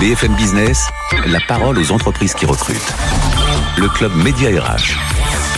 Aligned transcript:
BFM 0.00 0.36
Business, 0.36 0.86
la 1.26 1.40
parole 1.48 1.76
aux 1.76 1.90
entreprises 1.90 2.32
qui 2.32 2.46
recrutent. 2.46 2.94
Le 3.78 3.88
club 3.88 4.14
Média 4.14 4.48
RH. 4.48 4.96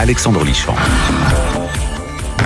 Alexandre 0.01 0.43
Lichamp. 0.45 0.75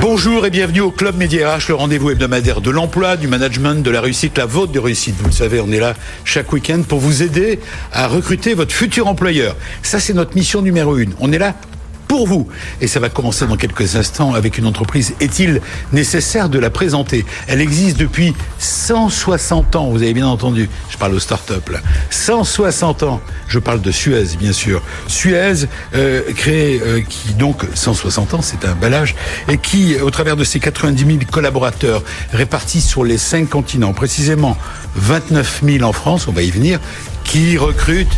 Bonjour 0.00 0.44
et 0.44 0.50
bienvenue 0.50 0.80
au 0.80 0.90
Club 0.90 1.16
Média 1.16 1.54
RH, 1.54 1.68
le 1.68 1.74
rendez-vous 1.74 2.10
hebdomadaire 2.10 2.60
de 2.60 2.70
l'emploi, 2.70 3.16
du 3.16 3.28
management, 3.28 3.76
de 3.76 3.90
la 3.90 4.00
réussite, 4.00 4.36
la 4.38 4.46
vôtre 4.46 4.72
de 4.72 4.80
réussite. 4.80 5.14
Vous 5.20 5.26
le 5.26 5.32
savez, 5.32 5.60
on 5.60 5.70
est 5.70 5.78
là 5.78 5.94
chaque 6.24 6.52
week-end 6.52 6.82
pour 6.82 6.98
vous 6.98 7.22
aider 7.22 7.60
à 7.93 8.08
recruter 8.08 8.54
votre 8.54 8.74
futur 8.74 9.06
employeur. 9.06 9.54
Ça, 9.82 10.00
c'est 10.00 10.14
notre 10.14 10.34
mission 10.34 10.62
numéro 10.62 10.96
une. 10.96 11.14
On 11.20 11.30
est 11.30 11.38
là 11.38 11.54
pour 12.14 12.28
vous. 12.28 12.46
Et 12.80 12.86
ça 12.86 13.00
va 13.00 13.08
commencer 13.08 13.44
dans 13.44 13.56
quelques 13.56 13.96
instants 13.96 14.34
avec 14.34 14.56
une 14.56 14.66
entreprise. 14.66 15.14
Est-il 15.18 15.60
nécessaire 15.92 16.48
de 16.48 16.60
la 16.60 16.70
présenter? 16.70 17.26
Elle 17.48 17.60
existe 17.60 17.96
depuis 17.96 18.34
160 18.60 19.74
ans, 19.74 19.90
vous 19.90 20.00
avez 20.00 20.14
bien 20.14 20.28
entendu. 20.28 20.70
Je 20.90 20.96
parle 20.96 21.14
aux 21.14 21.18
start-up 21.18 21.68
là. 21.70 21.80
160 22.10 23.02
ans. 23.02 23.20
Je 23.48 23.58
parle 23.58 23.80
de 23.80 23.91
Suez, 23.91 24.36
bien 24.38 24.52
sûr. 24.52 24.80
Suez, 25.08 25.66
euh, 25.96 26.22
créé, 26.36 26.80
euh, 26.86 27.00
qui 27.00 27.34
donc 27.34 27.66
160 27.74 28.34
ans, 28.34 28.42
c'est 28.42 28.64
un 28.64 28.77
bel 28.77 28.94
âge, 28.94 29.16
et 29.48 29.58
qui, 29.58 29.96
au 29.96 30.12
travers 30.12 30.36
de 30.36 30.44
ses 30.44 30.60
90 30.60 31.05
000 31.05 31.19
collaborateurs 31.33 32.05
répartis 32.33 32.80
sur 32.80 33.02
les 33.02 33.19
cinq 33.19 33.48
continents, 33.48 33.92
précisément 33.92 34.56
29 34.94 35.62
000 35.64 35.83
en 35.83 35.92
France, 35.92 36.28
on 36.28 36.33
va 36.33 36.42
y 36.42 36.50
venir, 36.52 36.78
qui 37.24 37.58
recrutent 37.58 38.16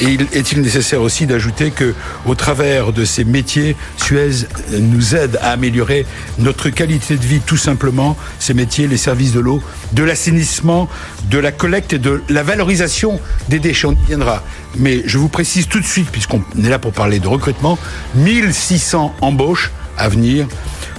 et 0.00 0.18
est-il 0.32 0.60
nécessaire 0.60 1.00
aussi 1.00 1.26
d'ajouter 1.26 1.70
que, 1.70 1.94
au 2.26 2.34
travers 2.34 2.92
de 2.92 3.04
ces 3.04 3.24
métiers, 3.24 3.76
Suez 3.96 4.46
nous 4.72 5.14
aide 5.14 5.38
à 5.40 5.52
améliorer 5.52 6.06
notre 6.38 6.68
qualité 6.68 7.16
de 7.16 7.24
vie, 7.24 7.40
tout 7.40 7.56
simplement. 7.56 8.16
Ces 8.38 8.54
métiers, 8.54 8.88
les 8.88 8.96
services 8.96 9.32
de 9.32 9.40
l'eau, 9.40 9.62
de 9.92 10.02
l'assainissement, 10.02 10.88
de 11.30 11.38
la 11.38 11.52
collecte 11.52 11.94
et 11.94 11.98
de 11.98 12.22
la 12.28 12.42
valorisation 12.42 13.20
des 13.48 13.58
déchets. 13.58 13.86
On 13.86 13.92
y 13.92 14.06
viendra. 14.06 14.42
Mais 14.76 15.02
je 15.06 15.18
vous 15.18 15.28
précise 15.28 15.66
tout 15.68 15.80
de 15.80 15.86
suite, 15.86 16.08
puisqu'on 16.10 16.42
est 16.62 16.68
là 16.68 16.78
pour 16.78 16.92
parler 16.92 17.18
de 17.18 17.28
recrutement, 17.28 17.78
1600 18.16 19.14
embauches 19.20 19.70
à 19.96 20.08
venir 20.08 20.46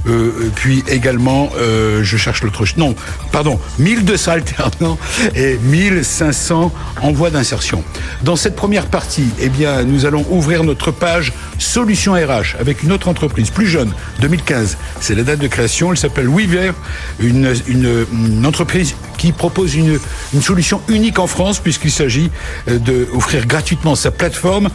euh, 0.07 0.51
puis 0.55 0.83
également, 0.87 1.49
euh, 1.57 2.03
je 2.03 2.17
cherche 2.17 2.43
l'autre... 2.43 2.65
Non, 2.77 2.95
pardon, 3.31 3.59
1200 3.79 4.31
alternants 4.31 4.97
et 5.35 5.57
1500 5.57 6.71
en 7.01 7.11
voie 7.11 7.29
d'insertion. 7.29 7.83
Dans 8.23 8.35
cette 8.35 8.55
première 8.55 8.87
partie, 8.87 9.29
eh 9.39 9.49
bien, 9.49 9.83
nous 9.83 10.05
allons 10.05 10.25
ouvrir 10.29 10.63
notre 10.63 10.91
page 10.91 11.33
Solution 11.59 12.13
RH 12.13 12.55
avec 12.59 12.83
une 12.83 12.91
autre 12.91 13.07
entreprise 13.07 13.49
plus 13.49 13.67
jeune, 13.67 13.91
2015. 14.21 14.77
C'est 14.99 15.15
la 15.15 15.23
date 15.23 15.39
de 15.39 15.47
création. 15.47 15.91
Elle 15.91 15.97
s'appelle 15.97 16.27
Weaver, 16.27 16.71
une, 17.19 17.53
une, 17.67 18.45
entreprise 18.45 18.95
qui 19.17 19.31
propose 19.31 19.75
une, 19.75 19.99
une 20.33 20.41
solution 20.41 20.81
unique 20.87 21.19
en 21.19 21.27
France 21.27 21.59
puisqu'il 21.59 21.91
s'agit 21.91 22.29
euh, 22.67 22.79
d'offrir 22.79 23.45
gratuitement 23.45 23.95
sa 23.95 24.11
plateforme 24.11 24.69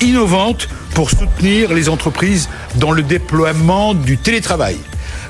innovante 0.00 0.68
pour 0.94 1.10
soutenir 1.10 1.72
les 1.72 1.88
entreprises 1.88 2.48
dans 2.76 2.92
le 2.92 3.02
déploiement 3.02 3.94
du 3.94 4.16
télétravail. 4.16 4.78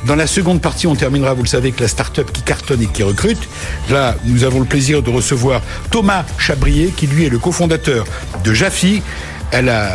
Dans 0.06 0.16
la 0.16 0.26
seconde 0.26 0.60
partie, 0.60 0.86
on 0.86 0.94
terminera, 0.94 1.32
vous 1.32 1.42
le 1.42 1.48
savez, 1.48 1.68
avec 1.68 1.80
la 1.80 1.88
start-up 1.88 2.30
qui 2.30 2.42
cartonne 2.42 2.82
et 2.82 2.86
qui 2.86 3.02
recrute. 3.02 3.48
Là, 3.90 4.16
nous 4.24 4.44
avons 4.44 4.60
le 4.60 4.66
plaisir 4.66 5.02
de 5.02 5.10
recevoir 5.10 5.62
Thomas 5.90 6.24
Chabrier, 6.36 6.92
qui 6.94 7.06
lui 7.06 7.24
est 7.24 7.30
le 7.30 7.38
cofondateur 7.38 8.04
de 8.44 8.52
Jaffi, 8.52 9.02
elle 9.54 9.68
a 9.68 9.92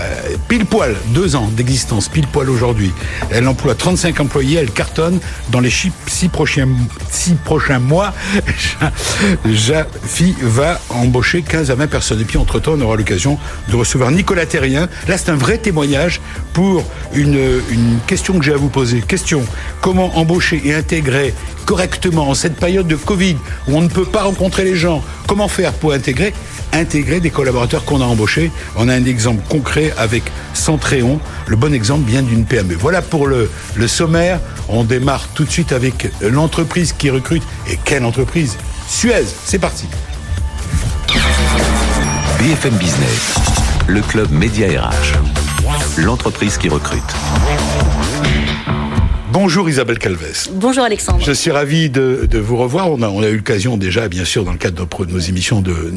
pile 0.47 0.65
poil 0.65 0.95
deux 1.07 1.35
ans 1.35 1.49
d'existence, 1.51 2.07
pile 2.07 2.27
poil 2.27 2.49
aujourd'hui. 2.49 2.93
Elle 3.29 3.45
emploie 3.45 3.75
35 3.75 4.17
employés, 4.21 4.57
elle 4.57 4.71
cartonne 4.71 5.19
dans 5.49 5.59
les 5.59 5.69
six 5.69 6.29
prochains, 6.29 6.69
six 7.09 7.33
prochains 7.33 7.79
mois. 7.79 8.13
Jafi 9.45 10.33
va 10.41 10.79
embaucher 10.89 11.41
15 11.41 11.71
à 11.71 11.75
20 11.75 11.87
personnes. 11.87 12.21
Et 12.21 12.23
puis 12.23 12.37
entre-temps, 12.37 12.75
on 12.77 12.81
aura 12.81 12.95
l'occasion 12.95 13.37
de 13.67 13.75
recevoir 13.75 14.11
Nicolas 14.11 14.45
Terrien. 14.45 14.87
Là, 15.09 15.17
c'est 15.17 15.29
un 15.29 15.35
vrai 15.35 15.57
témoignage 15.57 16.21
pour 16.53 16.85
une, 17.13 17.61
une 17.69 17.99
question 18.07 18.39
que 18.39 18.45
j'ai 18.45 18.53
à 18.53 18.57
vous 18.57 18.69
poser. 18.69 19.01
Question, 19.01 19.43
comment 19.81 20.17
embaucher 20.17 20.61
et 20.63 20.73
intégrer 20.73 21.33
correctement 21.65 22.29
en 22.29 22.33
cette 22.33 22.55
période 22.55 22.87
de 22.87 22.95
Covid 22.95 23.35
où 23.67 23.75
on 23.75 23.81
ne 23.81 23.89
peut 23.89 24.05
pas 24.05 24.23
rencontrer 24.23 24.63
les 24.63 24.75
gens? 24.75 25.03
Comment 25.27 25.49
faire 25.49 25.73
pour 25.73 25.91
intégrer 25.91 26.33
intégrer 26.71 27.19
des 27.19 27.29
collaborateurs 27.29 27.85
qu'on 27.85 28.01
a 28.01 28.05
embauchés? 28.05 28.51
On 28.75 28.89
a 28.89 28.93
un 28.93 29.05
exemple 29.05 29.41
concret 29.49 29.93
avec 29.97 30.23
Centréon, 30.53 31.19
le 31.47 31.55
bon 31.55 31.73
exemple 31.73 32.03
bien 32.03 32.21
d'une 32.21 32.45
PME. 32.45 32.75
Voilà 32.75 33.01
pour 33.01 33.27
le, 33.27 33.49
le 33.75 33.87
sommaire. 33.87 34.39
On 34.69 34.83
démarre 34.83 35.27
tout 35.33 35.43
de 35.43 35.51
suite 35.51 35.71
avec 35.73 36.11
l'entreprise 36.21 36.93
qui 36.93 37.09
recrute. 37.09 37.43
Et 37.69 37.77
quelle 37.83 38.05
entreprise 38.05 38.55
Suez, 38.87 39.25
c'est 39.45 39.59
parti. 39.59 39.87
BFM 42.39 42.75
Business, 42.75 43.35
le 43.87 44.01
club 44.01 44.31
Média 44.31 44.67
RH, 44.81 45.17
l'entreprise 45.97 46.57
qui 46.57 46.69
recrute. 46.69 47.03
Bonjour 49.41 49.69
Isabelle 49.69 49.99
Calves. 49.99 50.49
Bonjour 50.51 50.83
Alexandre. 50.83 51.23
Je 51.23 51.31
suis 51.31 51.49
ravi 51.49 51.89
de, 51.89 52.27
vous 52.33 52.57
revoir. 52.57 52.91
On 52.91 53.01
a, 53.01 53.07
on 53.07 53.23
a 53.23 53.29
eu 53.29 53.37
l'occasion 53.37 53.77
déjà, 53.77 54.09
bien 54.09 54.25
sûr, 54.25 54.43
dans 54.43 54.51
le 54.51 54.57
cadre 54.57 54.85
de 54.85 55.11
nos, 55.13 55.17
émissions, 55.17 55.61
de, 55.61 55.93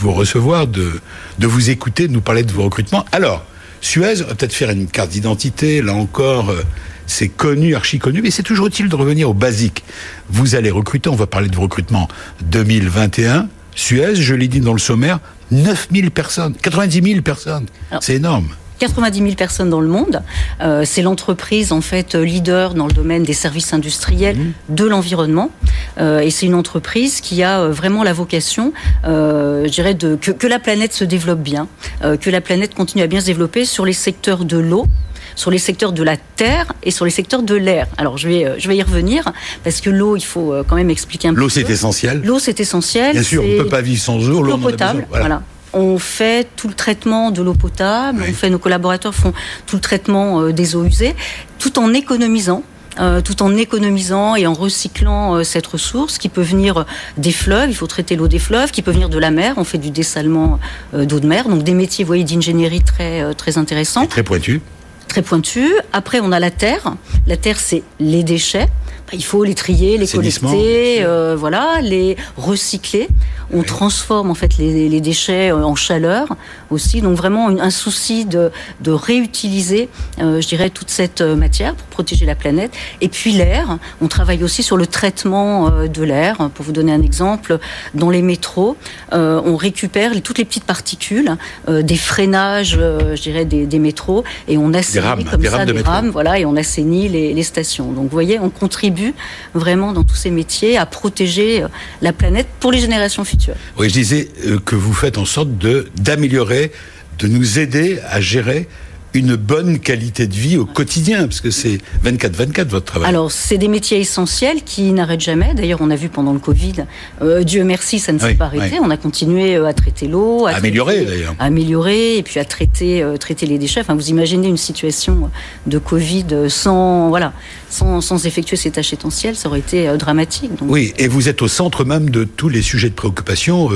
vous 0.00 0.10
recevoir, 0.10 0.66
de, 0.66 0.92
de 1.38 1.46
vous 1.46 1.68
écouter, 1.68 2.08
de 2.08 2.14
nous 2.14 2.22
parler 2.22 2.44
de 2.44 2.50
vos 2.50 2.62
recrutements. 2.62 3.04
Alors, 3.12 3.44
Suez, 3.82 4.22
on 4.22 4.28
va 4.28 4.34
peut-être 4.34 4.54
faire 4.54 4.70
une 4.70 4.86
carte 4.86 5.10
d'identité. 5.10 5.82
Là 5.82 5.92
encore, 5.92 6.48
euh, 6.48 6.62
c'est 7.06 7.28
connu, 7.28 7.74
archi 7.74 7.98
connu, 7.98 8.22
mais 8.22 8.30
c'est 8.30 8.42
toujours 8.42 8.68
utile 8.68 8.88
de 8.88 8.96
revenir 8.96 9.28
au 9.28 9.34
basique. 9.34 9.84
Vous 10.30 10.54
allez 10.54 10.70
recruter, 10.70 11.10
on 11.10 11.14
va 11.14 11.26
parler 11.26 11.50
de 11.50 11.58
recrutement 11.58 12.08
2021. 12.40 13.50
Suez, 13.74 14.14
je 14.14 14.34
l'ai 14.34 14.48
dit 14.48 14.60
dans 14.60 14.72
le 14.72 14.78
sommaire, 14.78 15.20
9000 15.50 16.10
personnes, 16.10 16.54
90 16.62 17.02
000 17.02 17.20
personnes. 17.20 17.66
C'est 18.00 18.14
énorme. 18.14 18.48
90 18.78 19.18
000 19.18 19.34
personnes 19.34 19.70
dans 19.70 19.80
le 19.80 19.88
monde. 19.88 20.22
Euh, 20.60 20.82
c'est 20.84 21.02
l'entreprise 21.02 21.72
en 21.72 21.80
fait 21.80 22.14
leader 22.14 22.74
dans 22.74 22.86
le 22.86 22.92
domaine 22.92 23.22
des 23.22 23.32
services 23.32 23.72
industriels 23.72 24.36
mmh. 24.36 24.52
de 24.70 24.84
l'environnement. 24.84 25.50
Euh, 25.98 26.20
et 26.20 26.30
c'est 26.30 26.46
une 26.46 26.54
entreprise 26.54 27.20
qui 27.20 27.42
a 27.42 27.60
euh, 27.60 27.70
vraiment 27.70 28.02
la 28.04 28.12
vocation, 28.12 28.72
euh, 29.04 29.64
je 29.64 29.70
dirais, 29.70 29.94
de, 29.94 30.16
que, 30.16 30.30
que, 30.30 30.46
la 30.46 30.58
planète 30.58 30.92
se 30.92 31.04
développe 31.04 31.40
bien, 31.40 31.68
que 32.02 32.30
la 32.30 32.40
planète 32.40 32.74
continue 32.74 33.02
à 33.02 33.06
bien 33.06 33.20
se 33.20 33.26
développer 33.26 33.64
sur 33.64 33.84
les 33.84 33.92
secteurs 33.92 34.44
de 34.44 34.56
l'eau, 34.56 34.86
sur 35.34 35.50
les 35.50 35.58
secteurs 35.58 35.92
de 35.92 36.02
la 36.02 36.16
terre 36.16 36.72
et 36.82 36.90
sur 36.90 37.04
les 37.04 37.10
secteurs 37.10 37.42
de 37.42 37.54
l'air. 37.54 37.86
Alors 37.96 38.16
je 38.18 38.28
vais, 38.28 38.54
je 38.58 38.68
vais 38.68 38.76
y 38.76 38.82
revenir 38.82 39.32
parce 39.62 39.80
que 39.80 39.90
l'eau, 39.90 40.16
il 40.16 40.24
faut 40.24 40.54
quand 40.66 40.76
même 40.76 40.90
expliquer 40.90 41.28
un 41.28 41.34
peu. 41.34 41.40
L'eau, 41.40 41.48
c'est 41.48 41.68
essentiel. 41.68 42.22
L'eau, 42.24 42.38
c'est 42.38 42.60
essentiel. 42.60 43.12
Bien 43.12 43.22
sûr, 43.22 43.42
on 43.44 43.48
ne 43.48 43.62
peut 43.62 43.68
pas 43.68 43.82
vivre 43.82 44.00
sans 44.00 44.28
eau. 44.28 44.42
L'eau 44.42 44.58
potable, 44.58 45.06
voilà. 45.10 45.42
On 45.72 45.98
fait 45.98 46.48
tout 46.56 46.68
le 46.68 46.74
traitement 46.74 47.30
de 47.30 47.42
l'eau 47.42 47.54
potable, 47.54 48.24
on 48.28 48.32
fait, 48.32 48.50
nos 48.50 48.58
collaborateurs 48.58 49.14
font 49.14 49.32
tout 49.66 49.76
le 49.76 49.82
traitement 49.82 50.40
euh, 50.40 50.52
des 50.52 50.76
eaux 50.76 50.84
usées, 50.84 51.14
tout 51.58 51.78
en 51.78 51.92
économisant. 51.92 52.62
Euh, 53.00 53.20
tout 53.20 53.44
en 53.44 53.56
économisant 53.56 54.34
et 54.34 54.48
en 54.48 54.54
recyclant 54.54 55.36
euh, 55.36 55.44
cette 55.44 55.68
ressource 55.68 56.18
qui 56.18 56.28
peut 56.28 56.42
venir 56.42 56.84
des 57.16 57.30
fleuves, 57.30 57.70
il 57.70 57.76
faut 57.76 57.86
traiter 57.86 58.16
l'eau 58.16 58.26
des 58.26 58.40
fleuves, 58.40 58.72
qui 58.72 58.82
peut 58.82 58.90
venir 58.90 59.08
de 59.08 59.18
la 59.18 59.30
mer, 59.30 59.54
on 59.56 59.62
fait 59.62 59.78
du 59.78 59.92
dessalement 59.92 60.58
d'eau 60.92 61.20
de 61.20 61.26
mer, 61.26 61.48
donc 61.48 61.62
des 61.62 61.74
métiers, 61.74 62.04
voyez, 62.04 62.24
d'ingénierie 62.24 62.82
très, 62.82 63.34
très 63.34 63.56
intéressants. 63.56 64.06
très 64.06 64.24
pointus. 64.24 64.60
Très 65.08 65.22
pointus. 65.22 65.72
Après, 65.92 66.20
on 66.20 66.32
a 66.32 66.40
la 66.40 66.50
terre. 66.50 66.94
La 67.26 67.36
terre, 67.36 67.58
c'est 67.58 67.82
les 67.98 68.22
déchets. 68.22 68.66
Il 69.12 69.24
faut 69.24 69.42
les 69.42 69.54
trier, 69.54 69.96
les 69.96 70.06
collecter, 70.06 71.02
voilà, 71.34 71.80
les 71.80 72.16
recycler 72.36 73.08
on 73.52 73.62
transforme 73.62 74.30
en 74.30 74.34
fait 74.34 74.58
les, 74.58 75.00
déchets 75.00 75.50
euh, 75.50 75.64
en 75.64 75.74
chaleur 75.74 76.36
aussi. 76.70 77.00
Donc 77.00 77.16
vraiment 77.16 77.48
un 77.48 77.70
souci 77.70 78.24
de, 78.24 78.50
réutiliser, 78.86 79.88
euh, 80.20 80.40
je 80.40 80.48
dirais, 80.48 80.70
toute 80.70 80.90
cette 80.90 81.20
euh, 81.20 81.36
matière 81.36 81.74
pour 81.74 81.86
protéger 81.86 82.26
la 82.26 82.34
planète. 82.34 82.72
Et 83.00 83.08
puis 83.08 83.32
l'air, 83.32 83.78
on 84.00 84.08
travaille 84.08 84.42
aussi 84.42 84.62
sur 84.62 84.76
le 84.76 84.86
traitement 84.86 85.70
de 85.70 86.02
l'air. 86.02 86.50
Pour 86.54 86.64
vous 86.64 86.72
donner 86.72 86.92
un 86.92 87.02
exemple, 87.02 87.58
dans 87.94 88.10
les 88.10 88.22
métros, 88.22 88.76
on 89.12 89.56
récupère 89.56 90.12
toutes 90.22 90.38
les 90.38 90.44
petites 90.44 90.64
particules 90.64 91.36
des 91.68 91.96
freinages, 91.96 92.78
je 92.78 93.20
dirais, 93.20 93.44
des, 93.44 93.78
métros, 93.78 94.24
et 94.46 94.58
on 94.58 94.72
assainit 94.74 94.97
comme 95.00 95.44
ça 95.44 95.64
des 95.64 95.80
rames, 95.80 96.10
voilà, 96.10 96.38
et 96.38 96.44
on 96.44 96.56
assainit 96.56 97.08
les, 97.08 97.34
les 97.34 97.42
stations. 97.42 97.92
Donc 97.92 98.04
vous 98.04 98.10
voyez, 98.10 98.38
on 98.38 98.50
contribue 98.50 99.14
vraiment 99.54 99.92
dans 99.92 100.04
tous 100.04 100.16
ces 100.16 100.30
métiers 100.30 100.76
à 100.76 100.86
protéger 100.86 101.64
la 102.02 102.12
planète 102.12 102.46
pour 102.60 102.72
les 102.72 102.78
générations 102.78 103.24
futures. 103.24 103.54
Oui, 103.78 103.88
je 103.88 103.94
disais 103.94 104.28
euh, 104.46 104.58
que 104.64 104.74
vous 104.74 104.92
faites 104.94 105.18
en 105.18 105.24
sorte 105.24 105.56
de 105.58 105.88
d'améliorer, 105.96 106.72
de 107.18 107.28
nous 107.28 107.58
aider 107.58 107.98
à 108.08 108.20
gérer 108.20 108.68
une 109.14 109.36
bonne 109.36 109.78
qualité 109.78 110.26
de 110.26 110.34
vie 110.34 110.56
au 110.56 110.64
quotidien, 110.64 111.26
parce 111.26 111.40
que 111.40 111.50
c'est 111.50 111.78
24-24 112.04 112.68
votre 112.68 112.84
travail. 112.84 113.08
Alors, 113.08 113.32
c'est 113.32 113.58
des 113.58 113.68
métiers 113.68 113.98
essentiels 113.98 114.62
qui 114.62 114.92
n'arrêtent 114.92 115.20
jamais. 115.20 115.54
D'ailleurs, 115.54 115.80
on 115.80 115.90
a 115.90 115.96
vu 115.96 116.08
pendant 116.08 116.32
le 116.32 116.38
Covid, 116.38 116.84
euh, 117.22 117.42
Dieu 117.42 117.64
merci, 117.64 117.98
ça 117.98 118.12
ne 118.12 118.18
s'est 118.18 118.34
pas 118.34 118.46
arrêté. 118.46 118.78
On 118.80 118.90
a 118.90 118.96
continué 118.96 119.56
euh, 119.56 119.66
à 119.66 119.72
traiter 119.72 120.08
l'eau, 120.08 120.46
à 120.46 120.50
améliorer 120.50 121.04
d'ailleurs. 121.04 121.34
améliorer, 121.38 122.18
et 122.18 122.22
puis 122.22 122.38
à 122.38 122.44
traiter, 122.44 123.04
traiter 123.18 123.46
les 123.46 123.58
déchets. 123.58 123.80
Enfin, 123.80 123.94
vous 123.94 124.10
imaginez 124.10 124.48
une 124.48 124.56
situation 124.56 125.30
de 125.66 125.78
Covid 125.78 126.26
sans, 126.48 127.08
voilà, 127.08 127.32
sans, 127.70 128.00
sans 128.00 128.26
effectuer 128.26 128.56
ces 128.56 128.70
tâches 128.70 128.92
essentielles, 128.92 129.36
ça 129.36 129.48
aurait 129.48 129.60
été 129.60 129.96
dramatique. 129.96 130.50
Oui, 130.62 130.92
et 130.98 131.08
vous 131.08 131.28
êtes 131.28 131.42
au 131.42 131.48
centre 131.48 131.84
même 131.84 132.10
de 132.10 132.24
tous 132.24 132.48
les 132.48 132.62
sujets 132.62 132.90
de 132.90 132.94
préoccupation 132.94 133.70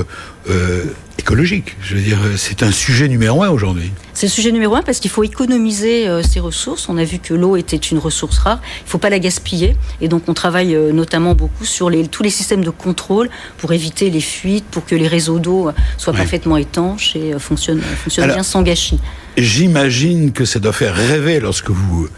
écologique. 1.19 1.77
Je 1.81 1.95
veux 1.95 2.01
dire, 2.01 2.19
c'est 2.37 2.63
un 2.63 2.73
sujet 2.73 3.09
numéro 3.09 3.43
un 3.43 3.51
aujourd'hui. 3.51 3.93
C'est 4.15 4.27
le 4.27 4.31
sujet 4.31 4.53
numéro 4.53 4.75
un 4.75 4.83
parce 4.83 5.01
qu'il 5.01 5.11
faut 5.11 5.25
économiser 5.25 6.09
euh, 6.09 6.23
ces 6.23 6.41
ressources. 6.41 6.89
On 6.89 6.99
a 6.99 7.05
vu 7.05 7.19
que 7.19 7.33
l'eau 7.33 7.57
était 7.57 7.77
une 7.77 7.99
ressource 7.99 8.39
rare. 8.39 8.61
Il 8.81 8.85
ne 8.85 8.91
faut 8.91 8.99
pas 8.99 9.11
la 9.11 9.19
gaspiller. 9.19 9.77
Et 10.01 10.09
donc, 10.09 10.25
on 10.29 10.35
travaille 10.35 10.75
euh, 10.75 10.93
notamment 10.93 11.35
beaucoup 11.35 11.65
sur 11.65 11.91
les, 11.91 12.07
tous 12.07 12.23
les 12.23 12.31
systèmes 12.31 12.65
de 12.65 12.71
contrôle 12.71 13.31
pour 13.59 13.73
éviter 13.73 14.11
les 14.11 14.21
fuites, 14.21 14.65
pour 14.67 14.85
que 14.85 14.95
les 14.95 15.09
réseaux 15.09 15.39
d'eau 15.39 15.71
soient 15.97 16.13
parfaitement 16.13 16.57
étanches 16.57 17.17
et 17.17 17.39
fonctionnent, 17.39 17.81
fonctionnent 17.81 18.33
bien 18.33 18.43
sans 18.43 18.63
gâchis. 18.63 19.01
J'imagine 19.37 20.33
que 20.33 20.45
ça 20.45 20.59
doit 20.59 20.73
faire 20.73 20.95
rêver 20.95 21.41
lorsque 21.41 21.71
vous 21.71 22.09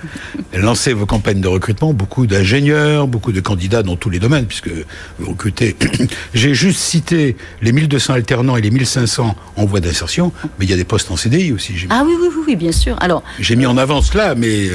lancez 0.52 0.93
vos 0.93 1.06
campagnes 1.06 1.40
de 1.40 1.49
recrutement, 1.49 1.93
beaucoup 1.93 2.26
d'ingénieurs, 2.26 3.06
beaucoup 3.06 3.32
de 3.32 3.40
candidats 3.40 3.82
dans 3.82 3.96
tous 3.96 4.11
les 4.11 4.19
domaines, 4.19 4.46
puisque 4.46 4.70
vous 5.19 5.31
recrutez. 5.31 5.76
J'ai 6.34 6.55
juste 6.55 6.81
cité 6.81 7.37
les 7.62 7.72
1200 7.72 8.14
alternants 8.14 8.56
et 8.56 8.61
les 8.61 8.70
1500 8.70 9.37
en 9.56 9.64
voie 9.64 9.81
d'insertion, 9.81 10.32
mais 10.58 10.64
il 10.66 10.70
y 10.70 10.75
a 10.75 10.76
des 10.76 10.84
postes 10.84 11.11
en 11.11 11.16
CDI 11.16 11.52
aussi. 11.52 11.75
Ah 11.90 12.02
oui, 12.05 12.14
oui, 12.20 12.28
oui, 12.46 12.56
bien 12.56 12.72
sûr. 12.72 12.96
Alors, 13.00 13.22
j'ai 13.38 13.56
mis 13.56 13.67
en 13.67 13.76
avant 13.76 14.02
cela, 14.02 14.34
mais 14.34 14.69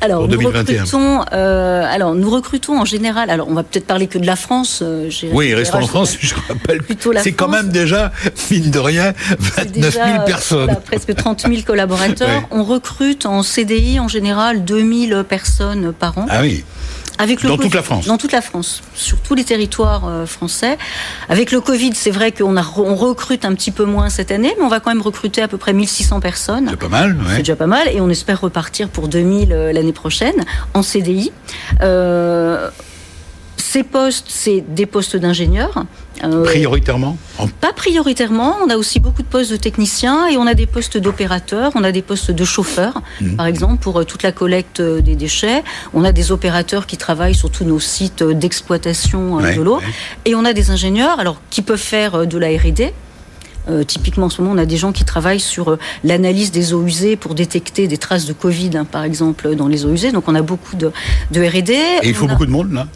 alors, 0.00 0.28
Nous 0.28 0.38
recrutons, 0.38 1.24
euh, 1.32 1.84
alors, 1.88 2.14
nous 2.14 2.30
recrutons 2.30 2.80
en 2.80 2.84
général. 2.84 3.30
Alors, 3.30 3.48
on 3.48 3.54
va 3.54 3.62
peut-être 3.62 3.86
parler 3.86 4.06
que 4.06 4.18
de 4.18 4.26
la 4.26 4.36
France. 4.36 4.80
Euh, 4.82 5.10
oui, 5.32 5.54
restons 5.54 5.78
en 5.78 5.86
France. 5.86 6.16
Je 6.20 6.34
rappelle. 6.34 6.80
C'est 7.22 7.32
quand 7.32 7.48
même 7.48 7.68
déjà, 7.70 8.12
mine 8.50 8.70
de 8.70 8.78
rien, 8.78 9.12
29 9.56 9.94
000 9.94 10.24
personnes. 10.24 10.76
presque 10.84 11.14
30 11.14 11.46
000 11.48 11.62
collaborateurs. 11.66 12.42
On 12.50 12.64
recrute 12.64 13.26
en 13.26 13.42
CDI 13.42 14.00
en 14.00 14.08
général 14.08 14.64
2000 14.64 15.24
personnes 15.28 15.92
par 15.92 16.18
an. 16.18 16.26
Ah 16.28 16.40
oui 16.42 16.64
dans 17.18 17.56
toute 17.56 17.74
la 17.74 17.82
France 17.82 18.06
Dans 18.06 18.18
toute 18.18 18.32
la 18.32 18.40
France, 18.40 18.82
sur 18.94 19.18
tous 19.20 19.34
les 19.34 19.44
territoires 19.44 20.06
euh, 20.06 20.26
français. 20.26 20.78
Avec 21.28 21.52
le 21.52 21.60
Covid, 21.60 21.94
c'est 21.94 22.10
vrai 22.10 22.32
qu'on 22.32 22.56
on 22.56 22.94
recrute 22.94 23.44
un 23.44 23.54
petit 23.54 23.70
peu 23.70 23.84
moins 23.84 24.08
cette 24.08 24.30
année, 24.30 24.54
mais 24.58 24.64
on 24.64 24.68
va 24.68 24.80
quand 24.80 24.90
même 24.90 25.02
recruter 25.02 25.42
à 25.42 25.48
peu 25.48 25.58
près 25.58 25.72
1600 25.72 26.20
personnes. 26.20 26.68
C'est 26.70 26.76
pas 26.76 26.88
mal, 26.88 27.16
ouais. 27.16 27.22
C'est 27.30 27.38
déjà 27.38 27.56
pas 27.56 27.66
mal, 27.66 27.88
et 27.88 28.00
on 28.00 28.08
espère 28.08 28.40
repartir 28.40 28.88
pour 28.88 29.08
2000 29.08 29.52
euh, 29.52 29.72
l'année 29.72 29.92
prochaine 29.92 30.44
en 30.74 30.82
CDI. 30.82 31.32
Euh, 31.82 32.70
ces 33.56 33.82
postes, 33.82 34.26
c'est 34.28 34.64
des 34.66 34.86
postes 34.86 35.16
d'ingénieurs. 35.16 35.84
Euh, 36.24 36.44
prioritairement 36.44 37.16
Pas 37.60 37.72
prioritairement. 37.72 38.56
On 38.64 38.70
a 38.70 38.76
aussi 38.76 39.00
beaucoup 39.00 39.22
de 39.22 39.26
postes 39.26 39.50
de 39.50 39.56
techniciens 39.56 40.26
et 40.28 40.36
on 40.36 40.46
a 40.46 40.54
des 40.54 40.66
postes 40.66 40.98
d'opérateurs, 40.98 41.72
on 41.74 41.84
a 41.84 41.92
des 41.92 42.02
postes 42.02 42.30
de 42.30 42.44
chauffeurs, 42.44 43.02
mmh. 43.20 43.36
par 43.36 43.46
exemple, 43.46 43.82
pour 43.82 44.00
euh, 44.00 44.04
toute 44.04 44.22
la 44.22 44.32
collecte 44.32 44.80
euh, 44.80 45.00
des 45.00 45.14
déchets. 45.14 45.62
On 45.94 46.04
a 46.04 46.12
des 46.12 46.32
opérateurs 46.32 46.86
qui 46.86 46.96
travaillent 46.96 47.34
sur 47.34 47.50
tous 47.50 47.64
nos 47.64 47.80
sites 47.80 48.22
d'exploitation 48.22 49.38
de 49.38 49.60
l'eau. 49.60 49.80
Et 50.24 50.34
on 50.34 50.44
a 50.44 50.52
des 50.52 50.70
ingénieurs 50.70 51.20
alors, 51.20 51.40
qui 51.50 51.62
peuvent 51.62 51.78
faire 51.78 52.26
de 52.26 52.38
la 52.38 52.48
RD. 52.48 52.92
typiquement, 53.86 54.26
en 54.26 54.30
ce 54.30 54.40
moment, 54.42 54.54
on 54.54 54.58
a 54.58 54.66
des 54.66 54.76
gens 54.76 54.92
qui 54.92 55.04
travaillent 55.04 55.40
sur 55.40 55.78
l'analyse 56.04 56.50
des 56.50 56.72
eaux 56.72 56.84
usées 56.84 57.16
pour 57.16 57.34
détecter 57.34 57.86
des 57.86 57.98
traces 57.98 58.26
de 58.26 58.32
Covid, 58.32 58.70
hein, 58.76 58.84
par 58.84 59.04
exemple, 59.04 59.54
dans 59.54 59.68
les 59.68 59.84
eaux 59.84 59.92
usées. 59.92 60.12
Donc, 60.12 60.24
on 60.26 60.34
a 60.34 60.42
beaucoup 60.42 60.76
de, 60.76 60.90
de 61.30 61.40
R&D. 61.40 61.72
Et 62.02 62.08
il 62.08 62.14
faut 62.14 62.26
beaucoup 62.26 62.46
de 62.46 62.50
monde, 62.50 62.72
là? 62.72 62.86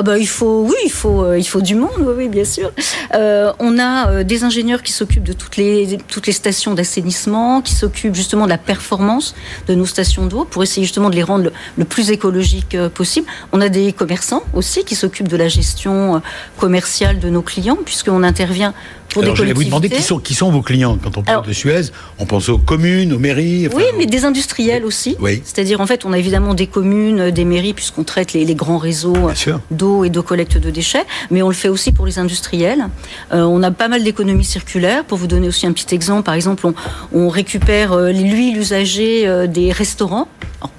Ah 0.00 0.02
bah, 0.02 0.16
il 0.16 0.26
faut, 0.26 0.62
oui, 0.66 0.76
il 0.82 0.90
faut, 0.90 1.22
euh, 1.22 1.38
il 1.38 1.44
faut 1.44 1.60
du 1.60 1.74
monde, 1.74 2.14
oui, 2.16 2.28
bien 2.28 2.46
sûr. 2.46 2.72
Euh, 3.14 3.52
on 3.58 3.78
a 3.78 4.08
euh, 4.08 4.24
des 4.24 4.44
ingénieurs 4.44 4.82
qui 4.82 4.92
s'occupent 4.92 5.24
de 5.24 5.34
toutes 5.34 5.58
les, 5.58 5.98
toutes 6.08 6.26
les 6.26 6.32
stations 6.32 6.72
d'assainissement, 6.72 7.60
qui 7.60 7.74
s'occupent 7.74 8.14
justement 8.14 8.46
de 8.46 8.48
la 8.48 8.56
performance 8.56 9.34
de 9.68 9.74
nos 9.74 9.84
stations 9.84 10.24
d'eau 10.24 10.46
pour 10.46 10.62
essayer 10.62 10.86
justement 10.86 11.10
de 11.10 11.16
les 11.16 11.22
rendre 11.22 11.50
le, 11.76 11.84
plus 11.84 12.10
écologique 12.10 12.78
possible. 12.94 13.26
On 13.52 13.60
a 13.60 13.68
des 13.68 13.92
commerçants 13.92 14.42
aussi 14.54 14.84
qui 14.84 14.94
s'occupent 14.94 15.28
de 15.28 15.36
la 15.36 15.48
gestion 15.48 16.22
commerciale 16.56 17.18
de 17.18 17.28
nos 17.28 17.42
clients, 17.42 17.76
puisqu'on 17.84 18.22
intervient 18.22 18.72
pour 19.10 19.22
Alors, 19.24 19.36
je 19.36 19.42
vais 19.42 19.52
vous 19.52 19.64
demander 19.64 19.88
qui 19.88 20.02
sont, 20.02 20.18
qui 20.18 20.34
sont 20.34 20.50
vos 20.50 20.62
clients 20.62 20.96
quand 21.02 21.18
on 21.18 21.22
parle 21.22 21.44
de 21.44 21.52
Suez? 21.52 21.90
On 22.18 22.26
pense 22.26 22.48
aux 22.48 22.58
communes, 22.58 23.12
aux 23.12 23.18
mairies. 23.18 23.68
oui, 23.74 23.82
mais 23.98 24.06
des 24.06 24.24
industriels 24.24 24.84
aussi. 24.84 25.16
Oui. 25.20 25.42
C'est-à-dire, 25.44 25.80
en 25.80 25.86
fait, 25.86 26.04
on 26.04 26.12
a 26.12 26.18
évidemment 26.18 26.54
des 26.54 26.68
communes, 26.68 27.30
des 27.30 27.44
mairies, 27.44 27.74
puisqu'on 27.74 28.04
traite 28.04 28.32
les, 28.32 28.44
les, 28.44 28.54
grands 28.54 28.78
réseaux 28.78 29.30
d'eau 29.70 29.89
et 30.04 30.10
de 30.10 30.20
collecte 30.20 30.58
de 30.58 30.70
déchets, 30.70 31.04
mais 31.30 31.42
on 31.42 31.48
le 31.48 31.54
fait 31.54 31.68
aussi 31.68 31.92
pour 31.92 32.06
les 32.06 32.18
industriels. 32.18 32.86
Euh, 33.32 33.42
on 33.42 33.62
a 33.62 33.70
pas 33.70 33.88
mal 33.88 34.02
d'économies 34.02 34.44
circulaires. 34.44 35.04
Pour 35.04 35.18
vous 35.18 35.26
donner 35.26 35.48
aussi 35.48 35.66
un 35.66 35.72
petit 35.72 35.94
exemple, 35.94 36.22
par 36.22 36.34
exemple, 36.34 36.66
on, 36.66 36.74
on 37.12 37.28
récupère 37.28 37.92
euh, 37.92 38.12
l'huile 38.12 38.56
usagée 38.56 39.26
euh, 39.26 39.46
des 39.46 39.72
restaurants. 39.72 40.28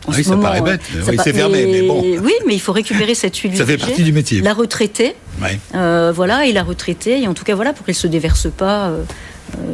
oui, 0.08 0.24
ça 0.24 0.38
paraît 0.38 0.62
bête. 0.62 0.82
Oui, 1.08 1.18
c'est 1.24 1.34
fermé, 1.34 1.66
mais, 1.66 1.82
bon. 1.88 2.02
Oui, 2.02 2.34
mais 2.48 2.54
il 2.54 2.62
faut 2.62 2.72
récupérer 2.72 3.16
cette 3.16 3.36
huile 3.38 3.56
Ça 3.56 3.66
fait 3.66 3.78
partie 3.78 4.04
du 4.04 4.14
métier. 4.14 4.42
La 4.42 4.54
retraiter. 4.54 5.16
Euh, 5.76 6.12
voilà, 6.16 6.46
et 6.46 6.52
la 6.52 6.64
retraiter, 6.64 7.22
et 7.22 7.28
en 7.28 7.34
tout 7.34 7.44
cas, 7.44 7.56
voilà, 7.56 7.74
pour 7.74 7.86
qu'elle 7.86 7.96
se 7.96 8.08
déverse 8.08 8.48
pas, 8.56 8.92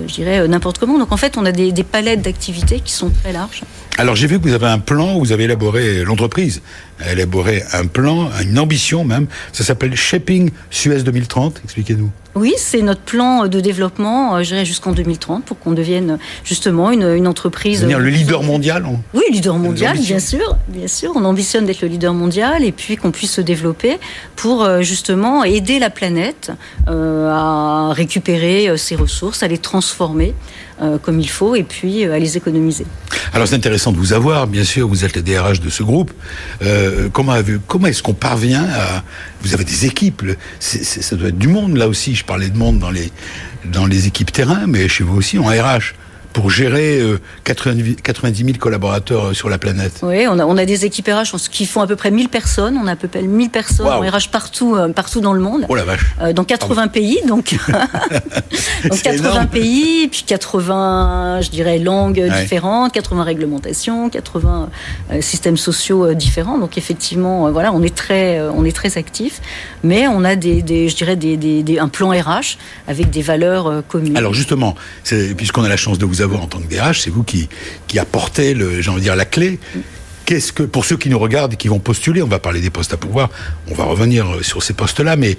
je 0.07 0.13
dirais, 0.13 0.47
n'importe 0.47 0.77
comment. 0.77 0.97
Donc 0.97 1.11
en 1.11 1.17
fait, 1.17 1.37
on 1.37 1.45
a 1.45 1.51
des, 1.51 1.71
des 1.71 1.83
palettes 1.83 2.21
d'activités 2.21 2.79
qui 2.79 2.93
sont 2.93 3.09
très 3.09 3.33
larges. 3.33 3.63
Alors 3.99 4.15
j'ai 4.15 4.27
vu 4.27 4.37
que 4.37 4.43
vous 4.47 4.53
avez 4.53 4.67
un 4.67 4.77
plan, 4.77 5.17
vous 5.17 5.31
avez 5.31 5.45
élaboré, 5.45 6.03
l'entreprise 6.03 6.61
a 6.99 7.13
élaboré 7.13 7.63
un 7.73 7.87
plan, 7.87 8.29
une 8.43 8.59
ambition 8.59 9.03
même, 9.03 9.25
ça 9.53 9.63
s'appelle 9.63 9.95
Shaping 9.95 10.51
Suez 10.69 11.01
2030, 11.01 11.61
expliquez-nous. 11.63 12.11
Oui, 12.35 12.53
c'est 12.57 12.83
notre 12.83 13.01
plan 13.01 13.47
de 13.47 13.59
développement, 13.59 14.35
euh, 14.35 14.43
je 14.43 14.49
dirais 14.49 14.65
jusqu'en 14.65 14.91
2030, 14.91 15.43
pour 15.45 15.57
qu'on 15.57 15.71
devienne 15.71 16.19
justement 16.43 16.91
une, 16.91 17.15
une 17.15 17.27
entreprise. 17.27 17.79
Devenir 17.79 17.97
le 17.97 18.09
leader 18.09 18.43
mondial 18.43 18.85
Oui, 19.15 19.23
leader 19.31 19.57
mondial, 19.57 19.97
bien 19.97 20.19
sûr, 20.19 20.55
bien 20.67 20.87
sûr. 20.87 21.13
On 21.15 21.25
ambitionne 21.25 21.65
d'être 21.65 21.81
le 21.81 21.87
leader 21.87 22.13
mondial 22.13 22.63
et 22.63 22.71
puis 22.71 22.95
qu'on 22.95 23.09
puisse 23.09 23.31
se 23.31 23.41
développer 23.41 23.97
pour 24.35 24.63
euh, 24.63 24.81
justement 24.81 25.43
aider 25.43 25.79
la 25.79 25.89
planète 25.89 26.51
euh, 26.87 27.31
à 27.31 27.93
récupérer 27.93 28.77
ses 28.77 28.95
ressources, 28.95 29.41
à 29.41 29.47
les 29.47 29.57
transformer 29.57 30.35
comme 31.01 31.19
il 31.19 31.29
faut 31.29 31.55
et 31.55 31.63
puis 31.63 32.03
à 32.03 32.19
les 32.19 32.37
économiser. 32.37 32.85
Alors 33.37 33.47
c'est 33.47 33.53
intéressant 33.53 33.91
de 33.91 33.97
vous 33.97 34.13
avoir, 34.13 34.47
bien 34.47 34.63
sûr, 34.63 34.87
vous 34.87 35.05
êtes 35.05 35.15
le 35.15 35.21
DRH 35.21 35.59
de 35.59 35.69
ce 35.69 35.83
groupe. 35.83 36.11
comment 37.13 37.35
comment 37.67 37.85
est-ce 37.85 38.01
qu'on 38.01 38.15
parvient 38.15 38.63
à... 38.63 39.03
Vous 39.43 39.53
avez 39.53 39.63
des 39.63 39.85
équipes, 39.85 40.23
ça 40.59 41.15
doit 41.15 41.27
être 41.27 41.37
du 41.37 41.47
monde 41.47 41.77
là 41.77 41.87
aussi, 41.87 42.15
je 42.15 42.25
parlais 42.25 42.49
de 42.49 42.57
monde 42.57 42.79
dans 42.79 42.89
les, 42.89 43.11
dans 43.63 43.85
les 43.85 44.07
équipes 44.07 44.31
terrain, 44.31 44.65
mais 44.65 44.87
chez 44.87 45.03
vous 45.03 45.15
aussi 45.15 45.37
en 45.37 45.43
RH 45.49 45.93
pour 46.37 46.51
gérer 46.51 47.01
90, 47.45 47.95
90 48.03 48.45
000 48.45 48.57
collaborateurs 48.59 49.25
euh, 49.25 49.33
sur 49.33 49.49
la 49.49 49.57
planète 49.57 50.01
Oui, 50.03 50.27
on 50.29 50.37
a, 50.37 50.45
on 50.45 50.55
a 50.55 50.65
des 50.65 50.85
équipes 50.85 51.07
RH 51.07 51.35
qui 51.49 51.65
font 51.65 51.81
à 51.81 51.87
peu 51.87 51.95
près 51.95 52.11
1000 52.11 52.29
personnes. 52.29 52.77
On 52.77 52.85
a 52.85 52.91
à 52.91 52.95
peu 52.95 53.07
près 53.07 53.23
1000 53.23 53.49
personnes 53.49 53.87
en 53.87 54.01
RH 54.01 54.29
partout, 54.31 54.75
euh, 54.75 54.89
partout 54.89 55.19
dans 55.19 55.33
le 55.33 55.39
monde. 55.39 55.65
Oh 55.67 55.73
la 55.73 55.83
vache. 55.83 56.05
Euh, 56.21 56.33
dans 56.33 56.43
80 56.43 56.89
pays, 56.89 57.21
donc. 57.27 57.55
donc 58.87 59.01
80 59.01 59.47
pays, 59.47 60.09
puis 60.09 60.25
80, 60.27 61.41
je 61.41 61.49
dirais, 61.49 61.79
langues 61.79 62.23
différentes, 62.39 62.93
80 62.93 63.23
réglementations, 63.23 64.11
80 64.11 64.69
systèmes 65.21 65.57
sociaux 65.57 66.13
différents. 66.13 66.59
Donc 66.59 66.77
effectivement, 66.77 67.51
voilà, 67.51 67.73
on 67.73 67.81
est 67.81 67.95
très, 67.95 68.39
on 68.41 68.63
est 68.63 68.75
très 68.75 68.99
actifs, 68.99 69.41
mais 69.83 70.07
on 70.07 70.23
a 70.23 70.35
des, 70.35 70.61
des 70.61 70.87
je 70.87 70.95
dirais, 70.95 71.15
des, 71.15 71.35
des, 71.35 71.79
un 71.79 71.87
plan 71.87 72.09
RH 72.09 72.57
avec 72.87 73.09
des 73.09 73.23
valeurs 73.23 73.81
communes. 73.87 74.17
Alors 74.17 74.35
justement, 74.35 74.75
puisqu'on 75.03 75.63
a 75.63 75.69
la 75.69 75.77
chance 75.77 75.97
de 75.97 76.05
vous 76.05 76.21
avoir 76.21 76.26
en 76.35 76.47
tant 76.47 76.59
que 76.59 76.67
DRH, 76.67 77.01
c'est 77.01 77.09
vous 77.09 77.23
qui, 77.23 77.49
apportez, 77.97 78.53
la 78.53 79.25
clé. 79.25 79.59
Qu'est-ce 80.25 80.51
que, 80.51 80.63
pour 80.63 80.83
ceux 80.83 80.97
qui 80.97 81.09
nous 81.09 81.19
regardent 81.19 81.53
et 81.53 81.57
qui 81.57 81.69
vont 81.69 81.79
postuler, 81.79 82.21
on 82.21 82.27
va 82.27 82.39
parler 82.39 82.59
des 82.59 82.69
postes 82.69 82.93
à 82.93 82.97
pouvoir, 82.97 83.29
on 83.69 83.73
va 83.73 83.85
revenir 83.85 84.25
sur 84.41 84.61
ces 84.61 84.73
postes-là, 84.73 85.15
mais 85.15 85.37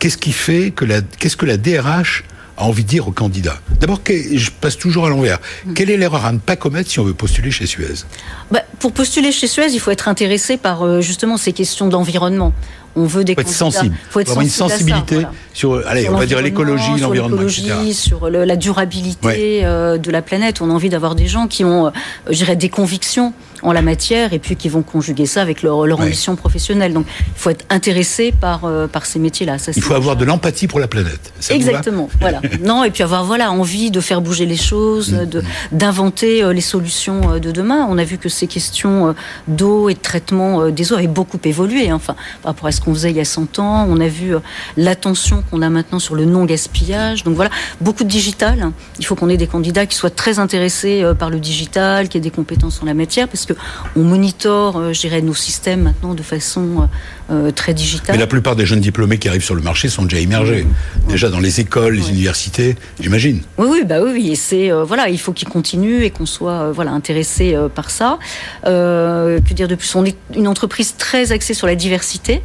qu'est-ce 0.00 0.18
qui 0.18 0.32
fait 0.32 0.72
que 0.72 0.84
la, 0.84 1.02
qu'est-ce 1.02 1.36
que 1.36 1.46
la 1.46 1.56
DRH 1.56 2.24
a 2.56 2.64
envie 2.64 2.84
de 2.84 2.88
dire 2.88 3.08
aux 3.08 3.12
candidats 3.12 3.60
D'abord, 3.80 4.00
je 4.06 4.50
passe 4.50 4.78
toujours 4.78 5.06
à 5.06 5.08
l'envers. 5.08 5.38
Quelle 5.74 5.90
est 5.90 5.96
l'erreur 5.96 6.24
à 6.24 6.32
ne 6.32 6.38
pas 6.38 6.56
commettre 6.56 6.90
si 6.90 7.00
on 7.00 7.04
veut 7.04 7.14
postuler 7.14 7.50
chez 7.50 7.66
Suez? 7.66 8.04
Bah, 8.50 8.60
Pour 8.78 8.92
postuler 8.92 9.32
chez 9.32 9.46
Suez, 9.46 9.72
il 9.72 9.80
faut 9.80 9.90
être 9.90 10.08
intéressé 10.08 10.56
par 10.56 10.82
euh, 10.82 11.00
justement 11.00 11.36
ces 11.36 11.52
questions 11.52 11.88
d'environnement 11.88 12.52
on 12.96 13.06
veut 13.06 13.24
des 13.24 13.34
faut 13.34 13.40
être 13.40 13.48
sensible. 13.48 13.96
Faut 14.10 14.20
être 14.20 14.28
sensible 14.28 14.44
une 14.44 14.50
sensibilité 14.50 15.26
sur, 15.52 15.86
allez, 15.86 16.08
on 16.08 16.16
va 16.16 16.26
dire 16.26 16.40
l'écologie, 16.42 16.98
l'environnement, 17.00 17.42
etc. 17.42 17.92
Sur 17.92 18.30
la 18.30 18.56
durabilité 18.56 19.64
euh, 19.64 19.98
de 19.98 20.10
la 20.10 20.22
planète. 20.22 20.60
On 20.60 20.70
a 20.70 20.72
envie 20.72 20.88
d'avoir 20.88 21.14
des 21.14 21.26
gens 21.26 21.46
qui 21.46 21.64
ont, 21.64 21.86
euh, 21.86 21.90
je 22.28 22.36
dirais, 22.36 22.56
des 22.56 22.68
convictions 22.68 23.32
en 23.64 23.72
la 23.72 23.82
matière 23.82 24.32
et 24.32 24.38
puis 24.38 24.56
qui 24.56 24.68
vont 24.68 24.82
conjuguer 24.82 25.26
ça 25.26 25.42
avec 25.42 25.62
leur, 25.62 25.78
ambition 25.78 26.36
professionnelle. 26.36 26.92
Donc, 26.92 27.06
il 27.08 27.32
faut 27.36 27.50
être 27.50 27.64
intéressé 27.70 28.32
par 28.32 28.64
euh, 28.64 28.86
par 28.86 29.06
ces 29.06 29.18
métiers-là. 29.18 29.56
Il 29.74 29.82
faut 29.82 29.94
avoir 29.94 30.16
de 30.16 30.24
l'empathie 30.24 30.66
pour 30.66 30.80
la 30.80 30.88
planète. 30.88 31.32
Exactement. 31.50 32.08
voilà. 32.20 32.40
Non, 32.62 32.84
et 32.84 32.90
puis 32.90 33.02
avoir 33.02 33.24
voilà 33.24 33.50
envie 33.50 33.90
de 33.90 34.00
faire 34.00 34.20
bouger 34.20 34.46
les 34.46 34.56
choses, 34.56 35.12
mm. 35.12 35.26
de 35.26 35.42
d'inventer 35.72 36.52
les 36.52 36.60
solutions 36.60 37.38
de 37.38 37.50
demain. 37.50 37.86
On 37.88 37.98
a 37.98 38.04
vu 38.04 38.18
que 38.18 38.28
ces 38.28 38.46
questions 38.46 39.14
d'eau 39.48 39.88
et 39.88 39.94
de 39.94 39.98
traitement 39.98 40.68
des 40.68 40.92
eaux 40.92 40.96
avaient 40.96 41.06
beaucoup 41.06 41.38
évolué. 41.44 41.90
Hein. 41.90 41.96
Enfin, 41.96 42.14
par 42.42 42.52
rapport 42.52 42.68
à 42.68 42.72
ce 42.72 42.80
qu'on 42.80 42.94
faisait 42.94 43.10
il 43.10 43.16
y 43.16 43.20
a 43.20 43.24
100 43.24 43.58
ans. 43.58 43.86
On 43.88 44.00
a 44.00 44.08
vu 44.08 44.34
euh, 44.34 44.40
l'attention 44.76 45.42
qu'on 45.50 45.62
a 45.62 45.70
maintenant 45.70 45.98
sur 45.98 46.14
le 46.14 46.24
non-gaspillage. 46.24 47.24
Donc 47.24 47.34
voilà, 47.34 47.50
beaucoup 47.80 48.04
de 48.04 48.08
digital. 48.08 48.70
Il 48.98 49.06
faut 49.06 49.14
qu'on 49.14 49.28
ait 49.28 49.36
des 49.36 49.46
candidats 49.46 49.86
qui 49.86 49.96
soient 49.96 50.10
très 50.10 50.38
intéressés 50.38 51.02
euh, 51.02 51.14
par 51.14 51.30
le 51.30 51.38
digital, 51.38 52.08
qui 52.08 52.18
aient 52.18 52.20
des 52.20 52.30
compétences 52.30 52.82
en 52.82 52.86
la 52.86 52.94
matière, 52.94 53.28
parce 53.28 53.46
que 53.46 53.53
on 53.96 54.02
monitore, 54.02 54.92
je 54.92 55.00
dirais, 55.00 55.20
nos 55.22 55.34
systèmes 55.34 55.82
maintenant 55.82 56.14
de 56.14 56.22
façon 56.22 56.88
très 57.54 57.74
digitale. 57.74 58.16
Mais 58.16 58.20
la 58.20 58.26
plupart 58.26 58.56
des 58.56 58.66
jeunes 58.66 58.80
diplômés 58.80 59.18
qui 59.18 59.28
arrivent 59.28 59.44
sur 59.44 59.54
le 59.54 59.62
marché 59.62 59.88
sont 59.88 60.02
déjà 60.04 60.20
immergés, 60.20 60.66
déjà 61.08 61.30
dans 61.30 61.40
les 61.40 61.60
écoles, 61.60 61.94
les 61.94 62.10
universités, 62.10 62.76
j'imagine. 63.00 63.40
Oui, 63.58 63.66
oui, 63.70 63.84
bah 63.84 64.00
oui, 64.02 64.30
et 64.30 64.36
c'est 64.36 64.70
voilà, 64.70 65.08
il 65.08 65.18
faut 65.18 65.32
qu'ils 65.32 65.48
continuent 65.48 66.02
et 66.02 66.10
qu'on 66.10 66.26
soit 66.26 66.72
voilà 66.72 66.90
intéressé 66.90 67.56
par 67.74 67.90
ça. 67.90 68.18
que 68.64 69.54
dire 69.54 69.68
de 69.68 69.74
plus? 69.74 69.94
On 69.94 70.04
est 70.04 70.16
une 70.34 70.48
entreprise 70.48 70.94
très 70.96 71.32
axée 71.32 71.54
sur 71.54 71.66
la 71.66 71.74
diversité. 71.74 72.42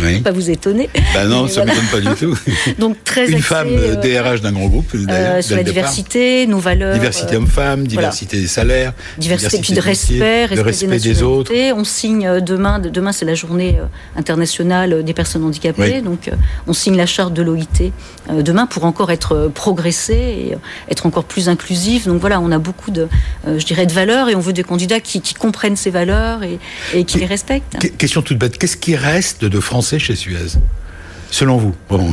Oui. 0.00 0.20
Pas 0.20 0.30
vous 0.30 0.50
étonner. 0.50 0.88
Bah 1.14 1.24
non, 1.26 1.48
ça 1.48 1.64
ne 1.64 1.70
m'étonne 1.70 1.86
pas 1.86 2.00
du 2.00 2.16
tout. 2.16 2.38
Donc 2.78 3.02
très 3.04 3.30
Une 3.30 3.42
femme 3.42 3.68
DRH 3.68 4.06
euh, 4.06 4.38
d'un 4.38 4.52
grand 4.52 4.68
groupe. 4.68 4.94
Euh, 4.94 5.42
sur 5.42 5.56
la 5.56 5.62
diversité, 5.62 6.46
nos 6.46 6.58
valeurs. 6.58 6.94
Diversité 6.94 7.34
euh, 7.34 7.38
homme-femme, 7.38 7.86
diversité 7.86 8.40
des 8.40 8.46
salaires. 8.46 8.92
Diversité, 9.18 9.58
puis 9.58 9.74
de 9.74 9.80
respect, 9.80 10.46
respect, 10.46 10.98
des, 10.98 11.22
autres. 11.22 11.52
On 11.74 11.84
signe 11.84 12.40
demain, 12.40 12.78
demain 12.78 13.12
c'est 13.12 13.24
la 13.24 13.34
journée 13.34 13.78
internationale 14.16 15.04
des 15.04 15.14
personnes 15.14 15.44
handicapées, 15.44 16.00
donc 16.00 16.30
on 16.66 16.72
signe 16.72 16.96
la 16.96 17.06
charte 17.06 17.34
de 17.34 17.42
l'OIT 17.42 17.92
demain 18.30 18.66
pour 18.66 18.84
encore 18.84 19.10
être 19.10 19.50
progressé 19.54 20.14
et 20.14 20.56
être 20.90 21.06
encore 21.06 21.24
plus 21.24 21.48
inclusif. 21.48 22.06
Donc 22.06 22.20
voilà, 22.20 22.40
on 22.40 22.50
a 22.50 22.58
beaucoup 22.58 22.90
de, 22.90 23.08
je 23.46 23.64
dirais, 23.64 23.86
de 23.86 23.92
valeurs 23.92 24.28
et 24.28 24.34
on 24.34 24.40
veut 24.40 24.52
des 24.52 24.64
candidats 24.64 25.00
qui, 25.00 25.20
comprennent 25.38 25.76
ces 25.76 25.90
valeurs 25.90 26.42
et, 26.42 26.58
et 26.94 27.04
qui 27.04 27.18
les 27.18 27.26
respectent. 27.26 27.78
Question 27.98 28.22
toute 28.22 28.38
bête, 28.38 28.58
qu'est-ce 28.58 28.76
qui 28.76 28.94
reste 28.96 29.44
de 29.44 29.60
France 29.60 29.81
chez 29.82 30.16
Suez 30.16 30.58
Selon 31.30 31.56
vous 31.56 31.74
bon, 31.88 32.12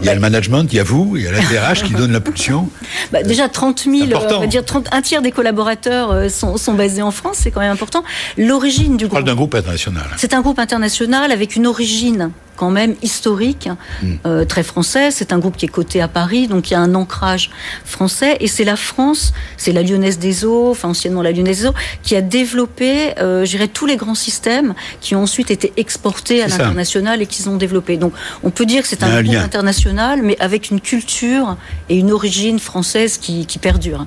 Il 0.00 0.06
y 0.06 0.10
a 0.10 0.14
le 0.14 0.20
management, 0.20 0.64
il 0.70 0.76
y 0.76 0.78
a 0.78 0.84
vous, 0.84 1.16
il 1.16 1.22
y 1.22 1.26
a 1.26 1.32
la 1.32 1.40
DRH 1.40 1.84
qui 1.84 1.94
donne 1.94 2.12
l'impulsion. 2.12 2.68
Bah, 3.12 3.22
déjà, 3.22 3.48
30 3.48 3.84
000, 3.84 3.96
on 4.12 4.40
va 4.40 4.46
dire 4.46 4.62
30, 4.62 4.88
un 4.92 5.00
tiers 5.00 5.22
des 5.22 5.32
collaborateurs 5.32 6.10
euh, 6.10 6.28
sont, 6.28 6.58
sont 6.58 6.74
basés 6.74 7.00
en 7.00 7.10
France, 7.10 7.38
c'est 7.38 7.50
quand 7.50 7.60
même 7.60 7.72
important. 7.72 8.04
L'origine 8.36 8.98
du 8.98 9.06
groupe. 9.06 9.12
On 9.12 9.22
parle 9.22 9.24
d'un 9.24 9.34
groupe 9.34 9.54
international. 9.54 10.04
C'est 10.18 10.34
un 10.34 10.42
groupe 10.42 10.58
international 10.58 11.32
avec 11.32 11.56
une 11.56 11.66
origine 11.66 12.30
quand 12.58 12.70
même 12.70 12.94
historique, 13.02 13.68
mm. 14.02 14.12
euh, 14.26 14.44
très 14.44 14.62
français. 14.62 15.10
C'est 15.10 15.32
un 15.32 15.38
groupe 15.38 15.56
qui 15.56 15.64
est 15.64 15.74
coté 15.80 16.02
à 16.02 16.08
Paris, 16.08 16.48
donc 16.48 16.70
il 16.70 16.74
y 16.74 16.76
a 16.76 16.80
un 16.80 16.94
ancrage 16.94 17.50
français. 17.84 18.36
Et 18.40 18.48
c'est 18.48 18.64
la 18.64 18.76
France, 18.76 19.32
c'est 19.56 19.72
la 19.72 19.82
Lyonnaise 19.82 20.18
des 20.18 20.44
Eaux, 20.44 20.70
enfin 20.70 20.88
anciennement 20.88 21.22
la 21.22 21.32
Lyonnaise 21.32 21.60
des 21.60 21.66
Eaux, 21.68 21.74
qui 22.02 22.16
a 22.16 22.20
développé, 22.20 23.18
euh, 23.18 23.44
je 23.44 23.52
dirais, 23.52 23.68
tous 23.68 23.86
les 23.86 23.96
grands 23.96 24.16
systèmes 24.16 24.74
qui 25.00 25.14
ont 25.14 25.22
ensuite 25.22 25.50
été 25.50 25.72
exportés 25.76 26.42
à 26.42 26.48
l'international 26.48 27.22
et 27.22 27.26
qu'ils 27.26 27.48
ont 27.48 27.56
développés. 27.56 27.96
Donc 27.96 28.12
on 28.42 28.50
peut 28.50 28.66
dire 28.66 28.82
que 28.82 28.88
c'est 28.88 29.02
un, 29.02 29.22
groupe 29.22 29.36
international, 29.36 30.20
mais 30.22 30.36
avec 30.40 30.70
une 30.70 30.80
culture 30.80 31.56
et 31.88 31.96
une 31.96 32.10
origine 32.10 32.58
française 32.58 33.18
qui, 33.18 33.46
qui 33.46 33.58
perdure. 33.58 34.06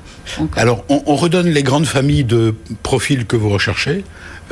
Alors 0.58 0.84
on, 0.90 1.02
on 1.06 1.16
redonne 1.16 1.48
les 1.48 1.64
grandes 1.64 1.86
familles 1.86 2.26
de 2.26 2.54
profils 2.84 3.26
que 3.26 3.38
vous 3.38 3.50
recherchez. 3.50 4.04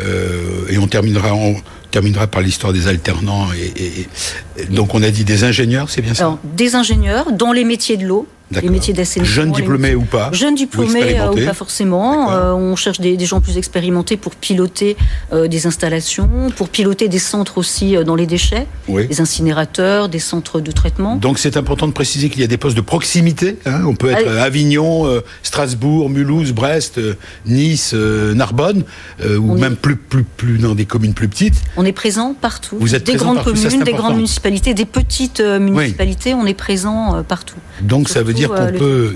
Euh, 0.02 0.66
et 0.70 0.78
on 0.78 0.88
terminera, 0.88 1.34
on 1.34 1.56
terminera 1.92 2.28
par 2.28 2.42
l'histoire 2.42 2.74
des 2.74 2.88
alternants. 2.88 3.48
Et, 3.54 4.08
donc 4.70 4.94
on 4.94 5.04
a 5.04 5.10
dit 5.10 5.24
des 5.24 5.44
ingénieurs, 5.44 5.90
c'est 5.90 6.02
bien 6.02 6.14
ça? 6.14 6.38
Des 6.44 6.76
ingénieurs 6.76 7.32
dans 7.32 7.52
les 7.52 7.64
métiers 7.64 7.98
de 7.98 8.06
l'eau, 8.06 8.28
les 8.52 8.70
métiers 8.70 8.94
d'assainissement. 8.94 9.34
Jeunes 9.34 9.52
diplômés 9.52 9.96
ou 9.96 10.02
pas 10.02 10.30
Jeunes 10.32 10.56
diplômés 10.56 11.20
ou, 11.22 11.46
pas 11.46 11.54
forcément. 11.54 12.32
Euh, 12.32 12.54
on 12.54 12.76
cherche 12.76 13.00
des, 13.00 13.18
gens 13.26 13.42
plus 13.42 13.58
expérimentés 13.58 14.18
pour 14.18 14.36
piloter 14.36 14.98
euh, 15.34 15.48
des 15.48 15.68
installations, 15.68 16.50
pour 16.56 16.70
piloter 16.70 17.08
des 17.10 17.20
centres 17.20 17.58
aussi 17.58 17.96
dans 18.04 18.16
les 18.16 18.26
déchets, 18.26 18.66
des 18.88 19.22
incinérateurs, 19.22 20.10
des 20.10 20.20
centres 20.20 20.60
de 20.62 20.72
traitement. 20.72 21.16
Donc 21.16 21.38
c'est 21.38 21.58
important 21.58 21.88
de 21.88 21.94
préciser 21.94 22.30
qu'il 22.30 22.42
y 22.42 22.44
a 22.44 22.48
des 22.48 22.58
postes 22.58 22.78
de 22.78 22.82
proximité. 22.82 23.58
Hein. 23.66 23.84
on 23.86 23.96
peut 23.96 24.12
être 24.12 24.28
à 24.28 24.44
Avignon, 24.44 25.22
Strasbourg, 25.44 26.10
Mulhouse, 26.10 26.54
Brest, 26.54 27.00
Nice, 27.46 27.94
Narbonne, 27.94 28.84
ou 29.24 29.56
même 29.56 29.76
plus, 29.76 29.96
plus, 29.96 30.24
plus 30.24 30.58
dans 30.58 30.76
des 30.76 30.86
communes 30.86 31.14
plus 31.14 31.28
petites. 31.28 31.56
On 31.78 31.86
est 31.86 31.92
présent 31.92 32.34
partout. 32.40 32.78
Vous 32.80 32.96
êtes 32.96 33.06
des 33.06 33.16
grandes 33.16 33.44
communes, 33.44 33.84
des 33.84 33.94
grandes 33.94 34.16
municipalités, 34.16 34.74
des 34.74 34.86
petites 34.86 35.40
euh, 35.40 35.60
municipalités, 35.60 36.34
on 36.34 36.46
est 36.46 36.54
présent 36.54 37.16
euh, 37.16 37.22
partout. 37.24 37.58
Donc 37.82 38.10
ça 38.10 38.24
veut 38.24 38.34
dire 38.34 38.39
qu'on 38.48 38.56
euh, 38.56 38.72
peut 38.72 39.14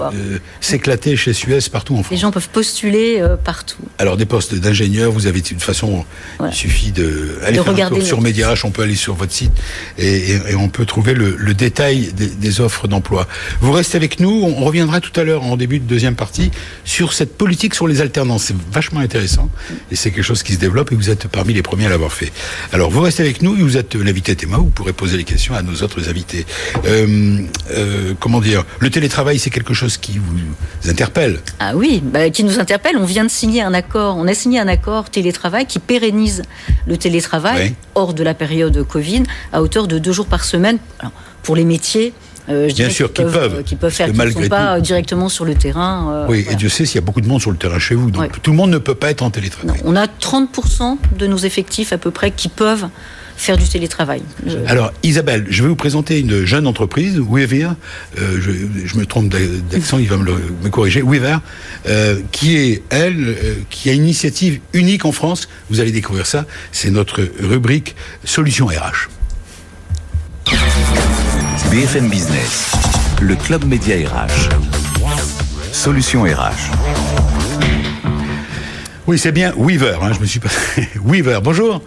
s'éclater 0.61 1.15
chez 1.15 1.33
Suez 1.33 1.59
partout 1.71 1.95
en 1.95 2.03
France. 2.03 2.11
Les 2.11 2.17
gens 2.17 2.31
peuvent 2.31 2.49
postuler 2.49 3.23
partout. 3.43 3.81
Alors 3.97 4.17
des 4.17 4.25
postes 4.25 4.55
d'ingénieur, 4.55 5.11
vous 5.11 5.27
avez 5.27 5.41
de 5.41 5.47
toute 5.47 5.61
façon, 5.61 6.05
il 6.45 6.53
suffit 6.53 6.91
de 6.91 7.37
aller 7.43 7.55
faire 7.55 7.65
regarder 7.65 7.95
un 7.95 7.99
tour 7.99 8.07
sur 8.07 8.21
Mediarach, 8.21 8.63
on 8.63 8.71
peut 8.71 8.83
aller 8.83 8.95
sur 8.95 9.15
votre 9.15 9.33
site 9.33 9.53
et, 9.97 10.37
on 10.55 10.69
peut 10.69 10.85
trouver 10.85 11.13
le, 11.13 11.53
détail 11.53 12.11
des, 12.13 12.27
des 12.27 12.61
offres 12.61 12.87
d'emploi. 12.87 13.27
Vous 13.61 13.71
restez 13.71 13.97
avec 13.97 14.19
nous, 14.19 14.29
on 14.29 14.63
reviendra 14.63 15.01
tout 15.01 15.17
à 15.19 15.23
l'heure 15.23 15.43
en 15.43 15.57
début 15.57 15.79
de 15.79 15.85
deuxième 15.85 16.15
partie 16.15 16.51
sur 16.85 17.13
cette 17.13 17.37
politique 17.37 17.75
sur 17.75 17.87
les 17.87 18.01
alternances. 18.01 18.45
C'est 18.45 18.55
vachement 18.71 18.99
intéressant 18.99 19.49
et 19.91 19.95
c'est 19.95 20.11
quelque 20.11 20.23
chose 20.23 20.43
qui 20.43 20.53
se 20.53 20.59
développe 20.59 20.91
et 20.91 20.95
vous 20.95 21.09
êtes 21.09 21.27
parmi 21.27 21.53
les 21.53 21.61
premiers 21.61 21.85
à 21.85 21.89
l'avoir 21.89 22.11
fait. 22.11 22.31
Alors 22.71 22.89
vous 22.89 23.01
restez 23.01 23.23
avec 23.23 23.41
nous, 23.41 23.55
vous 23.55 23.77
êtes 23.77 23.95
l'invité 23.95 24.35
Théma, 24.35 24.57
vous 24.57 24.69
pourrez 24.69 24.93
poser 24.93 25.17
les 25.17 25.23
questions 25.23 25.53
à 25.53 25.61
nos 25.61 25.75
autres 25.83 26.09
invités. 26.09 26.45
Euh, 26.85 27.41
euh, 27.71 28.13
comment 28.19 28.41
dire? 28.41 28.63
Le 28.79 28.89
télétravail, 28.89 29.12
c'est 29.37 29.49
quelque 29.49 29.73
chose 29.73 29.97
qui 29.97 30.17
vous 30.17 30.89
interpelle 30.89 31.39
Ah 31.59 31.73
oui, 31.75 32.01
bah, 32.03 32.29
qui 32.29 32.43
nous 32.43 32.59
interpelle. 32.59 32.97
On 32.97 33.05
vient 33.05 33.23
de 33.23 33.29
signer 33.29 33.61
un 33.61 33.73
accord, 33.73 34.17
on 34.17 34.27
a 34.27 34.33
signé 34.33 34.59
un 34.59 34.67
accord 34.67 35.09
télétravail 35.09 35.65
qui 35.65 35.79
pérennise 35.79 36.43
le 36.87 36.97
télétravail 36.97 37.75
hors 37.95 38.13
de 38.13 38.23
la 38.23 38.33
période 38.33 38.83
Covid 38.87 39.23
à 39.51 39.61
hauteur 39.61 39.87
de 39.87 39.99
deux 39.99 40.11
jours 40.11 40.27
par 40.27 40.43
semaine. 40.43 40.77
pour 41.43 41.55
les 41.55 41.65
métiers 41.65 42.13
euh, 42.49 42.67
Bien 42.67 42.89
sûr, 42.89 43.11
qui 43.11 43.23
peuvent, 43.23 43.63
qui 43.63 43.75
peuvent 43.75 43.91
faire, 43.91 44.11
qui 44.11 44.17
ne 44.17 44.31
sont 44.31 44.49
pas 44.49 44.79
directement 44.81 45.29
sur 45.29 45.45
le 45.45 45.55
terrain. 45.55 46.09
Euh, 46.11 46.25
oui, 46.29 46.45
et 46.49 46.55
Dieu 46.55 46.69
sait 46.69 46.85
s'il 46.85 46.95
y 46.95 47.03
a 47.03 47.05
beaucoup 47.05 47.21
de 47.21 47.27
monde 47.27 47.41
sur 47.41 47.51
le 47.51 47.57
terrain 47.57 47.79
chez 47.79 47.95
vous. 47.95 48.11
Donc 48.11 48.41
tout 48.41 48.51
le 48.51 48.57
monde 48.57 48.71
ne 48.71 48.77
peut 48.77 48.95
pas 48.95 49.11
être 49.11 49.21
en 49.21 49.29
télétravail. 49.29 49.79
on 49.85 49.95
a 49.95 50.07
30% 50.07 50.97
de 51.17 51.27
nos 51.27 51.37
effectifs 51.37 51.93
à 51.93 51.97
peu 51.97 52.11
près 52.11 52.31
qui 52.31 52.49
peuvent 52.49 52.87
faire 53.35 53.57
du 53.57 53.67
télétravail. 53.67 54.21
Alors, 54.67 54.91
Isabelle, 55.03 55.45
je 55.49 55.63
vais 55.63 55.69
vous 55.69 55.75
présenter 55.75 56.19
une 56.19 56.45
jeune 56.45 56.67
entreprise, 56.67 57.19
Weaver, 57.19 57.69
euh, 58.19 58.39
je, 58.39 58.97
me 58.97 59.05
trompe 59.05 59.29
d'accent, 59.69 59.97
il 59.99 60.07
va 60.07 60.17
me, 60.17 60.69
corriger, 60.69 61.01
Weaver, 61.01 61.37
qui 62.31 62.57
est, 62.57 62.83
elle, 62.89 63.35
qui 63.69 63.89
a 63.89 63.93
une 63.93 64.03
initiative 64.03 64.59
unique 64.73 65.05
en 65.05 65.11
France, 65.11 65.49
vous 65.69 65.79
allez 65.79 65.91
découvrir 65.91 66.25
ça, 66.25 66.45
c'est 66.71 66.91
notre 66.91 67.27
rubrique 67.39 67.95
Solutions 68.23 68.67
RH. 68.67 69.09
BFM 71.71 72.09
Business, 72.09 72.71
le 73.21 73.35
club 73.35 73.65
média 73.65 73.95
RH. 73.95 74.49
Solution 75.71 76.23
RH. 76.23 77.02
Oui, 79.05 79.19
c'est 79.19 79.33
bien 79.33 79.53
Weaver. 79.57 79.97
Hein, 80.01 80.11
je 80.15 80.21
me 80.21 80.25
suis 80.25 80.39
pas. 80.39 80.49
Weaver. 81.05 81.39
Bonjour. 81.43 81.81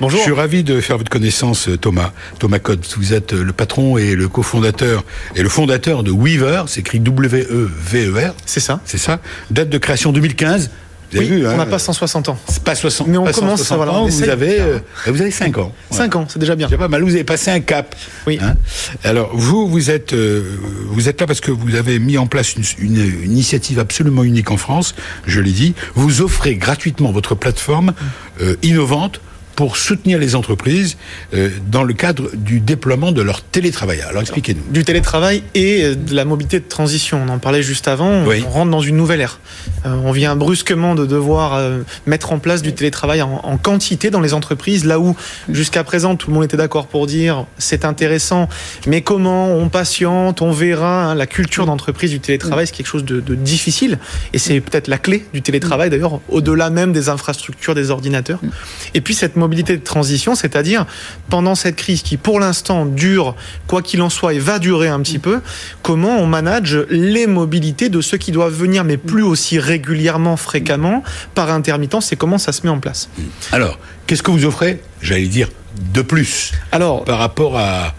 Bonjour. 0.00 0.18
Je 0.18 0.24
suis 0.24 0.32
ravi 0.32 0.64
de 0.64 0.80
faire 0.80 0.96
votre 0.96 1.10
connaissance, 1.10 1.68
Thomas. 1.78 2.12
Thomas 2.38 2.60
Code. 2.60 2.82
Vous 2.96 3.12
êtes 3.12 3.34
le 3.34 3.52
patron 3.52 3.98
et 3.98 4.14
le 4.14 4.26
cofondateur 4.26 5.04
et 5.36 5.42
le 5.42 5.50
fondateur 5.50 6.02
de 6.02 6.10
Weaver. 6.10 6.64
C'est 6.68 6.80
écrit 6.80 6.98
W-E-V-E-R. 6.98 8.34
C'est 8.46 8.60
ça. 8.60 8.80
C'est 8.86 8.96
ça. 8.96 9.20
Date 9.50 9.68
de 9.68 9.76
création 9.76 10.12
2015. 10.12 10.70
Vu, 11.12 11.46
on 11.46 11.56
n'a 11.56 11.62
hein, 11.62 11.66
pas 11.66 11.78
160 11.78 12.30
ans. 12.30 12.38
C'est 12.48 12.62
pas 12.62 12.74
60 12.74 13.06
Mais 13.08 13.18
on 13.18 13.24
commence, 13.26 13.70
voilà, 13.72 13.92
ans, 13.92 14.06
vous, 14.06 14.28
avez, 14.28 14.60
euh, 14.60 14.78
vous 15.06 15.20
avez 15.20 15.30
5 15.30 15.58
ans. 15.58 15.72
5 15.90 16.16
ans, 16.16 16.26
c'est 16.28 16.38
déjà 16.38 16.54
bien. 16.54 16.68
C'est 16.70 16.78
pas 16.78 16.88
mal, 16.88 17.02
vous 17.02 17.14
avez 17.14 17.24
passé 17.24 17.50
un 17.50 17.60
cap. 17.60 17.94
Oui. 18.26 18.38
Hein. 18.40 18.54
Alors, 19.04 19.30
vous, 19.34 19.68
vous 19.68 19.90
êtes, 19.90 20.14
euh, 20.14 20.42
vous 20.86 21.08
êtes 21.08 21.20
là 21.20 21.26
parce 21.26 21.40
que 21.40 21.50
vous 21.50 21.74
avez 21.74 21.98
mis 21.98 22.16
en 22.16 22.26
place 22.26 22.54
une, 22.54 22.64
une, 22.78 23.22
initiative 23.24 23.78
absolument 23.78 24.24
unique 24.24 24.50
en 24.50 24.56
France, 24.56 24.94
je 25.26 25.40
l'ai 25.40 25.52
dit. 25.52 25.74
Vous 25.94 26.22
offrez 26.22 26.56
gratuitement 26.56 27.12
votre 27.12 27.34
plateforme 27.34 27.92
euh, 28.40 28.56
innovante 28.62 29.20
pour 29.56 29.76
soutenir 29.76 30.18
les 30.18 30.34
entreprises 30.34 30.96
euh, 31.34 31.50
dans 31.70 31.82
le 31.82 31.94
cadre 31.94 32.30
du 32.34 32.60
déploiement 32.60 33.12
de 33.12 33.22
leur 33.22 33.42
télétravail. 33.42 34.00
Alors 34.00 34.22
expliquez-nous. 34.22 34.62
Du 34.70 34.84
télétravail 34.84 35.42
et 35.54 35.84
euh, 35.84 35.94
de 35.94 36.14
la 36.14 36.24
mobilité 36.24 36.60
de 36.60 36.68
transition. 36.68 37.22
On 37.26 37.28
en 37.28 37.38
parlait 37.38 37.62
juste 37.62 37.88
avant. 37.88 38.10
On, 38.10 38.50
rentre 38.50 38.70
dans 38.70 38.80
une 38.80 38.96
nouvelle 38.96 39.20
ère. 39.20 39.40
Euh, 39.86 39.94
on 40.04 40.12
vient 40.12 40.36
brusquement 40.36 40.94
de 40.94 41.06
devoir 41.06 41.60
mettre 42.06 42.32
en 42.32 42.38
place 42.38 42.62
du 42.62 42.72
télétravail 42.72 43.22
en, 43.22 43.40
en, 43.42 43.56
quantité 43.56 44.10
dans 44.10 44.20
les 44.20 44.34
entreprises, 44.34 44.84
là 44.84 44.98
où 44.98 45.16
jusqu'à 45.48 45.84
présent 45.84 46.16
tout 46.16 46.30
le 46.30 46.34
monde 46.34 46.44
était 46.44 46.56
d'accord 46.56 46.86
pour 46.86 47.06
dire 47.06 47.46
c'est 47.58 47.84
intéressant, 47.84 48.48
mais 48.86 49.02
comment 49.02 49.54
on 49.54 49.68
patiente, 49.68 50.42
on 50.42 50.52
verra. 50.52 51.10
Hein, 51.10 51.14
la 51.14 51.26
culture 51.26 51.66
d'entreprise 51.66 52.10
du 52.10 52.20
télétravail, 52.20 52.66
c'est 52.66 52.74
quelque 52.74 52.86
chose 52.86 53.04
de, 53.04 53.20
de 53.20 53.34
difficile 53.34 53.98
et 54.32 54.38
c'est 54.38 54.60
peut-être 54.60 54.88
la 54.88 54.98
clé 54.98 55.24
du 55.32 55.42
télétravail 55.42 55.90
d'ailleurs, 55.90 56.20
au-delà 56.28 56.70
même 56.70 56.92
des 56.92 57.08
infrastructures, 57.08 57.74
des 57.74 57.90
ordinateurs. 57.90 58.40
Et 58.94 59.00
puis 59.00 59.14
cette 59.14 59.36
mobilité 59.42 59.76
de 59.76 59.82
transition, 59.82 60.34
c'est-à-dire 60.34 60.86
pendant 61.28 61.54
cette 61.54 61.76
crise 61.76 62.02
qui 62.02 62.16
pour 62.16 62.40
l'instant 62.40 62.86
dure, 62.86 63.34
quoi 63.66 63.82
qu'il 63.82 64.00
en 64.02 64.10
soit, 64.10 64.34
et 64.34 64.38
va 64.38 64.58
durer 64.58 64.88
un 64.88 65.00
petit 65.00 65.18
peu, 65.18 65.40
comment 65.82 66.16
on 66.18 66.26
manage 66.26 66.78
les 66.88 67.26
mobilités 67.26 67.88
de 67.88 68.00
ceux 68.00 68.18
qui 68.18 68.32
doivent 68.32 68.54
venir, 68.54 68.84
mais 68.84 68.96
plus 68.96 69.22
aussi 69.22 69.58
régulièrement, 69.58 70.36
fréquemment, 70.36 71.02
par 71.34 71.50
intermittence, 71.50 72.12
et 72.12 72.16
comment 72.16 72.38
ça 72.38 72.52
se 72.52 72.62
met 72.62 72.70
en 72.70 72.80
place? 72.80 73.08
Alors, 73.50 73.78
qu'est-ce 74.06 74.22
que 74.22 74.30
vous 74.30 74.44
offrez, 74.44 74.80
j'allais 75.00 75.26
dire, 75.26 75.48
de 75.94 76.02
plus 76.02 76.52
Alors, 76.70 77.04
par 77.04 77.18
rapport 77.18 77.58
à 77.58 77.94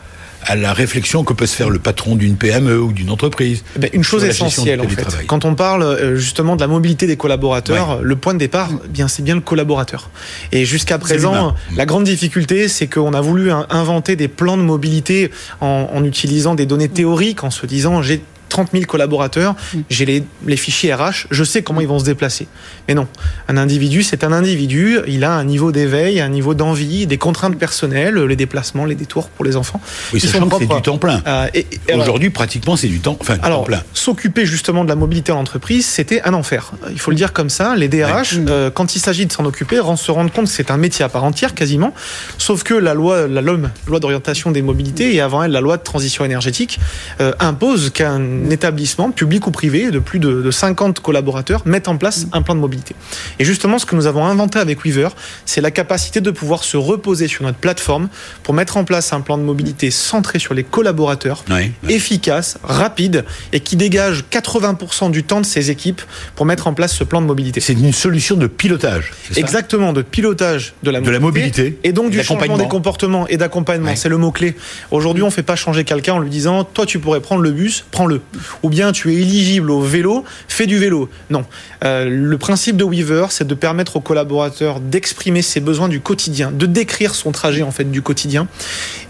à 0.45 0.55
la 0.55 0.73
réflexion 0.73 1.23
que 1.23 1.33
peut 1.33 1.45
se 1.45 1.55
faire 1.55 1.69
le 1.69 1.79
patron 1.79 2.15
d'une 2.15 2.35
PME 2.35 2.79
ou 2.79 2.91
d'une 2.91 3.09
entreprise. 3.09 3.63
Eh 3.75 3.79
ben, 3.79 3.89
une 3.93 4.03
chose 4.03 4.23
essentielle 4.23 4.81
en 4.81 4.87
fait. 4.87 5.25
Quand 5.27 5.45
on 5.45 5.55
parle 5.55 5.83
euh, 5.83 6.15
justement 6.15 6.55
de 6.55 6.61
la 6.61 6.67
mobilité 6.67 7.07
des 7.07 7.17
collaborateurs, 7.17 8.01
le 8.01 8.15
point 8.15 8.33
de 8.33 8.39
départ, 8.39 8.69
eh 8.85 8.87
bien 8.87 9.07
c'est 9.07 9.23
bien 9.23 9.35
le 9.35 9.41
collaborateur. 9.41 10.09
Et 10.51 10.65
jusqu'à 10.65 10.97
présent, 10.97 11.55
la 11.75 11.85
grande 11.85 12.03
difficulté, 12.03 12.67
c'est 12.67 12.87
qu'on 12.87 13.13
a 13.13 13.21
voulu 13.21 13.51
inventer 13.51 14.15
des 14.15 14.27
plans 14.27 14.57
de 14.57 14.63
mobilité 14.63 15.31
en, 15.61 15.89
en 15.93 16.03
utilisant 16.03 16.55
des 16.55 16.65
données 16.65 16.89
théoriques, 16.89 17.43
en 17.43 17.51
se 17.51 17.65
disant 17.65 18.01
j'ai 18.01 18.21
30 18.53 18.69
000 18.71 18.85
collaborateurs, 18.85 19.55
mm. 19.73 19.79
j'ai 19.89 20.05
les, 20.05 20.23
les, 20.45 20.57
fichiers 20.57 20.93
RH, 20.93 21.25
je 21.31 21.43
sais 21.43 21.63
comment 21.63 21.81
ils 21.81 21.87
vont 21.87 21.97
se 21.97 22.05
déplacer. 22.05 22.47
Mais 22.87 22.93
non, 22.93 23.07
un 23.47 23.57
individu, 23.57 24.03
c'est 24.03 24.23
un 24.23 24.31
individu, 24.31 24.99
il 25.07 25.23
a 25.23 25.33
un 25.33 25.43
niveau 25.43 25.71
d'éveil, 25.71 26.21
un 26.21 26.29
niveau 26.29 26.53
d'envie, 26.53 27.07
des 27.07 27.17
contraintes 27.17 27.57
personnelles, 27.57 28.15
les 28.15 28.35
déplacements, 28.35 28.85
les 28.85 28.93
détours 28.93 29.29
pour 29.29 29.43
les 29.43 29.55
enfants. 29.55 29.81
Oui, 30.13 30.19
sachant 30.19 30.47
que 30.47 30.55
c'est 30.59 30.67
du 30.67 30.81
temps 30.83 30.99
plein. 30.99 31.23
Euh, 31.25 31.47
Aujourd'hui, 31.95 32.29
pratiquement, 32.29 32.75
c'est 32.75 32.87
du 32.87 32.99
temps, 32.99 33.17
enfin, 33.19 33.37
alors, 33.41 33.63
plein. 33.63 33.81
S'occuper 33.93 34.45
justement 34.45 34.83
de 34.83 34.89
la 34.89 34.95
mobilité 34.95 35.31
en 35.31 35.39
entreprise, 35.39 35.87
c'était 35.87 36.21
un 36.21 36.35
enfer. 36.35 36.73
Il 36.91 36.99
faut 36.99 37.09
le 37.09 37.17
dire 37.17 37.33
comme 37.33 37.49
ça. 37.49 37.75
Les 37.75 37.87
DRH, 37.87 38.35
euh, 38.37 38.69
quand 38.69 38.95
il 38.95 38.99
s'agit 38.99 39.25
de 39.25 39.31
s'en 39.31 39.45
occuper, 39.45 39.81
se 39.95 40.11
rendent 40.11 40.31
compte 40.31 40.45
que 40.45 40.51
c'est 40.51 40.69
un 40.69 40.77
métier 40.77 41.03
à 41.03 41.09
part 41.09 41.23
entière, 41.23 41.55
quasiment. 41.55 41.91
Sauf 42.37 42.61
que 42.61 42.75
la 42.75 42.93
loi, 42.93 43.27
la 43.27 43.41
LOM, 43.41 43.71
loi 43.87 43.99
d'orientation 43.99 44.51
des 44.51 44.61
mobilités, 44.61 45.15
et 45.15 45.21
avant 45.21 45.41
elle, 45.41 45.51
la 45.51 45.61
loi 45.61 45.77
de 45.77 45.83
transition 45.83 46.23
énergétique, 46.23 46.79
euh, 47.19 47.33
impose 47.39 47.89
qu'un 47.89 48.42
établissement, 48.51 49.11
public 49.11 49.47
ou 49.47 49.51
privé, 49.51 49.91
de 49.91 49.99
plus 49.99 50.19
de, 50.19 50.51
50 50.51 50.99
collaborateurs, 50.99 51.61
mettent 51.65 51.87
en 51.87 51.97
place 51.97 52.27
un 52.31 52.41
plan 52.41 52.55
de 52.55 52.59
mobilité. 52.59 52.95
Et 53.39 53.45
justement, 53.45 53.79
ce 53.79 53.85
que 53.85 53.95
nous 53.95 54.07
avons 54.07 54.25
inventé 54.25 54.59
avec 54.59 54.83
Weaver, 54.83 55.09
c'est 55.45 55.61
la 55.61 55.71
capacité 55.71 56.21
de 56.21 56.31
pouvoir 56.31 56.63
se 56.63 56.77
reposer 56.77 57.27
sur 57.27 57.43
notre 57.43 57.57
plateforme 57.57 58.09
pour 58.43 58.53
mettre 58.53 58.77
en 58.77 58.83
place 58.83 59.13
un 59.13 59.21
plan 59.21 59.37
de 59.37 59.43
mobilité 59.43 59.91
centré 59.91 60.39
sur 60.39 60.53
les 60.53 60.63
collaborateurs, 60.63 61.43
efficace, 61.89 62.57
rapide 62.63 63.25
et 63.51 63.59
qui 63.59 63.75
dégage 63.75 64.23
80% 64.31 65.11
du 65.11 65.23
temps 65.23 65.41
de 65.41 65.45
ses 65.45 65.71
équipes 65.71 66.01
pour 66.35 66.45
mettre 66.45 66.67
en 66.67 66.73
place 66.73 66.93
ce 66.93 67.03
plan 67.03 67.21
de 67.21 67.27
mobilité. 67.27 67.59
C'est 67.59 67.73
une 67.73 67.93
solution 67.93 68.35
de 68.35 68.47
pilotage. 68.47 69.11
Exactement, 69.35 69.93
de 69.93 70.01
pilotage 70.01 70.73
de 70.83 70.91
la 70.91 70.99
mobilité. 70.99 71.07
De 71.07 71.13
la 71.13 71.19
mobilité 71.19 71.79
et 71.83 71.91
donc 71.91 72.11
du 72.11 72.23
changement 72.23 72.57
des 72.57 72.67
comportements 72.67 73.27
et 73.27 73.37
d'accompagnement. 73.37 73.95
C'est 73.95 74.09
le 74.09 74.17
mot-clé. 74.17 74.55
Aujourd'hui, 74.91 75.23
on 75.23 75.27
ne 75.27 75.31
fait 75.31 75.43
pas 75.43 75.55
changer 75.55 75.83
quelqu'un 75.83 76.13
en 76.13 76.19
lui 76.19 76.29
disant 76.29 76.63
Toi, 76.63 76.85
tu 76.85 76.99
pourrais 76.99 77.21
prendre 77.21 77.41
le 77.41 77.51
bus, 77.51 77.85
prends-le 77.91 78.21
ou 78.61 78.69
bien 78.69 78.91
tu 78.91 79.11
es 79.11 79.15
éligible 79.15 79.71
au 79.71 79.81
vélo, 79.81 80.23
fais 80.47 80.65
du 80.65 80.77
vélo. 80.77 81.09
Non. 81.29 81.45
Euh, 81.83 82.07
le 82.09 82.37
principe 82.37 82.77
de 82.77 82.83
Weaver, 82.83 83.27
c'est 83.29 83.47
de 83.47 83.55
permettre 83.55 83.97
aux 83.97 84.01
collaborateurs 84.01 84.79
d'exprimer 84.79 85.41
ses 85.41 85.59
besoins 85.59 85.89
du 85.89 85.99
quotidien, 85.99 86.51
de 86.51 86.65
décrire 86.65 87.15
son 87.15 87.31
trajet 87.31 87.63
en 87.63 87.71
fait 87.71 87.89
du 87.89 88.01
quotidien 88.01 88.47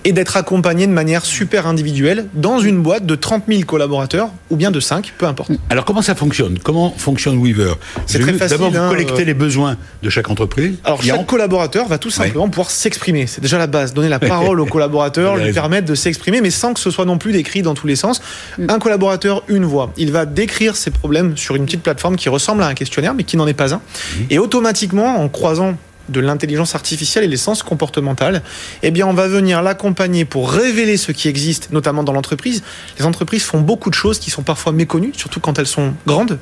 et 0.05 0.11
d'être 0.11 0.37
accompagné 0.37 0.87
de 0.87 0.91
manière 0.91 1.25
super 1.25 1.67
individuelle 1.67 2.27
dans 2.33 2.59
une 2.59 2.81
boîte 2.81 3.05
de 3.05 3.15
30 3.15 3.43
000 3.47 3.63
collaborateurs 3.63 4.29
ou 4.49 4.55
bien 4.55 4.71
de 4.71 4.79
5, 4.79 5.13
peu 5.17 5.25
importe. 5.25 5.51
Alors 5.69 5.85
comment 5.85 6.01
ça 6.01 6.15
fonctionne? 6.15 6.59
Comment 6.59 6.93
fonctionne 6.97 7.37
Weaver? 7.37 7.73
C'est 8.05 8.19
très 8.19 8.33
facile. 8.33 8.57
D'abord, 8.57 8.71
vous 8.71 8.77
hein, 8.77 8.89
collectez 8.89 9.21
euh, 9.21 9.25
les 9.25 9.33
besoins 9.33 9.77
de 10.01 10.09
chaque 10.09 10.29
entreprise. 10.29 10.75
Alors 10.83 11.01
chaque 11.01 11.25
collaborateur 11.25 11.87
va 11.87 11.97
tout 11.97 12.09
simplement 12.09 12.49
pouvoir 12.49 12.71
s'exprimer. 12.71 13.27
C'est 13.27 13.41
déjà 13.41 13.57
la 13.57 13.67
base. 13.67 13.93
Donner 13.93 14.09
la 14.09 14.19
parole 14.33 14.59
au 14.59 14.65
collaborateur, 14.65 15.37
lui 15.37 15.53
permettre 15.53 15.87
de 15.87 15.95
s'exprimer, 15.95 16.41
mais 16.41 16.51
sans 16.51 16.73
que 16.73 16.79
ce 16.79 16.91
soit 16.91 17.05
non 17.05 17.17
plus 17.17 17.31
décrit 17.31 17.61
dans 17.61 17.73
tous 17.73 17.87
les 17.87 17.95
sens. 17.95 18.21
Mm. 18.57 18.69
Un 18.69 18.79
collaborateur, 18.79 19.12
une 19.47 19.65
voix. 19.65 19.91
Il 19.97 20.11
va 20.11 20.25
décrire 20.25 20.75
ses 20.75 20.91
problèmes 20.91 21.37
sur 21.37 21.55
une 21.55 21.65
petite 21.65 21.83
plateforme 21.83 22.15
qui 22.15 22.29
ressemble 22.29 22.63
à 22.63 22.67
un 22.67 22.73
questionnaire, 22.73 23.13
mais 23.13 23.23
qui 23.23 23.37
n'en 23.37 23.47
est 23.47 23.53
pas 23.53 23.73
un. 23.73 23.77
Mm. 23.77 24.21
Et 24.29 24.39
automatiquement, 24.39 25.17
en 25.17 25.29
croisant 25.29 25.75
de 26.09 26.19
l'intelligence 26.19 26.75
artificielle 26.75 27.23
et 27.23 27.27
l'essence 27.27 27.63
comportementale, 27.63 28.41
eh 28.81 28.91
bien, 28.91 29.07
on 29.07 29.13
va 29.13 29.27
venir 29.27 29.61
l'accompagner 29.61 30.25
pour 30.25 30.51
révéler 30.51 30.97
ce 30.97 31.11
qui 31.11 31.27
existe, 31.27 31.71
notamment 31.71 32.03
dans 32.03 32.13
l'entreprise. 32.13 32.63
Les 32.99 33.05
entreprises 33.05 33.43
font 33.43 33.61
beaucoup 33.61 33.89
de 33.89 33.95
choses 33.95 34.19
qui 34.19 34.31
sont 34.31 34.43
parfois 34.43 34.71
méconnues, 34.71 35.13
surtout 35.15 35.39
quand 35.39 35.59
elles 35.59 35.67
sont 35.67 35.93
grandes. 36.05 36.39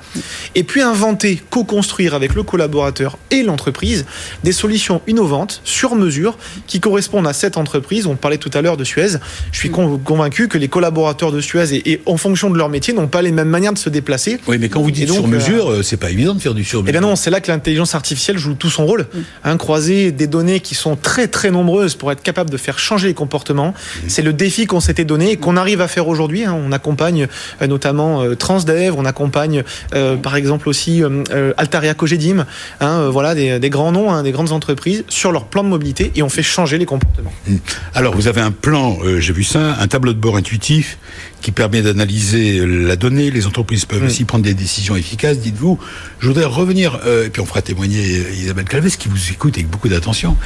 Et 0.55 0.63
puis 0.63 0.81
inventer, 0.81 1.41
co-construire 1.49 2.13
avec 2.13 2.35
le 2.35 2.43
collaborateur 2.43 3.17
et 3.29 3.43
l'entreprise 3.43 4.05
des 4.43 4.51
solutions 4.51 5.01
innovantes, 5.07 5.61
sur 5.63 5.95
mesure, 5.95 6.37
qui 6.67 6.79
correspondent 6.79 7.27
à 7.27 7.33
cette 7.33 7.57
entreprise. 7.57 8.07
On 8.07 8.15
parlait 8.15 8.37
tout 8.37 8.51
à 8.53 8.61
l'heure 8.61 8.77
de 8.77 8.83
Suez. 8.83 9.17
Je 9.51 9.57
suis 9.57 9.71
convaincu 9.71 10.47
que 10.47 10.57
les 10.57 10.67
collaborateurs 10.67 11.31
de 11.31 11.41
Suez, 11.41 11.81
et, 11.85 12.01
en 12.05 12.17
fonction 12.17 12.49
de 12.49 12.57
leur 12.57 12.69
métier, 12.69 12.93
n'ont 12.93 13.07
pas 13.07 13.21
les 13.21 13.31
mêmes 13.31 13.49
manières 13.49 13.73
de 13.73 13.77
se 13.77 13.89
déplacer. 13.89 14.39
Oui, 14.47 14.57
mais 14.59 14.69
quand 14.69 14.81
vous 14.81 14.91
dites 14.91 15.11
sur 15.11 15.27
mesure, 15.27 15.71
euh, 15.71 15.83
c'est 15.83 15.97
pas 15.97 16.11
évident 16.11 16.33
de 16.33 16.39
faire 16.39 16.53
du 16.53 16.63
sur 16.63 16.79
mesure. 16.81 16.89
Eh 16.89 16.91
bien 16.91 17.01
non, 17.01 17.15
c'est 17.15 17.29
là 17.29 17.41
que 17.41 17.51
l'intelligence 17.51 17.95
artificielle 17.95 18.37
joue 18.37 18.53
tout 18.53 18.69
son 18.69 18.85
rôle 18.85 19.07
croiser 19.57 20.11
des 20.11 20.27
données 20.27 20.59
qui 20.59 20.75
sont 20.75 20.95
très 20.95 21.27
très 21.27 21.51
nombreuses 21.51 21.95
pour 21.95 22.11
être 22.11 22.23
capable 22.23 22.49
de 22.49 22.57
faire 22.57 22.79
changer 22.79 23.07
les 23.07 23.13
comportements. 23.13 23.69
Mmh. 23.69 24.07
C'est 24.07 24.21
le 24.21 24.33
défi 24.33 24.65
qu'on 24.65 24.79
s'était 24.79 25.05
donné 25.05 25.31
et 25.31 25.37
qu'on 25.37 25.57
arrive 25.57 25.81
à 25.81 25.87
faire 25.87 26.07
aujourd'hui. 26.07 26.45
Hein. 26.45 26.57
On 26.57 26.71
accompagne 26.71 27.27
euh, 27.61 27.67
notamment 27.67 28.21
euh, 28.21 28.35
Transdev, 28.35 28.95
on 28.97 29.05
accompagne 29.05 29.63
euh, 29.93 30.15
par 30.17 30.35
exemple 30.35 30.69
aussi 30.69 31.03
Altaria 31.57 31.93
Cogedim, 31.93 32.45
hein, 32.79 33.09
voilà 33.09 33.35
des, 33.35 33.69
grands 33.69 33.91
noms, 33.91 34.11
hein, 34.11 34.23
des 34.23 34.31
grandes 34.31 34.51
entreprises 34.51 35.03
sur 35.07 35.31
leur 35.31 35.45
plan 35.45 35.63
de 35.63 35.69
mobilité 35.69 36.11
et 36.15 36.23
on 36.23 36.29
fait 36.29 36.43
changer 36.43 36.77
les 36.77 36.85
comportements. 36.85 37.33
Mmh. 37.47 37.55
Alors 37.93 38.15
vous 38.15 38.27
avez 38.27 38.41
un 38.41 38.51
plan, 38.51 38.97
j'ai 39.19 39.33
vu 39.33 39.43
ça, 39.43 39.77
un 39.79 39.87
tableau 39.87 40.13
de 40.13 40.19
bord 40.19 40.37
intuitif 40.37 40.97
qui 41.41 41.51
permet 41.51 41.81
d'analyser 41.81 42.65
la 42.65 42.95
donnée. 42.95 43.31
Les 43.31 43.47
entreprises 43.47 43.85
peuvent 43.85 44.03
mmh. 44.03 44.05
aussi 44.05 44.25
prendre 44.25 44.43
des 44.43 44.53
décisions 44.53 44.95
efficaces. 44.95 45.39
Dites-vous, 45.39 45.79
je 46.19 46.27
voudrais 46.27 46.45
revenir, 46.45 46.99
et 47.25 47.29
puis 47.29 47.41
on 47.41 47.45
fera 47.45 47.61
témoigner 47.61 48.23
Isabelle 48.33 48.65
Calves 48.65 48.95
qui 48.97 49.07
vous 49.07 49.31
écoute 49.31 49.55
avec 49.55 49.69
beaucoup 49.69 49.89
d'attention. 49.89 50.37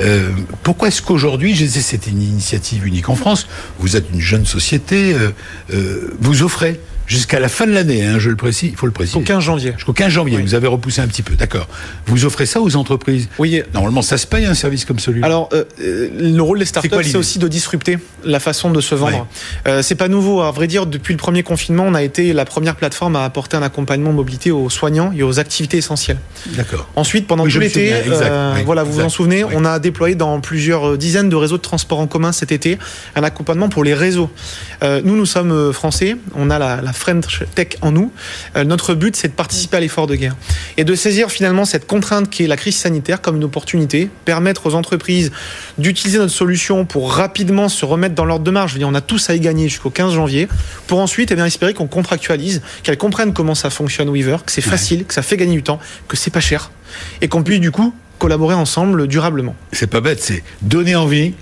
Euh, 0.00 0.30
pourquoi 0.62 0.88
est-ce 0.88 1.02
qu'aujourd'hui, 1.02 1.54
je 1.54 1.64
c'est 1.66 2.06
une 2.06 2.22
initiative 2.22 2.86
unique 2.86 3.08
en 3.08 3.16
France, 3.16 3.46
vous 3.78 3.96
êtes 3.96 4.06
une 4.12 4.20
jeune 4.20 4.46
société, 4.46 5.14
euh, 5.14 5.30
euh, 5.72 6.14
vous 6.20 6.42
offrez 6.42 6.80
Jusqu'à 7.06 7.38
la 7.38 7.48
fin 7.48 7.66
de 7.66 7.72
l'année, 7.72 8.04
hein, 8.04 8.18
je 8.18 8.30
le 8.30 8.36
précise, 8.36 8.70
il 8.70 8.76
faut 8.76 8.86
le 8.86 8.92
préciser. 8.92 9.18
Jusqu'au 9.18 9.34
15 9.34 9.42
janvier. 9.42 9.72
Jusqu'au 9.76 9.92
15 9.92 10.10
janvier, 10.10 10.38
vous 10.38 10.54
avez 10.54 10.66
repoussé 10.66 11.02
un 11.02 11.06
petit 11.06 11.22
peu, 11.22 11.34
d'accord. 11.34 11.68
Vous 12.06 12.24
offrez 12.24 12.46
ça 12.46 12.60
aux 12.62 12.76
entreprises 12.76 13.28
Oui. 13.38 13.62
Normalement, 13.74 14.00
ça 14.00 14.16
se 14.16 14.26
paye 14.26 14.46
un 14.46 14.54
service 14.54 14.84
comme 14.86 14.98
celui-là. 14.98 15.26
Alors, 15.26 15.50
euh, 15.52 15.64
euh, 15.80 16.08
le 16.18 16.40
rôle 16.40 16.58
des 16.58 16.64
startups, 16.64 17.04
c'est 17.04 17.16
aussi 17.16 17.38
de 17.38 17.46
disrupter 17.46 17.98
la 18.24 18.40
façon 18.40 18.70
de 18.70 18.80
se 18.80 18.94
vendre. 18.94 19.26
Euh, 19.66 19.82
c'est 19.82 19.96
pas 19.96 20.08
nouveau, 20.08 20.40
à 20.40 20.50
vrai 20.50 20.66
dire, 20.66 20.86
depuis 20.86 21.12
le 21.12 21.18
premier 21.18 21.42
confinement, 21.42 21.84
on 21.86 21.94
a 21.94 22.02
été 22.02 22.32
la 22.32 22.46
première 22.46 22.74
plateforme 22.76 23.16
à 23.16 23.24
apporter 23.24 23.56
un 23.56 23.62
accompagnement 23.62 24.12
mobilité 24.12 24.50
aux 24.50 24.70
soignants 24.70 25.12
et 25.14 25.22
aux 25.22 25.38
activités 25.38 25.76
essentielles. 25.76 26.18
D'accord. 26.56 26.88
Ensuite, 26.96 27.26
pendant 27.26 27.46
tout 27.46 27.58
l'été, 27.58 27.92
voilà, 28.64 28.82
vous 28.82 28.92
vous 28.92 29.00
en 29.00 29.10
souvenez, 29.10 29.44
on 29.44 29.64
a 29.64 29.78
déployé 29.78 30.14
dans 30.14 30.40
plusieurs 30.40 30.96
dizaines 30.96 31.28
de 31.28 31.36
réseaux 31.36 31.58
de 31.58 31.62
transport 31.62 31.98
en 31.98 32.06
commun 32.06 32.32
cet 32.32 32.50
été 32.52 32.78
un 33.14 33.22
accompagnement 33.22 33.68
pour 33.68 33.84
les 33.84 33.94
réseaux. 33.94 34.30
nous, 34.82 35.16
nous 35.16 35.26
sommes 35.26 35.72
français, 35.72 36.16
on 36.34 36.48
a 36.48 36.58
la, 36.58 36.80
la 36.80 36.93
French 36.96 37.42
Tech 37.54 37.68
en 37.82 37.92
nous. 37.92 38.12
Euh, 38.56 38.64
notre 38.64 38.94
but, 38.94 39.16
c'est 39.16 39.28
de 39.28 39.32
participer 39.32 39.76
à 39.76 39.80
l'effort 39.80 40.06
de 40.06 40.14
guerre 40.14 40.36
et 40.76 40.84
de 40.84 40.94
saisir 40.94 41.30
finalement 41.30 41.64
cette 41.64 41.86
contrainte 41.86 42.30
qui 42.30 42.44
est 42.44 42.46
la 42.46 42.56
crise 42.56 42.76
sanitaire 42.76 43.20
comme 43.20 43.36
une 43.36 43.44
opportunité, 43.44 44.08
permettre 44.24 44.66
aux 44.66 44.74
entreprises 44.74 45.32
d'utiliser 45.78 46.18
notre 46.18 46.32
solution 46.32 46.84
pour 46.84 47.12
rapidement 47.12 47.68
se 47.68 47.84
remettre 47.84 48.14
dans 48.14 48.24
l'ordre 48.24 48.44
de 48.44 48.50
marche. 48.50 48.70
Je 48.70 48.74
veux 48.74 48.80
dire, 48.80 48.88
on 48.88 48.94
a 48.94 49.00
tous 49.00 49.30
à 49.30 49.34
y 49.34 49.40
gagner 49.40 49.68
jusqu'au 49.68 49.90
15 49.90 50.14
janvier, 50.14 50.48
pour 50.86 51.00
ensuite 51.00 51.30
eh 51.30 51.34
bien, 51.34 51.46
espérer 51.46 51.74
qu'on 51.74 51.86
contractualise, 51.86 52.62
qu'elles 52.82 52.98
comprennent 52.98 53.32
comment 53.32 53.54
ça 53.54 53.70
fonctionne 53.70 54.08
Weaver, 54.08 54.38
que 54.44 54.52
c'est 54.52 54.60
facile, 54.60 55.04
que 55.04 55.14
ça 55.14 55.22
fait 55.22 55.36
gagner 55.36 55.54
du 55.54 55.62
temps, 55.62 55.78
que 56.08 56.16
c'est 56.16 56.30
pas 56.30 56.40
cher 56.40 56.70
et 57.20 57.28
qu'on 57.28 57.42
puisse 57.42 57.60
du 57.60 57.70
coup 57.70 57.94
collaborer 58.18 58.54
ensemble 58.54 59.06
durablement. 59.08 59.54
C'est 59.72 59.88
pas 59.88 60.00
bête, 60.00 60.22
c'est 60.22 60.42
donner 60.62 60.96
envie, 60.96 61.34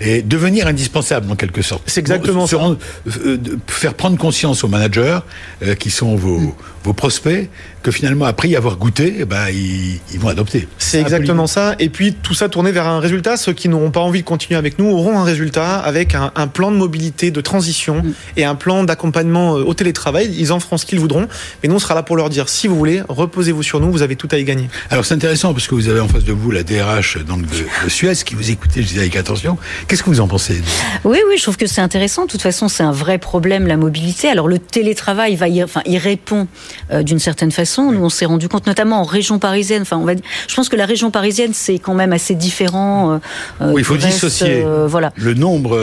et 0.00 0.22
devenir 0.22 0.66
indispensable 0.66 1.30
en 1.30 1.36
quelque 1.36 1.62
sorte. 1.62 1.82
C'est 1.86 2.00
exactement 2.00 2.46
ça. 2.46 2.56
Euh, 2.56 3.38
faire 3.66 3.94
prendre 3.94 4.16
conscience 4.16 4.64
aux 4.64 4.68
managers 4.68 5.18
euh, 5.62 5.74
qui 5.74 5.90
sont 5.90 6.14
vos, 6.16 6.38
mm. 6.38 6.52
vos 6.84 6.92
prospects 6.92 7.48
que 7.82 7.90
finalement 7.90 8.24
après 8.24 8.48
y 8.48 8.56
avoir 8.56 8.76
goûté, 8.76 9.16
eh 9.20 9.24
ben, 9.24 9.48
ils, 9.50 10.00
ils 10.12 10.18
vont 10.18 10.28
adopter. 10.28 10.68
C'est 10.78 11.00
exactement 11.00 11.46
ça. 11.46 11.74
Et 11.78 11.88
puis 11.88 12.12
tout 12.12 12.34
ça 12.34 12.48
tourné 12.48 12.72
vers 12.72 12.86
un 12.86 13.00
résultat. 13.00 13.36
Ceux 13.36 13.52
qui 13.52 13.68
n'auront 13.68 13.90
pas 13.90 14.00
envie 14.00 14.20
de 14.20 14.26
continuer 14.26 14.58
avec 14.58 14.78
nous 14.78 14.86
auront 14.86 15.18
un 15.18 15.24
résultat 15.24 15.78
avec 15.78 16.14
un, 16.14 16.32
un 16.34 16.46
plan 16.46 16.70
de 16.70 16.76
mobilité, 16.76 17.30
de 17.30 17.40
transition 17.40 18.02
mm. 18.02 18.12
et 18.36 18.44
un 18.44 18.54
plan 18.54 18.84
d'accompagnement 18.84 19.56
euh, 19.56 19.62
au 19.62 19.74
télétravail. 19.74 20.34
Ils 20.38 20.52
en 20.52 20.60
feront 20.60 20.76
ce 20.76 20.86
qu'ils 20.86 21.00
voudront. 21.00 21.28
Mais 21.62 21.68
nous, 21.68 21.76
on 21.76 21.78
sera 21.78 21.94
là 21.94 22.02
pour 22.02 22.16
leur 22.16 22.30
dire 22.30 22.48
si 22.48 22.66
vous 22.66 22.76
voulez, 22.76 23.02
reposez-vous 23.08 23.62
sur 23.62 23.80
nous, 23.80 23.90
vous 23.90 24.02
avez 24.02 24.16
tout 24.16 24.28
à 24.30 24.38
y 24.38 24.44
gagner. 24.44 24.68
Alors 24.90 25.04
c'est 25.04 25.14
intéressant 25.14 25.52
parce 25.52 25.66
que 25.66 25.74
vous 25.74 25.88
avez 25.88 26.00
en 26.00 26.08
face 26.08 26.24
de 26.24 26.32
vous 26.32 26.50
la 26.50 26.62
DRH 26.62 27.18
donc, 27.24 27.42
de, 27.42 27.84
de 27.84 27.88
Suez 27.88 28.14
qui 28.24 28.34
vous 28.34 28.50
écoutez, 28.50 28.82
je 28.82 28.88
disais 28.88 29.00
avec 29.00 29.16
attention. 29.16 29.56
Qu'est-ce 29.86 30.02
que 30.02 30.10
vous 30.10 30.20
en 30.20 30.28
pensez 30.28 30.60
Oui, 31.04 31.18
oui, 31.28 31.36
je 31.36 31.42
trouve 31.42 31.56
que 31.56 31.66
c'est 31.66 31.80
intéressant. 31.80 32.24
De 32.24 32.30
toute 32.30 32.42
façon, 32.42 32.68
c'est 32.68 32.82
un 32.82 32.92
vrai 32.92 33.18
problème, 33.18 33.66
la 33.66 33.76
mobilité. 33.76 34.28
Alors, 34.28 34.48
le 34.48 34.58
télétravail 34.58 35.36
va 35.36 35.48
y, 35.48 35.62
enfin, 35.62 35.82
il 35.86 35.98
répond 35.98 36.48
euh, 36.90 37.02
d'une 37.02 37.18
certaine 37.18 37.52
façon. 37.52 37.67
Nous, 37.76 38.02
on 38.02 38.08
s'est 38.08 38.24
rendu 38.24 38.48
compte, 38.48 38.66
notamment 38.66 39.00
en 39.00 39.04
région 39.04 39.38
parisienne. 39.38 39.82
Enfin, 39.82 39.96
on 39.96 40.04
va, 40.04 40.12
je 40.14 40.54
pense 40.54 40.68
que 40.68 40.76
la 40.76 40.86
région 40.86 41.10
parisienne, 41.10 41.52
c'est 41.52 41.78
quand 41.78 41.94
même 41.94 42.12
assez 42.12 42.34
différent. 42.34 43.20
Euh, 43.60 43.72
oui, 43.72 43.82
il 43.82 43.84
faut 43.84 43.96
dissocier 43.96 44.64
voilà, 44.86 45.12
le 45.16 45.34
nombre 45.34 45.78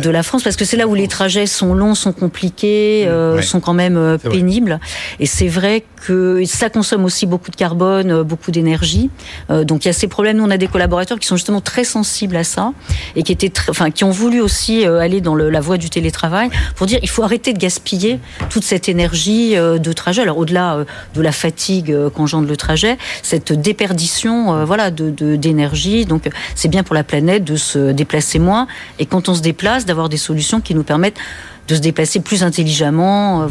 de 0.00 0.10
la 0.10 0.22
France, 0.22 0.42
parce 0.42 0.56
que 0.56 0.64
c'est 0.64 0.76
là 0.76 0.86
où 0.86 0.94
les 0.94 1.08
trajets 1.08 1.46
sont 1.46 1.74
longs, 1.74 1.94
sont 1.94 2.12
compliqués, 2.12 3.08
sont 3.42 3.60
quand 3.60 3.74
même 3.74 4.18
pénibles. 4.30 4.80
Et 5.20 5.26
c'est 5.26 5.48
vrai 5.48 5.84
que 6.06 6.42
ça 6.46 6.70
consomme 6.70 7.04
aussi 7.04 7.26
beaucoup 7.26 7.50
de 7.50 7.56
carbone, 7.56 8.22
beaucoup 8.22 8.50
d'énergie. 8.50 9.10
donc, 9.50 9.84
il 9.84 9.88
y 9.88 9.90
a 9.90 9.94
ces 9.94 10.08
problèmes. 10.08 10.38
Nous, 10.38 10.44
on 10.44 10.50
a 10.50 10.56
des 10.56 10.68
collaborateurs 10.68 11.18
qui 11.18 11.26
sont 11.26 11.36
justement 11.36 11.60
très 11.60 11.84
sensibles 11.84 12.36
à 12.36 12.44
ça 12.44 12.72
et 13.16 13.22
qui 13.22 13.32
été 13.32 13.52
enfin, 13.68 13.90
qui 13.90 14.04
ont 14.04 14.10
voulu 14.10 14.40
aussi 14.40 14.84
aller 14.84 15.20
dans 15.20 15.34
la 15.34 15.60
voie 15.60 15.76
du 15.76 15.90
télétravail 15.90 16.50
pour 16.76 16.86
dire 16.86 16.98
il 17.02 17.08
faut 17.08 17.22
arrêter 17.22 17.52
de 17.52 17.58
gaspiller 17.58 18.20
toute 18.50 18.64
cette 18.64 18.88
énergie 18.88 19.54
de 19.56 19.92
trajet. 19.92 20.22
Alors 20.22 20.38
au-delà 20.38 20.84
de 21.14 21.17
la 21.22 21.32
fatigue 21.32 21.94
qu'engendre 22.14 22.48
le 22.48 22.56
trajet, 22.56 22.98
cette 23.22 23.52
déperdition, 23.52 24.64
voilà, 24.64 24.90
de 24.90 25.36
d'énergie. 25.36 26.06
Donc 26.06 26.28
c'est 26.54 26.68
bien 26.68 26.82
pour 26.82 26.94
la 26.94 27.04
planète 27.04 27.44
de 27.44 27.56
se 27.56 27.92
déplacer 27.92 28.38
moins 28.38 28.66
et 28.98 29.06
quand 29.06 29.28
on 29.28 29.34
se 29.34 29.42
déplace, 29.42 29.86
d'avoir 29.86 30.08
des 30.08 30.16
solutions 30.16 30.60
qui 30.60 30.74
nous 30.74 30.82
permettent 30.82 31.18
de 31.68 31.74
se 31.74 31.80
déplacer 31.80 32.20
plus 32.20 32.42
intelligemment. 32.42 33.42
Euh. 33.42 33.46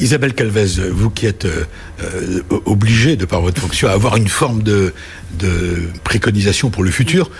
Isabelle 0.00 0.34
Calvez, 0.34 0.90
vous 0.90 1.08
qui 1.08 1.26
êtes 1.26 1.44
euh, 1.44 1.64
euh, 2.02 2.42
obligée, 2.66 3.16
de 3.16 3.24
par 3.24 3.40
votre 3.40 3.60
fonction, 3.60 3.88
à 3.88 3.92
avoir 3.92 4.16
une 4.16 4.28
forme 4.28 4.62
de, 4.62 4.92
préconisation 6.04 6.70
pour 6.70 6.82
le 6.82 6.90
futur, 6.90 7.30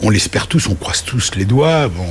on 0.00 0.10
l'espère 0.10 0.46
tous, 0.46 0.68
on 0.68 0.74
croise 0.74 1.04
tous 1.04 1.32
les 1.36 1.44
doigts. 1.44 1.88
Bon, 1.88 2.06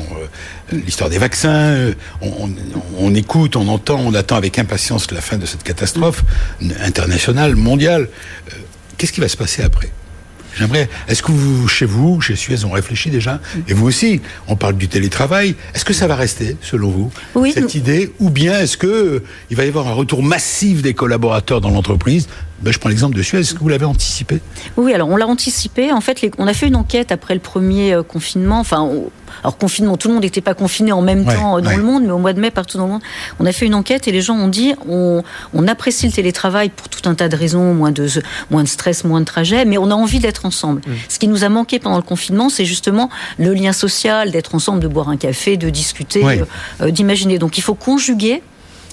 l'histoire 0.71 1.10
des 1.10 1.17
vaccins, 1.17 1.91
on, 2.21 3.15
écoute, 3.15 3.56
on 3.56 3.67
entend, 3.67 3.99
on 3.99 4.13
attend 4.13 4.36
avec 4.36 4.60
impatience 4.60 5.12
la 5.12 5.21
fin 5.21 5.38
de 5.38 5.45
cette 5.45 5.63
catastrophe 5.63 6.23
internationale, 6.80 7.56
mondiale. 7.56 8.08
Qu'est-ce 8.97 9.12
qui 9.12 9.19
va 9.19 9.28
se 9.28 9.36
passer 9.36 9.63
après? 9.63 9.89
J'aimerais. 10.57 10.89
Est-ce 11.07 11.21
que 11.21 11.31
vous, 11.31 11.67
chez 11.67 11.85
vous, 11.85 12.21
chez 12.21 12.35
Suez, 12.35 12.63
on 12.65 12.71
réfléchit 12.71 13.09
déjà 13.09 13.39
Et 13.67 13.73
vous 13.73 13.85
aussi, 13.87 14.21
on 14.47 14.55
parle 14.55 14.77
du 14.77 14.87
télétravail. 14.87 15.55
Est-ce 15.73 15.85
que 15.85 15.93
ça 15.93 16.07
va 16.07 16.15
rester, 16.15 16.57
selon 16.61 16.89
vous, 16.89 17.11
oui, 17.35 17.51
cette 17.53 17.75
idée 17.75 18.13
Ou 18.19 18.29
bien 18.29 18.59
est-ce 18.59 18.77
que 18.77 18.87
euh, 18.87 19.23
il 19.49 19.57
va 19.57 19.65
y 19.65 19.67
avoir 19.67 19.87
un 19.87 19.93
retour 19.93 20.23
massif 20.23 20.81
des 20.81 20.93
collaborateurs 20.93 21.61
dans 21.61 21.69
l'entreprise? 21.69 22.27
Ben, 22.61 22.71
je 22.71 22.79
prends 22.79 22.89
l'exemple 22.89 23.15
de 23.15 23.21
Suez. 23.21 23.39
Est-ce 23.39 23.53
que 23.53 23.59
vous 23.59 23.69
l'avez 23.69 23.85
anticipé? 23.85 24.39
Oui, 24.77 24.93
alors 24.93 25.09
on 25.09 25.17
l'a 25.17 25.27
anticipé. 25.27 25.91
En 25.91 26.01
fait, 26.01 26.25
on 26.37 26.47
a 26.47 26.53
fait 26.53 26.67
une 26.67 26.77
enquête 26.77 27.11
après 27.11 27.33
le 27.33 27.41
premier 27.41 27.93
euh, 27.93 28.03
confinement. 28.03 28.59
Enfin, 28.59 28.89
alors 29.45 29.60
confinement, 29.60 29.95
tout 29.95 30.08
le 30.08 30.15
monde 30.15 30.23
n'était 30.23 30.41
pas 30.41 30.55
confiné 30.55 30.91
en 30.91 31.03
même 31.03 31.23
temps 31.23 31.60
euh, 31.60 31.62
dans 31.62 31.77
le 31.77 31.84
monde, 31.84 32.03
mais 32.03 32.12
au 32.12 32.17
mois 32.17 32.34
de 32.34 32.39
mai, 32.39 32.49
partout 32.49 32.79
dans 32.79 32.86
le 32.86 32.93
monde, 32.93 33.01
on 33.39 33.45
a 33.45 33.51
fait 33.51 33.67
une 33.67 33.75
enquête 33.75 34.08
et 34.08 34.12
les 34.12 34.21
gens 34.21 34.36
ont 34.36 34.47
dit 34.47 34.73
on, 34.89 35.23
apprécie 35.67 36.08
le 36.08 36.12
télétravail 36.12 36.69
pour 36.69 36.89
tout 36.89 37.08
un 37.08 37.13
tas 37.13 37.29
de 37.29 37.36
raisons, 37.36 37.75
moins 37.75 37.91
de, 37.91 38.08
moins 38.49 38.63
de 38.63 38.67
stress, 38.67 39.03
moins 39.03 39.19
de 39.19 39.25
trajets, 39.25 39.65
mais 39.65 39.77
on 39.77 39.91
a 39.91 39.93
envie 39.93 40.17
d'être 40.17 40.47
ensemble. 40.47 40.81
Mm. 40.88 40.93
Ce 41.10 41.19
qui 41.19 41.27
nous 41.27 41.43
a 41.43 41.49
manqué 41.49 41.77
pendant 41.77 41.97
le 41.97 42.01
confinement, 42.01 42.49
c'est 42.49 42.65
justement 42.65 43.12
le 43.38 43.53
lien 43.53 43.71
social, 43.71 44.31
d'être 44.31 44.55
ensemble, 44.55 44.79
de 44.79 44.88
boire 44.88 45.10
un 45.10 45.17
café, 45.17 45.58
de 45.58 45.69
discuter, 45.69 46.23
euh, 46.81 46.89
d'imaginer. 46.89 47.38
Donc 47.38 47.60
il 47.60 47.62
faut 47.62 47.75
conjuguer 47.75 48.41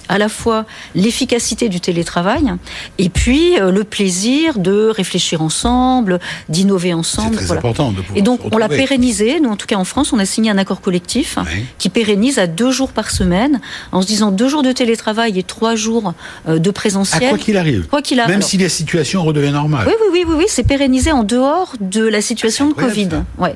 à 0.09 0.17
la 0.17 0.29
fois 0.29 0.65
l'efficacité 0.95 1.69
du 1.69 1.79
télétravail 1.79 2.53
et 2.97 3.09
puis 3.09 3.59
euh, 3.59 3.71
le 3.71 3.83
plaisir 3.83 4.59
de 4.59 4.87
réfléchir 4.89 5.41
ensemble, 5.41 6.19
d'innover 6.49 6.93
ensemble. 6.93 7.37
C'est 7.39 7.45
très 7.45 7.57
important 7.57 7.91
de 7.91 8.01
Et 8.15 8.21
donc 8.21 8.41
on 8.51 8.57
l'a 8.57 8.69
pérennisé. 8.69 9.39
Nous, 9.39 9.49
en 9.49 9.55
tout 9.55 9.67
cas 9.67 9.75
en 9.75 9.85
France, 9.85 10.13
on 10.13 10.19
a 10.19 10.25
signé 10.25 10.49
un 10.51 10.57
accord 10.57 10.81
collectif 10.81 11.37
qui 11.77 11.89
pérennise 11.89 12.39
à 12.39 12.47
deux 12.47 12.71
jours 12.71 12.91
par 12.91 13.11
semaine, 13.11 13.61
en 13.91 14.01
se 14.01 14.07
disant 14.07 14.31
deux 14.31 14.47
jours 14.47 14.63
de 14.63 14.71
télétravail 14.71 15.37
et 15.39 15.43
trois 15.43 15.75
jours 15.75 16.13
euh, 16.47 16.59
de 16.59 16.71
présentiel. 16.71 17.23
À 17.25 17.29
quoi 17.29 17.37
qu'il 17.37 17.57
arrive. 17.57 17.87
Quoi 17.87 18.01
qu'il 18.01 18.19
arrive. 18.19 18.31
Même 18.31 18.41
si 18.41 18.57
la 18.57 18.69
situation 18.69 19.23
redevient 19.23 19.51
normale. 19.51 19.87
Oui, 19.87 19.93
oui, 20.01 20.07
oui, 20.11 20.25
oui, 20.27 20.35
oui 20.39 20.45
c'est 20.47 20.63
pérennisé 20.63 21.11
en 21.11 21.23
dehors 21.23 21.73
de 21.79 22.05
la 22.05 22.21
situation 22.21 22.69
de 22.69 22.73
Covid. 22.73 23.09
Ouais. 23.37 23.55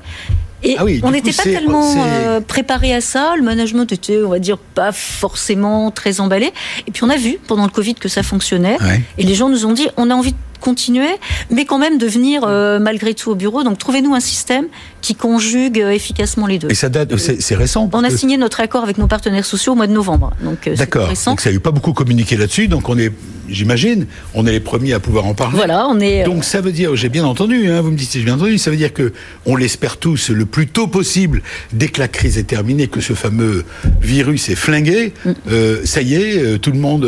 Et 0.63 0.75
ah 0.79 0.85
on 1.03 1.11
n'était 1.11 1.31
pas 1.31 1.43
tellement 1.43 1.93
euh, 1.97 2.41
préparé 2.41 2.93
à 2.93 3.01
ça. 3.01 3.35
Le 3.37 3.43
management 3.43 3.91
était, 3.91 4.17
on 4.23 4.29
va 4.29 4.39
dire, 4.39 4.57
pas 4.57 4.91
forcément 4.91 5.91
très 5.91 6.19
emballé. 6.19 6.51
Et 6.87 6.91
puis 6.91 7.03
on 7.03 7.09
a 7.09 7.17
vu 7.17 7.37
pendant 7.47 7.63
le 7.63 7.69
Covid 7.69 7.95
que 7.95 8.09
ça 8.09 8.23
fonctionnait. 8.23 8.77
Et 9.17 9.23
les 9.23 9.35
gens 9.35 9.49
nous 9.49 9.65
ont 9.65 9.73
dit, 9.73 9.87
on 9.97 10.09
a 10.09 10.15
envie 10.15 10.31
de 10.31 10.37
continuer, 10.59 11.09
mais 11.49 11.65
quand 11.65 11.77
même 11.77 11.97
de 11.97 12.07
venir 12.07 12.43
euh, 12.45 12.79
malgré 12.79 13.13
tout 13.13 13.31
au 13.31 13.35
bureau. 13.35 13.63
Donc 13.63 13.77
trouvez-nous 13.77 14.13
un 14.13 14.19
système 14.19 14.65
qui 15.01 15.15
conjugue 15.15 15.81
euh, 15.81 15.91
efficacement 15.91 16.47
les 16.47 16.59
deux. 16.59 16.69
Et 16.71 16.75
ça 16.75 16.89
date, 16.89 17.15
c'est 17.17 17.55
récent. 17.55 17.89
On 17.93 18.03
a 18.03 18.09
signé 18.09 18.37
notre 18.37 18.59
accord 18.59 18.83
avec 18.83 18.97
nos 18.97 19.07
partenaires 19.07 19.45
sociaux 19.45 19.73
au 19.73 19.75
mois 19.75 19.87
de 19.87 19.93
novembre. 19.93 20.31
Donc 20.41 20.69
d'accord. 20.69 21.09
Donc 21.25 21.41
ça 21.41 21.49
n'a 21.49 21.55
eu 21.55 21.59
pas 21.59 21.71
beaucoup 21.71 21.93
communiqué 21.93 22.37
là-dessus. 22.37 22.67
Donc 22.67 22.89
on 22.89 22.97
est 22.97 23.11
j'imagine, 23.49 24.05
on 24.33 24.45
est 24.45 24.51
les 24.51 24.59
premiers 24.59 24.93
à 24.93 24.99
pouvoir 24.99 25.25
en 25.25 25.33
parler. 25.33 25.55
Voilà, 25.55 25.87
on 25.87 25.99
est. 25.99 26.23
Euh, 26.23 26.25
Donc 26.25 26.43
ça 26.43 26.61
veut 26.61 26.71
dire, 26.71 26.95
j'ai 26.95 27.09
bien 27.09 27.25
entendu, 27.25 27.69
hein, 27.69 27.81
vous 27.81 27.91
me 27.91 27.97
dites 27.97 28.11
j'ai 28.13 28.23
bien 28.23 28.35
entendu, 28.35 28.57
ça 28.57 28.71
veut 28.71 28.77
dire 28.77 28.93
que 28.93 29.13
on 29.45 29.55
l'espère 29.55 29.97
tous 29.97 30.29
le 30.29 30.45
plus 30.45 30.67
tôt 30.67 30.87
possible, 30.87 31.41
dès 31.73 31.87
que 31.87 31.99
la 31.99 32.07
crise 32.07 32.37
est 32.37 32.43
terminée, 32.43 32.87
que 32.87 33.01
ce 33.01 33.13
fameux 33.13 33.65
virus 34.01 34.49
est 34.49 34.55
flingué, 34.55 35.13
mm. 35.25 35.31
euh, 35.49 35.81
ça 35.85 36.01
y 36.01 36.15
est, 36.15 36.37
euh, 36.37 36.57
tout 36.57 36.71
le 36.71 36.79
monde 36.79 37.07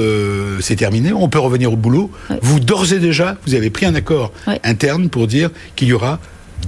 c'est 0.62 0.76
terminé, 0.76 1.12
on 1.14 1.30
peut 1.30 1.40
revenir 1.40 1.74
au 1.74 1.76
boulot. 1.76 2.12
Vous 2.42 2.60
d'ores 2.60 2.94
et 2.94 3.00
déjà, 3.00 3.38
vous 3.46 3.56
avez 3.56 3.70
pris 3.70 3.86
un 3.86 3.96
accord 3.96 4.32
interne 4.64 5.10
pour 5.10 5.28
dire 5.28 5.50
qu'il 5.76 5.88
y 5.88 5.94
aura 5.94 6.20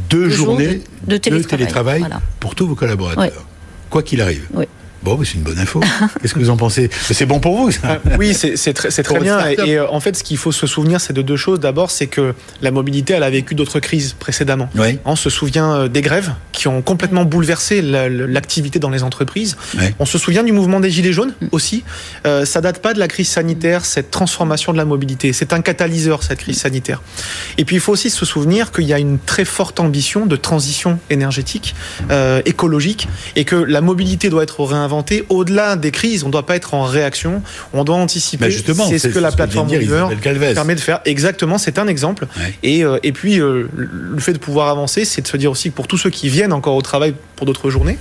deux, 0.10 0.30
journées 0.30 0.82
de, 1.06 1.18
télétravail, 1.18 2.04
pour 2.40 2.56
tous 2.56 2.68
vos 2.68 2.76
collaborateurs, 2.76 3.46
quoi 3.90 4.04
qu'il 4.04 4.22
arrive. 4.22 4.48
Bon, 5.04 5.20
c'est 5.24 5.34
une 5.34 5.42
bonne 5.42 5.58
info. 5.58 5.82
Qu'est-ce 6.22 6.34
que 6.36 6.40
vous 6.40 6.52
en 6.52 6.58
pensez? 6.58 6.90
C'est 6.92 7.26
bon 7.26 7.40
pour 7.40 7.58
vous, 7.58 7.72
ça 7.72 8.00
euh, 8.06 8.18
Oui, 8.20 8.36
c'est 8.36 8.74
très, 8.74 8.90
très 9.04 9.20
bien. 9.20 9.48
Et, 9.48 9.78
euh, 9.78 9.90
en 9.90 10.00
fait, 10.00 10.16
ce 10.16 10.24
qu'il 10.24 10.38
faut 10.38 10.52
se 10.52 10.68
souvenir, 10.68 11.02
c'est 11.02 11.14
de 11.14 11.24
deux 11.24 11.38
choses. 11.38 11.60
D'abord, 11.60 11.90
c'est 11.90 12.06
que 12.06 12.36
la 12.62 12.70
mobilité, 12.70 13.14
elle 13.14 13.24
a 13.24 13.30
vécu 13.30 13.56
d'autres 13.56 13.80
crises 13.80 14.14
précédemment. 14.14 14.70
On 15.06 15.16
se 15.16 15.32
souvient 15.32 15.74
euh, 15.74 15.88
des 15.88 16.02
grèves 16.02 16.34
qui 16.52 16.68
ont 16.68 16.84
complètement 16.84 17.26
bouleversé 17.26 17.82
l'activité 17.82 18.78
dans 18.78 18.90
les 18.90 19.02
entreprises. 19.02 19.58
On 20.00 20.06
se 20.06 20.18
souvient 20.18 20.44
du 20.44 20.52
mouvement 20.52 20.80
des 20.80 20.92
Gilets 20.92 21.14
jaunes 21.14 21.34
aussi. 21.52 21.84
Euh, 22.28 22.46
ça 22.46 22.62
date 22.62 22.80
pas 22.80 22.94
de 22.94 23.00
la 23.00 23.08
crise 23.08 23.30
sanitaire, 23.30 23.86
cette 23.86 24.12
transformation 24.12 24.72
de 24.72 24.78
la 24.78 24.86
mobilité. 24.86 25.34
C'est 25.34 25.54
un 25.54 25.62
catalyseur, 25.62 26.22
cette 26.22 26.40
crise 26.40 26.60
sanitaire. 26.60 27.02
Et 27.58 27.66
puis, 27.66 27.78
il 27.78 27.80
faut 27.80 27.94
aussi 27.94 28.12
se 28.12 28.26
souvenir 28.26 28.72
qu'il 28.72 28.86
y 28.86 28.94
a 28.94 29.00
une 29.00 29.18
très 29.18 29.46
forte 29.46 29.80
ambition 29.80 30.28
de 30.28 30.36
transition 30.36 31.00
énergétique, 31.10 31.74
écologique, 32.46 33.08
et 33.36 33.46
que 33.46 33.56
la 33.56 33.82
mobilité 33.82 34.30
doit 34.30 34.44
être 34.44 34.64
réinventée 34.64 34.91
au-delà 35.30 35.76
des 35.76 35.92
crises. 35.92 36.24
On 36.24 36.28
ne 36.28 36.32
doit 36.32 36.46
pas 36.46 36.56
être 36.56 36.74
en 36.74 36.84
réaction, 36.84 37.42
on 37.74 37.84
doit 37.84 37.96
anticiper. 37.96 38.52
justement, 38.52 38.88
c'est 38.88 39.00
ce 39.00 39.08
que 39.08 39.20
la 39.20 39.32
plateforme 39.32 39.74
Uber 39.74 40.08
permet 40.54 40.76
de 40.76 40.80
faire. 40.80 41.02
Exactement, 41.06 41.58
c'est 41.58 41.80
un 41.80 41.88
exemple. 41.88 42.28
Et, 42.64 42.84
euh, 42.84 42.98
et 43.04 43.12
puis, 43.12 43.40
euh, 43.40 43.68
le 43.76 44.20
fait 44.20 44.34
de 44.34 44.38
pouvoir 44.38 44.70
avancer, 44.70 45.06
c'est 45.06 45.22
de 45.22 45.28
se 45.28 45.38
dire 45.38 45.52
aussi 45.52 45.70
que 45.70 45.76
pour 45.76 45.88
tous 45.88 45.98
ceux 45.98 46.10
qui 46.10 46.30
viennent 46.30 46.54
encore 46.54 46.76
au 46.76 46.82
travail 46.82 47.14
pour 47.36 47.46
d'autres 47.46 47.70
journées, 47.70 47.98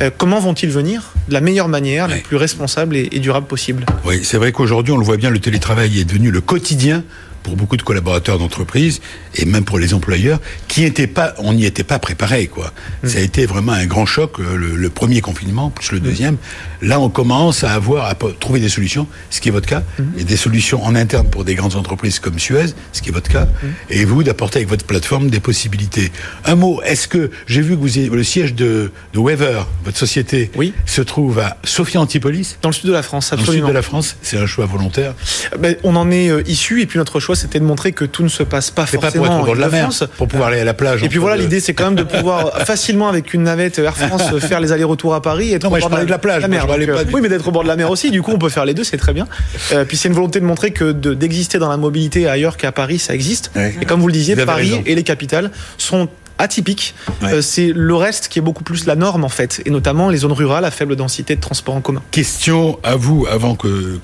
euh, 0.00 0.10
comment 0.16 0.40
vont-ils 0.40 0.70
venir 0.70 1.12
de 1.28 1.34
la 1.34 1.40
meilleure 1.40 1.68
manière, 1.68 2.08
la 2.08 2.16
plus 2.16 2.36
responsable 2.36 2.96
et, 2.96 3.08
et 3.12 3.18
durable 3.18 3.46
possible? 3.46 3.86
Oui, 4.04 4.20
c'est 4.22 4.36
vrai 4.36 4.52
qu'aujourd'hui, 4.52 4.92
on 4.92 4.98
le 4.98 5.04
voit 5.04 5.16
bien, 5.16 5.30
le 5.30 5.40
télétravail 5.40 5.98
est 6.00 6.04
devenu 6.04 6.30
le 6.30 6.40
quotidien 6.40 7.02
pour 7.44 7.54
beaucoup 7.54 7.76
de 7.76 7.82
collaborateurs 7.82 8.38
d'entreprise 8.38 9.00
et 9.36 9.44
même 9.44 9.64
pour 9.64 9.78
les 9.78 9.94
employeurs 9.94 10.40
qui 10.66 10.80
n'étaient 10.80 11.06
pas, 11.06 11.34
on 11.38 11.52
n'y 11.52 11.66
était 11.66 11.84
pas 11.84 12.00
préparé 12.00 12.48
quoi. 12.48 12.72
Mm. 13.02 13.08
Ça 13.08 13.18
a 13.18 13.20
été 13.20 13.46
vraiment 13.46 13.72
un 13.72 13.86
grand 13.86 14.06
choc 14.06 14.40
euh, 14.40 14.56
le, 14.56 14.90
premier 14.90 15.20
confinement 15.20 15.70
plus 15.70 15.92
le 15.92 15.98
mm. 15.98 16.02
deuxième. 16.02 16.36
Là, 16.82 16.98
on 16.98 17.10
commence 17.10 17.62
à 17.62 17.72
avoir 17.72 18.06
à 18.06 18.14
trouver 18.14 18.60
des 18.60 18.68
solutions, 18.68 19.06
ce 19.30 19.40
qui 19.40 19.50
est 19.50 19.52
votre 19.52 19.68
cas, 19.68 19.82
mm. 19.98 20.02
et 20.18 20.24
des 20.24 20.36
solutions 20.36 20.82
en 20.82 20.94
interne 20.94 21.28
pour 21.28 21.44
des 21.44 21.54
grandes 21.54 21.76
entreprises 21.76 22.18
comme 22.18 22.38
Suez, 22.38 22.68
ce 22.92 23.02
qui 23.02 23.10
est 23.10 23.12
votre 23.12 23.30
cas, 23.30 23.46
et 23.90 24.04
vous 24.04 24.22
d'apporter 24.22 24.58
avec 24.58 24.68
votre 24.68 24.86
plateforme 24.86 25.28
des 25.28 25.40
possibilités. 25.40 26.10
Un 26.46 26.54
mot, 26.54 26.80
est-ce 26.82 27.06
que 27.06 27.30
j'ai 27.46 27.60
vu 27.60 27.76
que 27.76 27.80
vous 27.80 27.98
avez, 27.98 28.08
le 28.08 28.24
siège 28.24 28.54
de, 28.54 28.90
de 29.12 29.18
Weaver, 29.18 29.66
votre 29.84 29.98
société, 29.98 30.50
oui. 30.56 30.72
se 30.86 31.02
trouve 31.02 31.38
à 31.38 31.58
Sophia 31.62 32.00
Antipolis? 32.00 32.56
Dans 32.62 32.70
le 32.70 32.74
sud 32.74 32.86
de 32.86 32.92
la 32.92 33.02
France, 33.02 33.32
absolument. 33.32 33.44
Dans 33.44 33.52
le 33.52 33.58
sud 33.58 33.68
de 33.68 33.74
la 33.74 33.82
France, 33.82 34.16
c'est 34.22 34.38
un 34.38 34.46
choix 34.46 34.64
volontaire. 34.64 35.14
Ben, 35.58 35.76
on 35.84 35.94
en 35.96 36.10
est 36.10 36.30
euh, 36.30 36.42
issu 36.46 36.80
et 36.80 36.86
puis 36.86 36.98
notre 36.98 37.20
choix 37.20 37.33
c'était 37.34 37.58
de 37.58 37.64
montrer 37.64 37.92
que 37.92 38.04
tout 38.04 38.22
ne 38.22 38.28
se 38.28 38.42
passe 38.42 38.70
pas 38.70 38.86
forcément 38.86 39.10
pas 39.10 39.18
pour 39.18 39.26
être 39.26 39.48
au 39.50 39.54
de 39.56 39.60
la 39.60 39.68
mer, 39.68 39.90
pour 40.16 40.28
pouvoir 40.28 40.48
aller 40.48 40.60
à 40.60 40.64
la 40.64 40.74
plage. 40.74 41.02
Et 41.02 41.08
puis 41.08 41.18
voilà, 41.18 41.36
l'idée 41.36 41.60
c'est 41.60 41.74
quand 41.74 41.86
même 41.86 41.94
de 41.94 42.02
pouvoir 42.02 42.58
facilement 42.66 43.08
avec 43.08 43.34
une 43.34 43.44
navette 43.44 43.78
Air 43.78 43.96
France 43.96 44.22
faire 44.40 44.60
les 44.60 44.72
allers-retours 44.72 45.14
à 45.14 45.22
Paris 45.22 45.50
et 45.50 45.54
être 45.54 45.64
non, 45.68 45.76
je 45.76 45.88
parlais 45.88 46.04
de 46.04 46.10
la 46.10 46.18
plage. 46.18 46.42
La 46.42 46.48
mer. 46.48 46.66
Euh, 46.68 47.04
oui, 47.12 47.20
mais 47.20 47.28
d'être 47.28 47.46
au 47.46 47.50
bord 47.50 47.62
de 47.62 47.68
la 47.68 47.76
mer 47.76 47.90
aussi. 47.90 48.10
Du 48.10 48.22
coup, 48.22 48.32
on 48.32 48.38
peut 48.38 48.48
faire 48.48 48.64
les 48.64 48.74
deux, 48.74 48.84
c'est 48.84 48.96
très 48.96 49.12
bien. 49.12 49.26
Euh, 49.72 49.84
puis 49.84 49.96
c'est 49.96 50.08
une 50.08 50.14
volonté 50.14 50.40
de 50.40 50.44
montrer 50.44 50.72
que 50.72 50.92
d'exister 50.92 51.58
dans 51.58 51.68
la 51.68 51.76
mobilité 51.76 52.28
ailleurs 52.28 52.56
qu'à 52.56 52.72
Paris, 52.72 52.98
ça 52.98 53.14
existe. 53.14 53.50
Et 53.80 53.84
comme 53.84 54.00
vous 54.00 54.08
le 54.08 54.12
disiez, 54.12 54.36
Paris 54.36 54.82
et 54.86 54.94
les 54.94 55.02
capitales 55.02 55.50
sont 55.78 56.08
atypique. 56.38 56.94
Euh, 57.22 57.42
c'est 57.42 57.72
le 57.74 57.94
reste 57.94 58.28
qui 58.28 58.38
est 58.38 58.42
beaucoup 58.42 58.64
plus 58.64 58.86
la 58.86 58.96
norme 58.96 59.24
en 59.24 59.28
fait, 59.28 59.62
et 59.64 59.70
notamment 59.70 60.08
les 60.08 60.18
zones 60.18 60.32
rurales 60.32 60.64
à 60.64 60.70
faible 60.70 60.96
densité 60.96 61.36
de 61.36 61.40
transport 61.40 61.74
en 61.74 61.80
commun. 61.80 62.02
Question 62.10 62.78
à 62.82 62.96
vous 62.96 63.26
avant 63.30 63.54
que 63.54 63.98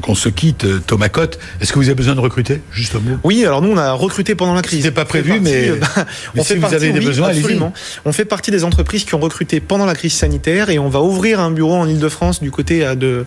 qu'on 0.00 0.14
se 0.14 0.28
quitte, 0.28 0.64
euh, 0.64 0.80
Thomas 0.84 1.08
Cotte. 1.08 1.38
Est-ce 1.60 1.72
que 1.72 1.78
vous 1.78 1.86
avez 1.86 1.94
besoin 1.94 2.14
de 2.14 2.20
recruter 2.20 2.60
justement? 2.72 3.18
Oui, 3.24 3.44
alors 3.44 3.62
nous 3.62 3.70
on 3.70 3.76
a 3.76 3.92
recruté 3.92 4.34
pendant 4.34 4.54
la 4.54 4.62
crise. 4.62 4.82
C'est 4.82 4.90
pas 4.90 5.04
prévu, 5.04 5.40
mais, 5.40 5.68
euh, 5.68 5.80
on 6.36 6.42
fait 6.42 6.54
si 6.54 6.60
partie, 6.60 6.76
vous 6.76 6.82
avez 6.82 6.92
des 6.92 7.04
besoins, 7.04 7.28
absolument. 7.28 7.72
On 8.04 8.12
fait 8.12 8.24
partie 8.24 8.50
des 8.50 8.64
entreprises 8.64 9.04
qui 9.04 9.14
ont 9.14 9.20
recruté 9.20 9.60
pendant 9.60 9.86
la 9.86 9.94
crise 9.94 10.14
sanitaire 10.14 10.70
et 10.70 10.78
on 10.78 10.88
va 10.88 11.00
ouvrir 11.00 11.40
un 11.40 11.50
bureau 11.50 11.74
en 11.74 11.88
Ile-de-France 11.88 12.42
du 12.42 12.50
côté 12.50 12.84
de, 12.96 13.24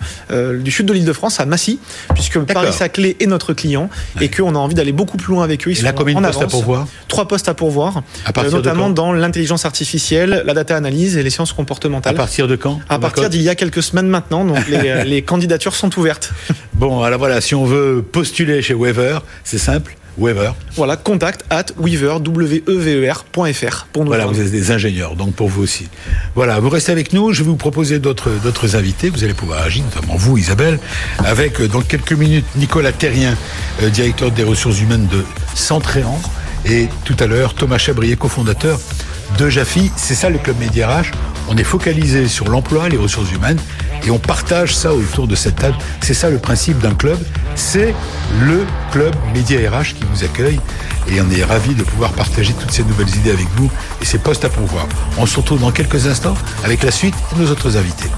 du 0.60 0.72
sud 0.72 0.86
de 0.86 0.94
l'Île-de-France 0.94 1.40
à 1.40 1.46
Massy, 1.46 1.80
puisque 2.14 2.40
Paris-Saclay 2.40 3.18
est 3.20 3.26
notre 3.26 3.54
client 3.54 3.90
et 4.20 4.30
qu'on 4.30 4.56
a 4.56 4.60
envie 4.60 4.76
d'aller 4.76 4.92
beaucoup 4.92 5.18
plus 5.18 5.34
loin 5.34 5.44
avec 5.44 5.68
eux. 5.68 5.72
Ils 5.72 5.80
et 5.80 5.84
là, 5.84 5.94
combien 5.94 6.20
de 6.20 6.26
postes 6.26 6.42
à 6.42 6.48
pourvoir 6.48 6.88
Trois 7.08 7.28
postes 7.28 7.50
à 7.50 7.54
pourvoir 7.54 8.04
notamment 8.50 8.90
dans 8.90 9.14
l'intelligence 9.14 9.66
artificielle, 9.66 10.44
la 10.46 10.54
data 10.54 10.76
analyse 10.76 11.18
et 11.18 11.24
les 11.24 11.30
sciences 11.30 11.54
comportementales. 11.54 12.14
À 12.14 12.18
partir 12.18 12.48
de 12.48 12.56
quand 12.56 12.80
À 12.90 13.00
partir 13.00 13.30
d'il 13.30 13.42
y 13.42 13.50
a 13.50 13.56
quelques 13.56 13.84
semaines 13.84 14.08
maintenant, 14.08 14.46
donc 14.46 14.58
les, 15.06 15.22
candidatures 15.22 15.76
sont 15.76 15.98
ouvertes. 16.00 16.32
Bon, 16.74 17.04
alors 17.04 17.20
voilà, 17.20 17.42
si 17.42 17.56
on 17.56 17.66
veut 17.66 18.04
postuler 18.10 18.62
chez 18.62 18.74
Weaver, 18.74 19.20
c'est 19.44 19.58
simple 19.58 19.96
Weaver. 20.18 20.52
Voilà, 20.76 20.98
contact 20.98 21.46
at 21.50 21.68
weaver, 21.78 22.20
w 22.20 22.62
-E 22.68 22.80
-V 22.80 23.14
-E 23.34 23.54
.fr 23.54 23.86
pour 23.94 24.04
nous. 24.04 24.10
Voilà, 24.10 24.26
vous 24.26 24.40
êtes 24.40 24.52
des 24.52 24.72
ingénieurs, 24.72 25.16
donc 25.16 25.34
pour 25.34 25.48
vous 25.48 25.64
aussi. 25.64 25.88
Voilà, 26.36 26.60
vous 26.60 26.70
restez 26.70 26.92
avec 26.92 27.14
nous. 27.14 27.32
Je 27.32 27.44
vais 27.44 27.50
vous 27.50 27.56
proposer 27.56 28.00
d'autres 28.00 28.32
d'autres 28.44 28.76
invités. 28.76 29.10
Vous 29.10 29.24
allez 29.24 29.34
pouvoir 29.34 29.62
agir, 29.64 29.84
notamment 29.86 30.18
vous, 30.18 30.38
Isabelle, 30.38 30.78
avec 31.20 31.62
dans 31.62 31.82
quelques 31.82 32.14
minutes 32.14 32.46
Nicolas 32.58 32.92
Terrien, 32.92 33.38
directeur 33.94 34.32
des 34.32 34.44
ressources 34.44 34.82
humaines 34.82 35.08
de 35.08 35.24
Centréan, 35.56 36.20
et 36.66 36.88
tout 37.06 37.16
à 37.20 37.28
l'heure 37.28 37.54
Thomas 37.54 37.78
Chabrier, 37.78 38.16
cofondateur 38.16 38.80
de 39.38 39.50
Jaffi. 39.50 39.92
C'est 39.96 40.16
ça 40.16 40.30
le 40.30 40.38
club 40.38 40.58
Média 40.60 40.88
RH. 40.88 41.12
On 41.50 41.58
est 41.58 41.64
focalisé 41.64 42.28
sur 42.28 42.48
l'emploi, 42.48 42.90
les 42.90 42.98
ressources 42.98 43.32
humaines, 43.32 43.60
et 44.06 44.12
on 44.12 44.20
partage 44.20 44.76
ça 44.76 44.94
autour 44.94 45.28
de 45.28 45.36
cette 45.36 45.56
table. 45.56 45.78
C'est 46.02 46.14
ça 46.14 46.30
le 46.30 46.38
principe 46.38 46.80
d'un 46.80 46.94
club. 46.94 47.18
C'est 47.56 47.94
le 48.42 48.66
club 48.92 49.16
Média 49.34 49.60
RH 49.70 49.96
qui 49.96 50.04
vous 50.14 50.24
accueille, 50.24 50.60
et 51.08 51.20
on 51.22 51.30
est 51.32 51.44
ravi 51.44 51.74
de 51.74 51.84
pouvoir 51.84 52.12
partager 52.12 52.54
toutes 52.54 52.72
ces 52.72 52.84
nouvelles 52.84 53.10
idées 53.16 53.32
avec 53.32 53.48
vous 53.56 53.70
et 54.02 54.06
ces 54.06 54.20
postes 54.20 54.46
à 54.46 54.50
pourvoir. 54.50 54.88
On 55.18 55.26
se 55.26 55.38
retrouve 55.38 55.60
dans 55.60 55.72
quelques 55.72 56.08
instants 56.08 56.36
avec 56.64 56.84
la 56.84 56.92
suite 56.92 57.16
de 57.36 57.44
nos 57.44 57.52
autres 57.52 57.78
invités. 57.78 58.10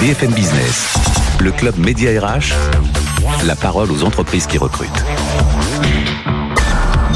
BFM 0.00 0.32
Business, 0.32 0.94
le 1.40 1.50
club 1.52 1.76
Média 1.78 2.10
RH, 2.20 2.54
la 3.44 3.56
parole 3.56 3.90
aux 3.90 4.04
entreprises 4.04 4.46
qui 4.46 4.56
recrutent. 4.56 5.04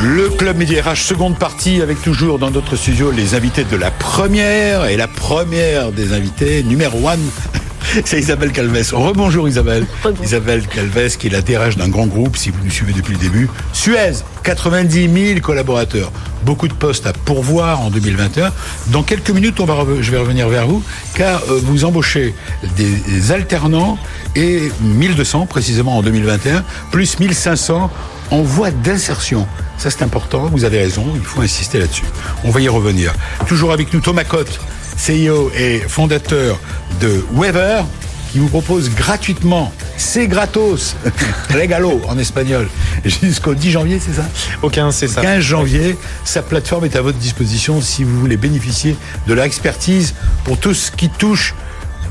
Le 0.00 0.28
Club 0.28 0.58
Média 0.58 0.80
RH, 0.80 0.98
seconde 0.98 1.36
partie, 1.38 1.82
avec 1.82 2.00
toujours 2.00 2.38
dans 2.38 2.52
notre 2.52 2.76
studio 2.76 3.10
les 3.10 3.34
invités 3.34 3.64
de 3.64 3.76
la 3.76 3.90
première. 3.90 4.86
Et 4.86 4.96
la 4.96 5.08
première 5.08 5.90
des 5.90 6.12
invités, 6.12 6.62
numéro 6.62 7.08
one, 7.08 7.18
c'est 8.04 8.20
Isabelle 8.20 8.52
Calves. 8.52 8.92
Rebonjour 8.92 9.48
Isabelle. 9.48 9.86
Isabelle 10.22 10.64
Calves, 10.68 11.16
qui 11.16 11.26
est 11.26 11.30
la 11.30 11.42
DRH 11.42 11.76
d'un 11.76 11.88
grand 11.88 12.06
groupe, 12.06 12.36
si 12.36 12.50
vous 12.50 12.58
nous 12.62 12.70
suivez 12.70 12.92
depuis 12.92 13.14
le 13.14 13.18
début. 13.18 13.50
Suez, 13.72 14.12
90 14.44 15.10
000 15.34 15.40
collaborateurs. 15.40 16.12
Beaucoup 16.44 16.68
de 16.68 16.74
postes 16.74 17.08
à 17.08 17.12
pourvoir 17.12 17.80
en 17.80 17.90
2021. 17.90 18.52
Dans 18.88 19.02
quelques 19.02 19.30
minutes, 19.30 19.58
on 19.58 19.64
va 19.64 19.84
je 20.00 20.10
vais 20.12 20.18
revenir 20.18 20.48
vers 20.48 20.68
vous, 20.68 20.80
car 21.14 21.42
euh, 21.50 21.58
vous 21.60 21.84
embauchez 21.84 22.36
des 22.76 23.32
alternants 23.32 23.98
et 24.36 24.70
1200 24.80 25.46
précisément 25.46 25.96
en 25.98 26.02
2021, 26.02 26.62
plus 26.92 27.18
1500 27.18 27.90
en 28.30 28.42
voie 28.42 28.70
d'insertion. 28.70 29.46
Ça, 29.78 29.90
c'est 29.90 30.02
important. 30.02 30.46
Vous 30.46 30.64
avez 30.64 30.78
raison. 30.78 31.04
Il 31.14 31.22
faut 31.22 31.40
insister 31.40 31.78
là-dessus. 31.78 32.04
On 32.44 32.50
va 32.50 32.60
y 32.60 32.68
revenir. 32.68 33.14
Toujours 33.46 33.72
avec 33.72 33.92
nous, 33.92 34.00
Thomas 34.00 34.24
Cotte, 34.24 34.60
CEO 34.96 35.50
et 35.56 35.78
fondateur 35.80 36.58
de 37.00 37.24
Weber, 37.32 37.84
qui 38.32 38.38
vous 38.38 38.48
propose 38.48 38.90
gratuitement, 38.90 39.72
c'est 39.96 40.26
gratos, 40.26 40.96
regalo 41.50 42.00
en 42.08 42.18
espagnol, 42.18 42.68
jusqu'au 43.04 43.54
10 43.54 43.70
janvier, 43.70 44.00
c'est 44.04 44.12
ça 44.12 44.28
Au 44.62 44.68
15, 44.68 44.94
c'est 44.94 45.08
ça. 45.08 45.22
15 45.22 45.40
janvier, 45.42 45.96
sa 46.24 46.42
plateforme 46.42 46.84
est 46.84 46.96
à 46.96 47.00
votre 47.00 47.18
disposition 47.18 47.80
si 47.80 48.04
vous 48.04 48.20
voulez 48.20 48.36
bénéficier 48.36 48.96
de 49.26 49.34
leur 49.34 49.44
expertise 49.44 50.14
pour 50.44 50.58
tout 50.58 50.74
ce 50.74 50.90
qui 50.90 51.08
touche 51.08 51.54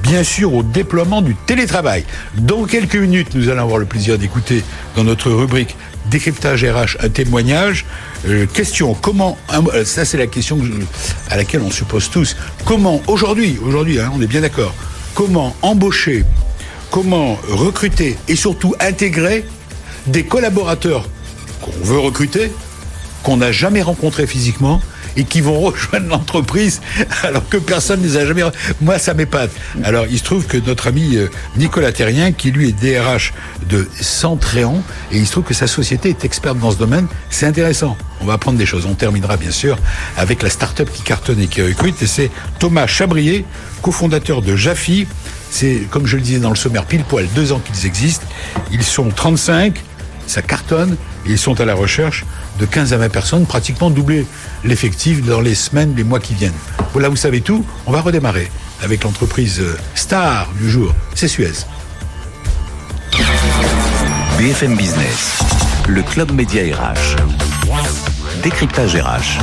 bien 0.01 0.23
sûr 0.23 0.53
au 0.53 0.63
déploiement 0.63 1.21
du 1.21 1.36
télétravail. 1.36 2.06
Dans 2.36 2.63
quelques 2.63 2.95
minutes, 2.95 3.36
nous 3.36 3.49
allons 3.49 3.63
avoir 3.63 3.77
le 3.77 3.86
plaisir 3.86 4.17
d'écouter 4.17 4.63
dans 4.95 5.03
notre 5.03 5.32
rubrique 5.32 5.75
décryptage 6.09 6.63
RH 6.63 6.97
un 6.99 7.09
témoignage. 7.09 7.85
Euh, 8.27 8.45
question, 8.45 8.93
comment, 8.93 9.37
euh, 9.53 9.85
ça 9.85 10.05
c'est 10.05 10.17
la 10.17 10.27
question 10.27 10.59
à 11.29 11.37
laquelle 11.37 11.61
on 11.61 11.71
se 11.71 11.83
pose 11.83 12.09
tous, 12.09 12.35
comment 12.65 13.01
aujourd'hui, 13.07 13.57
aujourd'hui, 13.63 13.99
hein, 13.99 14.11
on 14.13 14.21
est 14.21 14.27
bien 14.27 14.41
d'accord, 14.41 14.73
comment 15.13 15.55
embaucher, 15.61 16.25
comment 16.91 17.37
recruter 17.49 18.17
et 18.27 18.35
surtout 18.35 18.75
intégrer 18.79 19.45
des 20.07 20.23
collaborateurs 20.23 21.07
qu'on 21.61 21.85
veut 21.85 21.99
recruter, 21.99 22.51
qu'on 23.23 23.37
n'a 23.37 23.51
jamais 23.51 23.81
rencontrés 23.81 24.27
physiquement, 24.27 24.81
et 25.17 25.23
qui 25.23 25.41
vont 25.41 25.60
rejoindre 25.60 26.08
l'entreprise 26.08 26.82
alors 27.23 27.47
que 27.49 27.58
personne 27.58 28.01
ne 28.01 28.06
les 28.06 28.17
a 28.17 28.25
jamais. 28.25 28.43
Moi, 28.80 28.99
ça 28.99 29.13
m'épate. 29.13 29.51
Alors, 29.84 30.06
il 30.10 30.17
se 30.19 30.23
trouve 30.23 30.45
que 30.45 30.58
notre 30.58 30.88
ami 30.88 31.17
euh, 31.17 31.27
Nicolas 31.58 31.91
Terrien, 31.91 32.32
qui 32.32 32.51
lui 32.51 32.69
est 32.69 32.71
DRH 32.71 33.34
de 33.67 33.88
Centréon, 33.99 34.82
et 35.12 35.17
il 35.17 35.25
se 35.25 35.32
trouve 35.32 35.43
que 35.43 35.53
sa 35.53 35.67
société 35.67 36.10
est 36.10 36.23
experte 36.23 36.60
dans 36.60 36.71
ce 36.71 36.77
domaine, 36.77 37.08
c'est 37.30 37.47
intéressant. 37.47 37.97
On 38.21 38.25
va 38.25 38.34
apprendre 38.34 38.58
des 38.58 38.65
choses. 38.65 38.86
On 38.86 38.93
terminera 38.93 39.38
bien 39.38 39.51
sûr 39.51 39.77
avec 40.15 40.41
la 40.43 40.49
start-up 40.49 40.89
qui 40.93 41.01
cartonne 41.01 41.41
et 41.41 41.47
qui 41.47 41.62
recrute, 41.62 42.01
et 42.01 42.08
c'est 42.08 42.32
Thomas 42.60 42.88
Chabrier, 42.88 43.45
cofondateur 43.82 44.41
de 44.41 44.56
Jaffi. 44.56 45.08
C'est, 45.49 45.88
comme 45.89 46.06
je 46.06 46.17
le 46.17 46.21
disais 46.21 46.39
dans 46.39 46.49
le 46.49 46.56
sommaire, 46.56 46.86
pile 46.86 47.03
poil 47.03 47.27
deux 47.34 47.51
ans 47.51 47.60
qu'ils 47.60 47.86
existent. 47.86 48.25
Ils 48.71 48.84
sont 48.84 49.10
35, 49.10 49.82
ça 50.27 50.41
cartonne, 50.41 50.97
ils 51.25 51.38
sont 51.38 51.60
à 51.62 51.65
la 51.65 51.73
recherche 51.73 52.25
de 52.57 52.65
15 52.65 52.93
à 52.93 52.97
20 52.97 53.09
personnes, 53.09 53.45
pratiquement 53.45 53.89
doubler 53.89 54.25
l'effectif 54.63 55.23
dans 55.23 55.41
les 55.41 55.55
semaines, 55.55 55.93
les 55.95 56.03
mois 56.03 56.19
qui 56.19 56.33
viennent. 56.33 56.53
Voilà, 56.93 57.09
vous 57.09 57.15
savez 57.15 57.41
tout. 57.41 57.65
On 57.85 57.91
va 57.91 58.01
redémarrer 58.01 58.49
avec 58.81 59.03
l'entreprise 59.03 59.59
euh, 59.59 59.77
star 59.95 60.49
du 60.59 60.69
jour, 60.69 60.93
c'est 61.15 61.27
Suez. 61.27 61.65
BFM 64.37 64.75
Business, 64.75 65.39
le 65.87 66.03
club 66.03 66.31
média 66.31 66.63
RH. 66.63 67.15
Décryptage 68.43 68.95
RH. 68.95 69.39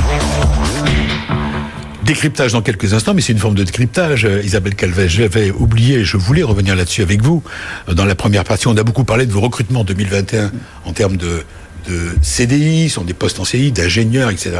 Décryptage 2.03 2.53
dans 2.53 2.61
quelques 2.61 2.93
instants, 2.93 3.13
mais 3.13 3.21
c'est 3.21 3.33
une 3.33 3.39
forme 3.39 3.55
de 3.55 3.63
décryptage. 3.63 4.25
Euh, 4.25 4.41
Isabelle 4.43 4.75
Calvet, 4.75 5.09
j'avais 5.09 5.51
oublié, 5.51 6.05
je 6.05 6.17
voulais 6.17 6.43
revenir 6.43 6.75
là-dessus 6.75 7.01
avec 7.01 7.21
vous. 7.21 7.43
Dans 7.91 8.05
la 8.05 8.15
première 8.15 8.43
partie, 8.43 8.67
on 8.67 8.77
a 8.77 8.83
beaucoup 8.83 9.03
parlé 9.03 9.25
de 9.25 9.31
vos 9.31 9.41
recrutements 9.41 9.83
2021 9.83 10.51
en 10.85 10.93
termes 10.93 11.17
de 11.17 11.43
de 11.87 12.15
CDI, 12.21 12.89
sont 12.89 13.03
des 13.03 13.13
postes 13.13 13.39
en 13.39 13.45
CDI, 13.45 13.71
d'ingénieurs, 13.71 14.29
etc.. 14.29 14.51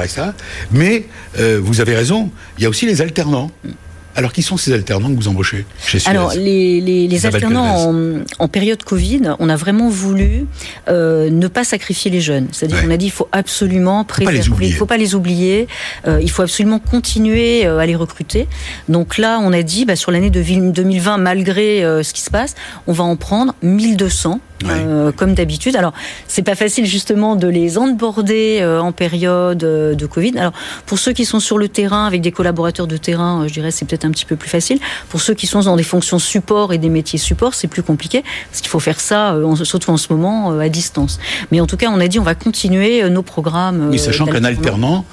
Mais 0.71 1.05
euh, 1.39 1.59
vous 1.61 1.81
avez 1.81 1.95
raison, 1.95 2.31
il 2.57 2.63
y 2.63 2.65
a 2.65 2.69
aussi 2.69 2.85
les 2.85 3.01
alternants. 3.01 3.51
Alors, 4.15 4.31
qui 4.31 4.41
sont 4.41 4.55
ces 4.55 4.71
alternants 4.71 5.09
que 5.09 5.15
vous 5.15 5.27
embauchez 5.27 5.65
chez 5.85 5.99
Suez 5.99 6.09
Alors, 6.09 6.33
les, 6.33 6.79
les, 6.79 7.07
les 7.07 7.25
alternants 7.25 7.89
en, 7.89 8.23
en, 8.39 8.47
période 8.47 8.81
Covid, 8.83 9.35
on 9.39 9.49
a 9.49 9.57
vraiment 9.57 9.89
voulu 9.89 10.45
euh, 10.87 11.29
ne 11.29 11.47
pas 11.47 11.65
sacrifier 11.65 12.09
les 12.09 12.21
jeunes. 12.21 12.47
C'est-à-dire 12.51 12.81
qu'on 12.81 12.91
a 12.91 12.97
dit 12.97 13.07
il 13.07 13.11
faut 13.11 13.27
absolument 13.33 14.05
préserver, 14.05 14.67
il 14.67 14.71
ne 14.71 14.77
faut 14.77 14.85
pas 14.85 14.97
les 14.97 15.15
oublier, 15.15 15.67
euh, 16.07 16.19
il 16.21 16.29
faut 16.31 16.43
absolument 16.43 16.79
continuer 16.79 17.65
euh, 17.65 17.79
à 17.79 17.85
les 17.85 17.95
recruter. 17.95 18.47
Donc 18.87 19.17
là, 19.17 19.39
on 19.41 19.51
a 19.51 19.63
dit, 19.63 19.83
bah, 19.83 19.97
sur 19.97 20.11
l'année 20.11 20.29
de 20.29 20.41
2020, 20.41 21.17
malgré 21.17 21.83
euh, 21.83 22.01
ce 22.01 22.13
qui 22.13 22.21
se 22.21 22.29
passe, 22.29 22.55
on 22.87 22.93
va 22.93 23.03
en 23.03 23.17
prendre 23.17 23.53
1200 23.63 24.39
euh, 24.63 25.11
comme 25.11 25.33
d'habitude. 25.33 25.75
Alors, 25.75 25.93
c'est 26.27 26.41
pas 26.41 26.55
facile 26.55 26.85
justement 26.85 27.35
de 27.35 27.47
les 27.47 27.77
onboarder 27.77 28.59
euh, 28.61 28.79
en 28.79 28.93
période 28.93 29.63
euh, 29.63 29.95
de 29.95 30.05
Covid. 30.05 30.37
Alors, 30.37 30.53
pour 30.85 30.97
ceux 30.97 31.11
qui 31.11 31.25
sont 31.25 31.41
sur 31.41 31.57
le 31.57 31.67
terrain 31.67 32.05
avec 32.05 32.21
des 32.21 32.31
collaborateurs 32.31 32.87
de 32.87 32.95
terrain, 32.95 33.47
je 33.47 33.53
dirais 33.53 33.71
c'est 33.71 33.85
peut-être 33.85 34.04
un 34.05 34.11
petit 34.11 34.25
peu 34.25 34.35
plus 34.35 34.49
facile. 34.49 34.79
Pour 35.09 35.21
ceux 35.21 35.33
qui 35.33 35.47
sont 35.47 35.61
dans 35.61 35.75
des 35.75 35.83
fonctions 35.83 36.19
support 36.19 36.73
et 36.73 36.77
des 36.77 36.89
métiers 36.89 37.19
support, 37.19 37.53
c'est 37.53 37.67
plus 37.67 37.83
compliqué 37.83 38.23
parce 38.49 38.61
qu'il 38.61 38.69
faut 38.69 38.79
faire 38.79 38.99
ça, 38.99 39.35
surtout 39.63 39.91
en 39.91 39.97
ce 39.97 40.11
moment, 40.11 40.57
à 40.59 40.69
distance. 40.69 41.19
Mais 41.51 41.59
en 41.59 41.67
tout 41.67 41.77
cas, 41.77 41.87
on 41.89 41.99
a 41.99 42.07
dit 42.07 42.19
on 42.19 42.23
va 42.23 42.35
continuer 42.35 43.07
nos 43.09 43.23
programmes. 43.23 43.89
Oui, 43.91 43.99
sachant 43.99 44.25
qu'un 44.25 44.43
alternant 44.43 45.05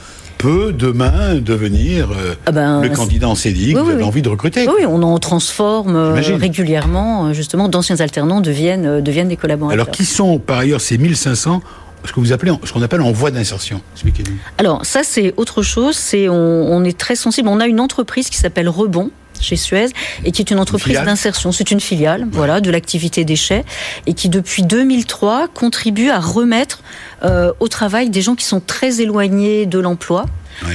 peut 0.42 0.74
demain 0.76 1.36
devenir 1.36 2.10
euh, 2.10 2.34
ah 2.46 2.50
ben, 2.50 2.82
le 2.82 2.88
candidat 2.88 3.28
en 3.28 3.36
CDI 3.36 3.74
que 3.74 3.78
vous 3.78 3.90
avez 3.90 4.02
envie 4.02 4.22
de 4.22 4.28
recruter. 4.28 4.66
Oui, 4.66 4.84
on 4.84 5.00
en 5.04 5.16
transforme 5.18 5.94
euh, 5.94 6.14
régulièrement. 6.14 7.26
Euh, 7.26 7.32
justement, 7.32 7.68
d'anciens 7.68 8.00
alternants 8.00 8.40
deviennent, 8.40 9.00
deviennent 9.00 9.28
des 9.28 9.36
collaborateurs. 9.36 9.80
Alors, 9.80 9.90
qui 9.92 10.04
sont 10.04 10.40
par 10.40 10.58
ailleurs 10.58 10.80
ces 10.80 10.98
1500 10.98 11.62
ce 12.04 12.12
que 12.12 12.20
vous 12.20 12.32
qu'on 12.72 12.82
appelle 12.82 13.00
en 13.00 13.12
voie 13.12 13.30
d'insertion. 13.30 13.80
Expliquez-nous. 13.94 14.36
Alors 14.58 14.84
ça 14.84 15.02
c'est 15.02 15.34
autre 15.36 15.62
chose. 15.62 15.96
C'est 15.96 16.28
on, 16.28 16.84
est 16.84 16.98
très 16.98 17.16
sensible. 17.16 17.48
On 17.48 17.60
a 17.60 17.66
une 17.66 17.80
entreprise 17.80 18.30
qui 18.30 18.38
s'appelle 18.38 18.68
Rebond 18.68 19.10
chez 19.42 19.56
Suez 19.56 19.88
et 20.24 20.32
qui 20.32 20.42
est 20.42 20.50
une 20.50 20.58
entreprise 20.58 21.00
d'insertion. 21.02 21.52
C'est 21.52 21.70
une 21.70 21.80
filiale, 21.80 22.26
voilà, 22.30 22.60
de 22.60 22.70
l'activité 22.70 23.24
déchets 23.24 23.64
et 24.06 24.14
qui 24.14 24.28
depuis 24.28 24.62
2003 24.62 25.48
contribue 25.48 26.10
à 26.10 26.20
remettre 26.20 26.82
euh, 27.24 27.52
au 27.60 27.68
travail 27.68 28.10
des 28.10 28.22
gens 28.22 28.34
qui 28.34 28.44
sont 28.44 28.60
très 28.60 29.00
éloignés 29.00 29.66
de 29.66 29.78
l'emploi. 29.78 30.26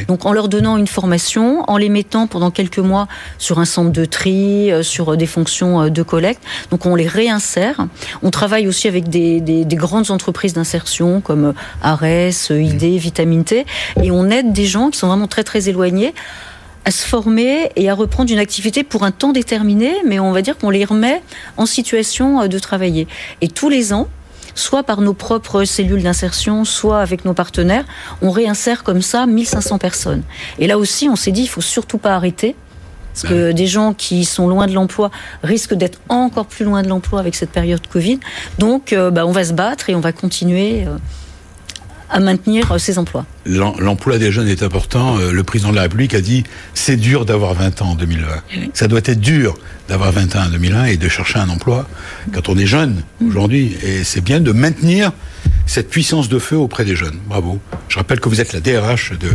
Donc 0.08 0.25
en 0.25 0.34
leur 0.34 0.49
donnant 0.49 0.77
une 0.77 0.88
formation, 0.88 1.63
en 1.67 1.77
les 1.77 1.89
mettant 1.89 2.27
pendant 2.27 2.51
quelques 2.51 2.80
mois 2.80 3.08
sur 3.38 3.60
un 3.60 3.65
centre 3.65 3.91
de 3.91 4.06
tri, 4.06 4.71
euh, 4.71 4.84
sur 4.84 5.15
des 5.15 5.27
fonctions 5.27 5.84
euh, 5.84 5.89
de 5.89 6.03
collecte. 6.03 6.41
Donc 6.71 6.86
on 6.86 6.95
les 6.95 7.08
réinsère. 7.08 7.88
On 8.23 8.32
travaille 8.32 8.67
aussi 8.67 8.88
avec 8.88 9.10
des, 9.10 9.39
des, 9.39 9.65
des 9.65 9.75
grandes 9.75 10.12
entreprises 10.12 10.53
d'insertion 10.53 11.21
comme 11.21 11.53
Ares, 11.82 12.49
ID. 12.49 12.97
Vitamine 12.97 13.43
T, 13.43 13.65
et 14.01 14.12
on 14.12 14.30
aide 14.30 14.51
des 14.51 14.65
gens 14.65 14.89
qui 14.89 14.97
sont 14.97 15.08
vraiment 15.08 15.27
très 15.27 15.43
très 15.43 15.69
éloignés 15.69 16.13
à 16.88 16.91
se 16.91 17.06
former 17.06 17.69
et 17.76 17.89
à 17.89 17.93
reprendre 17.93 18.32
une 18.32 18.39
activité 18.39 18.82
pour 18.82 19.04
un 19.04 19.12
temps 19.12 19.34
déterminé, 19.34 19.93
mais 20.06 20.21
on 20.21 20.32
va 20.32 20.41
dire 20.41 20.58
qu'on 20.58 20.69
les 20.69 20.86
remet 20.86 21.21
en 21.58 21.65
situation 21.65 22.39
euh, 22.39 22.47
de 22.47 22.58
travailler. 22.60 23.10
Et 23.41 23.50
tous 23.50 23.67
les 23.67 23.91
ans, 23.91 24.08
soit 24.56 24.84
par 24.84 25.02
nos 25.02 25.13
propres 25.13 25.65
cellules 25.65 26.02
d'insertion, 26.02 26.63
soit 26.63 27.02
avec 27.02 27.26
nos 27.26 27.34
partenaires. 27.34 27.84
On 28.21 28.32
réinsère 28.32 28.86
comme 28.86 29.02
ça 29.02 29.26
1500 29.26 29.80
personnes. 29.80 30.23
Et 30.60 30.67
là 30.67 30.78
aussi, 30.78 31.10
on 31.10 31.17
s'est 31.17 31.34
dit, 31.34 31.41
il 31.41 31.50
faut 31.50 31.60
surtout 31.60 31.97
pas 31.97 32.15
arrêter. 32.15 32.56
Parce 33.12 33.34
que 33.34 33.52
des 33.52 33.67
gens 33.67 33.93
qui 33.93 34.23
sont 34.23 34.47
loin 34.47 34.67
de 34.67 34.73
l'emploi 34.73 35.12
risquent 35.43 35.73
d'être 35.73 36.00
encore 36.08 36.45
plus 36.45 36.63
loin 36.63 36.84
de 36.84 36.88
l'emploi 36.88 37.19
avec 37.19 37.36
cette 37.36 37.50
période 37.50 37.86
Covid. 37.88 38.19
Donc, 38.60 38.93
euh, 38.93 39.12
bah, 39.12 39.26
on 39.26 39.32
va 39.32 39.43
se 39.43 39.54
battre 39.54 39.89
et 39.89 39.95
on 39.95 40.00
va 40.00 40.13
continuer 40.13 40.86
euh, 40.86 40.97
à 42.10 42.20
maintenir 42.20 42.72
euh, 42.72 42.78
ces 42.78 42.98
emplois. 42.98 43.26
L'emploi 43.46 44.17
des 44.17 44.32
jeunes 44.32 44.48
est 44.48 44.63
important. 44.63 45.17
Le 45.17 45.43
président 45.43 45.72
de 45.72 45.76
la 45.76 45.84
République 45.84 46.13
a 46.13 46.22
dit 46.22 46.43
c'est 46.74 46.98
dur 46.98 47.26
d'avoir 47.26 47.54
20 47.54 47.82
ans 47.82 47.89
en 47.91 47.96
2020. 47.96 48.28
Ça 48.74 48.88
doit 48.88 49.02
être 49.04 49.20
dur 49.20 49.58
d'avoir 49.88 50.12
20 50.12 50.36
ans 50.36 50.46
en 50.46 50.50
2001 50.50 50.86
et 50.86 50.98
de 50.98 51.08
chercher 51.08 51.39
un 51.39 51.50
emploi 51.50 51.88
quand 52.34 52.50
on 52.50 52.58
est 52.58 52.65
jeune 52.65 53.04
mm. 53.22 53.30
aujourd'hui. 53.30 53.78
Et 53.84 54.04
c'est 54.04 54.22
bien 54.22 54.39
de 54.39 54.52
maintenir 54.52 55.12
cette 55.65 55.89
puissance 55.89 56.30
de 56.30 56.39
feu 56.39 56.58
auprès 56.58 56.86
des 56.86 56.96
jeunes. 56.96 57.20
Bravo. 57.28 57.60
Je 57.89 57.98
rappelle 57.98 58.20
que 58.20 58.30
vous 58.30 58.41
êtes 58.41 58.54
la 58.54 58.60
DRH 58.60 59.13
de, 59.20 59.30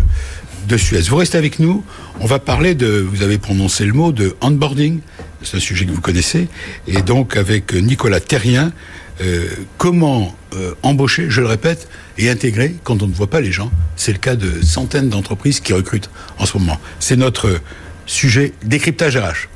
de 0.68 0.76
Suez. 0.76 1.02
Vous 1.02 1.16
restez 1.16 1.38
avec 1.38 1.58
nous. 1.58 1.84
On 2.20 2.26
va 2.26 2.38
parler 2.38 2.74
de, 2.74 2.86
vous 2.86 3.22
avez 3.22 3.38
prononcé 3.38 3.84
le 3.84 3.92
mot, 3.92 4.12
de 4.12 4.34
handboarding. 4.40 5.00
C'est 5.42 5.56
un 5.56 5.60
sujet 5.60 5.84
que 5.84 5.92
vous 5.92 6.00
connaissez. 6.00 6.48
Et 6.86 7.02
donc, 7.02 7.36
avec 7.36 7.74
Nicolas 7.74 8.20
Terrien, 8.20 8.72
euh, 9.20 9.46
comment 9.78 10.34
euh, 10.54 10.74
embaucher, 10.82 11.26
je 11.28 11.40
le 11.40 11.46
répète, 11.46 11.88
et 12.18 12.30
intégrer 12.30 12.74
quand 12.84 13.02
on 13.02 13.06
ne 13.06 13.14
voit 13.14 13.30
pas 13.30 13.40
les 13.40 13.52
gens. 13.52 13.70
C'est 13.96 14.12
le 14.12 14.18
cas 14.18 14.36
de 14.36 14.62
centaines 14.62 15.08
d'entreprises 15.08 15.60
qui 15.60 15.72
recrutent 15.72 16.10
en 16.38 16.46
ce 16.46 16.58
moment. 16.58 16.78
C'est 17.00 17.16
notre 17.16 17.60
sujet 18.06 18.52
décryptage 18.64 19.16
RH. 19.16 19.48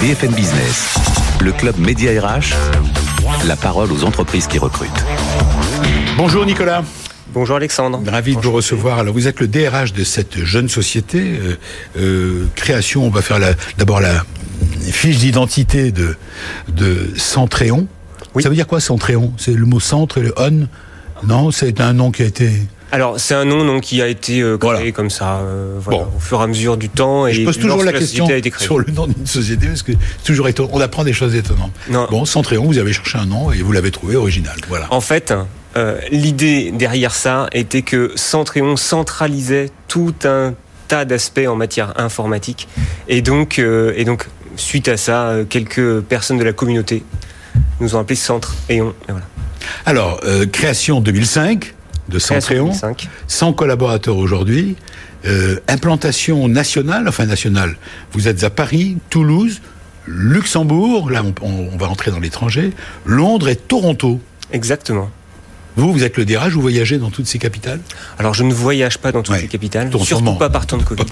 BFM 0.00 0.32
Business, 0.32 0.94
le 1.40 1.52
club 1.52 1.78
Média 1.78 2.10
RH, 2.20 2.54
la 3.46 3.56
parole 3.56 3.92
aux 3.92 4.04
entreprises 4.04 4.46
qui 4.46 4.58
recrutent. 4.58 5.04
Bonjour 6.16 6.46
Nicolas. 6.46 6.84
Bonjour 7.32 7.56
Alexandre. 7.56 8.02
Ravi 8.06 8.34
de 8.34 8.40
vous 8.40 8.50
recevoir. 8.50 8.98
Alors 8.98 9.14
vous 9.14 9.28
êtes 9.28 9.40
le 9.40 9.46
DRH 9.46 9.92
de 9.92 10.02
cette 10.02 10.44
jeune 10.44 10.68
société. 10.68 11.20
Euh, 11.20 11.56
euh, 11.96 12.46
création, 12.56 13.04
on 13.04 13.10
va 13.10 13.22
faire 13.22 13.38
d'abord 13.78 14.00
la 14.00 14.24
fiche 14.80 15.18
d'identité 15.18 15.92
de, 15.92 16.16
de 16.68 17.10
Centréon. 17.16 17.86
Ça 18.40 18.48
veut 18.48 18.54
dire 18.54 18.66
quoi 18.66 18.80
Centréon? 18.80 19.32
C'est 19.36 19.52
le 19.52 19.66
mot 19.66 19.80
centre 19.80 20.18
et 20.18 20.22
le 20.22 20.34
on? 20.36 20.66
Non, 21.26 21.50
c'est 21.50 21.80
un 21.80 21.92
nom 21.92 22.10
qui 22.10 22.22
a 22.22 22.26
été... 22.26 22.50
Alors 22.92 23.20
c'est 23.20 23.34
un 23.34 23.44
nom 23.44 23.78
qui 23.78 24.02
a 24.02 24.08
été 24.08 24.40
euh, 24.40 24.58
créé 24.58 24.90
comme 24.90 25.10
ça 25.10 25.40
au 25.86 26.18
fur 26.18 26.40
et 26.40 26.42
à 26.42 26.46
mesure 26.48 26.76
du 26.76 26.88
temps. 26.88 27.28
Et 27.28 27.34
je 27.34 27.44
pose 27.44 27.56
toujours 27.56 27.84
la, 27.84 27.92
question 27.92 28.26
sur 28.58 28.80
le 28.80 28.90
nom 28.92 29.06
d'une 29.06 29.26
société 29.28 29.68
parce 29.68 29.84
que 29.84 29.92
toujours 30.24 30.48
étonnant. 30.48 30.70
on 30.72 30.80
apprend 30.80 31.04
des 31.04 31.12
choses 31.12 31.36
étonnantes. 31.36 31.70
Bon, 31.88 32.24
Centréon, 32.24 32.64
vous 32.64 32.78
avez 32.78 32.92
cherché 32.92 33.16
un 33.16 33.26
nom 33.26 33.52
et 33.52 33.58
vous 33.58 33.70
l'avez 33.70 33.92
trouvé 33.92 34.16
original. 34.16 34.56
Voilà. 34.68 34.88
En 34.90 35.00
fait, 35.00 35.32
euh, 35.76 36.00
l'idée 36.10 36.72
derrière 36.72 37.14
ça 37.14 37.48
était 37.52 37.82
que 37.82 38.10
Centréon 38.16 38.76
centralisait 38.76 39.70
tout 39.86 40.14
un 40.24 40.54
tas 40.88 41.04
d'aspects 41.04 41.46
en 41.46 41.54
matière 41.54 41.98
informatique. 42.00 42.66
Et 43.08 43.22
donc, 43.22 43.58
euh, 43.58 43.92
et 43.96 44.04
donc, 44.04 44.26
suite 44.56 44.88
à 44.88 44.96
ça, 44.96 45.28
euh, 45.28 45.44
quelques 45.44 46.00
personnes 46.00 46.38
de 46.38 46.44
la 46.44 46.52
communauté 46.52 47.04
nous 47.80 47.96
ont 47.96 48.00
appelé 48.00 48.16
Centre 48.16 48.54
et 48.68 48.80
voilà. 48.80 49.24
Alors, 49.86 50.20
création 50.52 51.00
2005 51.00 51.74
de 52.08 52.18
Centréon, 52.18 52.72
100 53.28 53.52
collaborateurs 53.52 54.16
aujourd'hui, 54.16 54.76
implantation 55.68 56.48
nationale, 56.48 57.08
enfin 57.08 57.26
nationale. 57.26 57.76
Vous 58.12 58.28
êtes 58.28 58.42
à 58.42 58.50
Paris, 58.50 58.98
Toulouse, 59.10 59.60
Luxembourg, 60.06 61.10
là 61.10 61.22
on 61.42 61.76
va 61.76 61.88
entrer 61.88 62.10
dans 62.10 62.20
l'étranger, 62.20 62.72
Londres 63.04 63.48
et 63.48 63.56
Toronto. 63.56 64.20
Exactement. 64.52 65.10
Vous, 65.76 65.92
vous 65.92 66.04
êtes 66.04 66.16
le 66.16 66.24
DRH, 66.24 66.52
vous 66.52 66.60
voyagez 66.60 66.98
dans 66.98 67.10
toutes 67.10 67.26
ces 67.26 67.38
capitales? 67.38 67.80
Alors, 68.18 68.34
je 68.34 68.42
ne 68.42 68.52
voyage 68.52 68.98
pas 68.98 69.12
dans 69.12 69.22
toutes 69.22 69.36
ces 69.36 69.46
capitales, 69.46 69.90
surtout 70.04 70.34
pas 70.34 70.50
par 70.50 70.66
temps 70.66 70.76
de 70.76 70.82
Covid. 70.84 71.04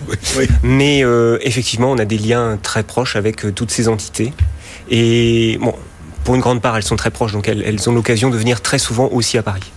Mais 0.62 1.04
euh, 1.04 1.38
effectivement, 1.42 1.90
on 1.90 1.98
a 1.98 2.04
des 2.04 2.18
liens 2.18 2.58
très 2.62 2.82
proches 2.82 3.16
avec 3.16 3.44
euh, 3.44 3.52
toutes 3.52 3.70
ces 3.70 3.88
entités. 3.88 4.32
Et 4.90 5.58
bon, 5.60 5.74
pour 6.28 6.34
une 6.34 6.42
grande 6.42 6.60
part, 6.60 6.76
elles 6.76 6.82
sont 6.82 6.96
très 6.96 7.10
proches, 7.10 7.32
donc 7.32 7.48
elles 7.48 7.88
ont 7.88 7.94
l'occasion 7.94 8.28
de 8.28 8.36
venir 8.36 8.60
très 8.60 8.78
souvent 8.78 9.08
aussi 9.12 9.38
à 9.38 9.42
Paris. 9.42 9.72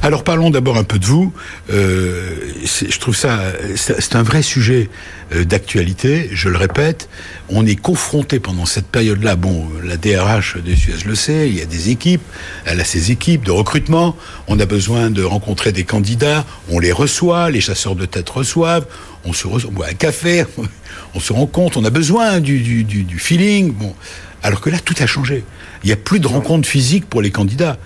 Alors 0.00 0.22
parlons 0.22 0.48
d'abord 0.48 0.78
un 0.78 0.84
peu 0.84 1.00
de 1.00 1.04
vous. 1.04 1.32
Euh, 1.72 2.36
je 2.64 2.98
trouve 3.00 3.16
ça, 3.16 3.40
c'est 3.74 4.14
un 4.14 4.22
vrai 4.22 4.42
sujet 4.42 4.90
euh, 5.34 5.44
d'actualité. 5.44 6.30
Je 6.30 6.48
le 6.50 6.56
répète, 6.56 7.08
on 7.48 7.66
est 7.66 7.74
confronté 7.74 8.38
pendant 8.38 8.64
cette 8.64 8.86
période-là. 8.86 9.34
Bon, 9.34 9.66
la 9.82 9.96
DRH 9.96 10.58
de 10.64 10.72
Suez 10.72 11.04
le 11.04 11.16
sait. 11.16 11.48
Il 11.48 11.58
y 11.58 11.60
a 11.60 11.66
des 11.66 11.90
équipes. 11.90 12.22
Elle 12.64 12.80
a 12.80 12.84
ses 12.84 13.10
équipes 13.10 13.42
de 13.42 13.50
recrutement. 13.50 14.14
On 14.46 14.60
a 14.60 14.66
besoin 14.66 15.10
de 15.10 15.24
rencontrer 15.24 15.72
des 15.72 15.82
candidats. 15.82 16.44
On 16.70 16.78
les 16.78 16.92
reçoit. 16.92 17.50
Les 17.50 17.60
chasseurs 17.60 17.96
de 17.96 18.06
tête 18.06 18.30
reçoivent. 18.30 18.86
On 19.24 19.32
se 19.32 19.48
boit 19.48 19.88
un 19.88 19.94
café. 19.94 20.44
On 21.14 21.20
se 21.20 21.32
rend 21.32 21.46
compte. 21.46 21.76
On 21.76 21.84
a 21.84 21.90
besoin 21.90 22.38
du, 22.38 22.84
du 22.84 23.18
feeling. 23.18 23.72
Bon, 23.72 23.94
alors 24.42 24.60
que 24.60 24.70
là, 24.70 24.78
tout 24.78 24.94
a 24.98 25.06
changé. 25.06 25.44
Il 25.84 25.86
n'y 25.86 25.92
a 25.92 25.96
plus 25.96 26.20
de 26.20 26.26
rencontres 26.26 26.68
physiques 26.68 27.06
pour 27.06 27.22
les 27.22 27.30
candidats. 27.30 27.76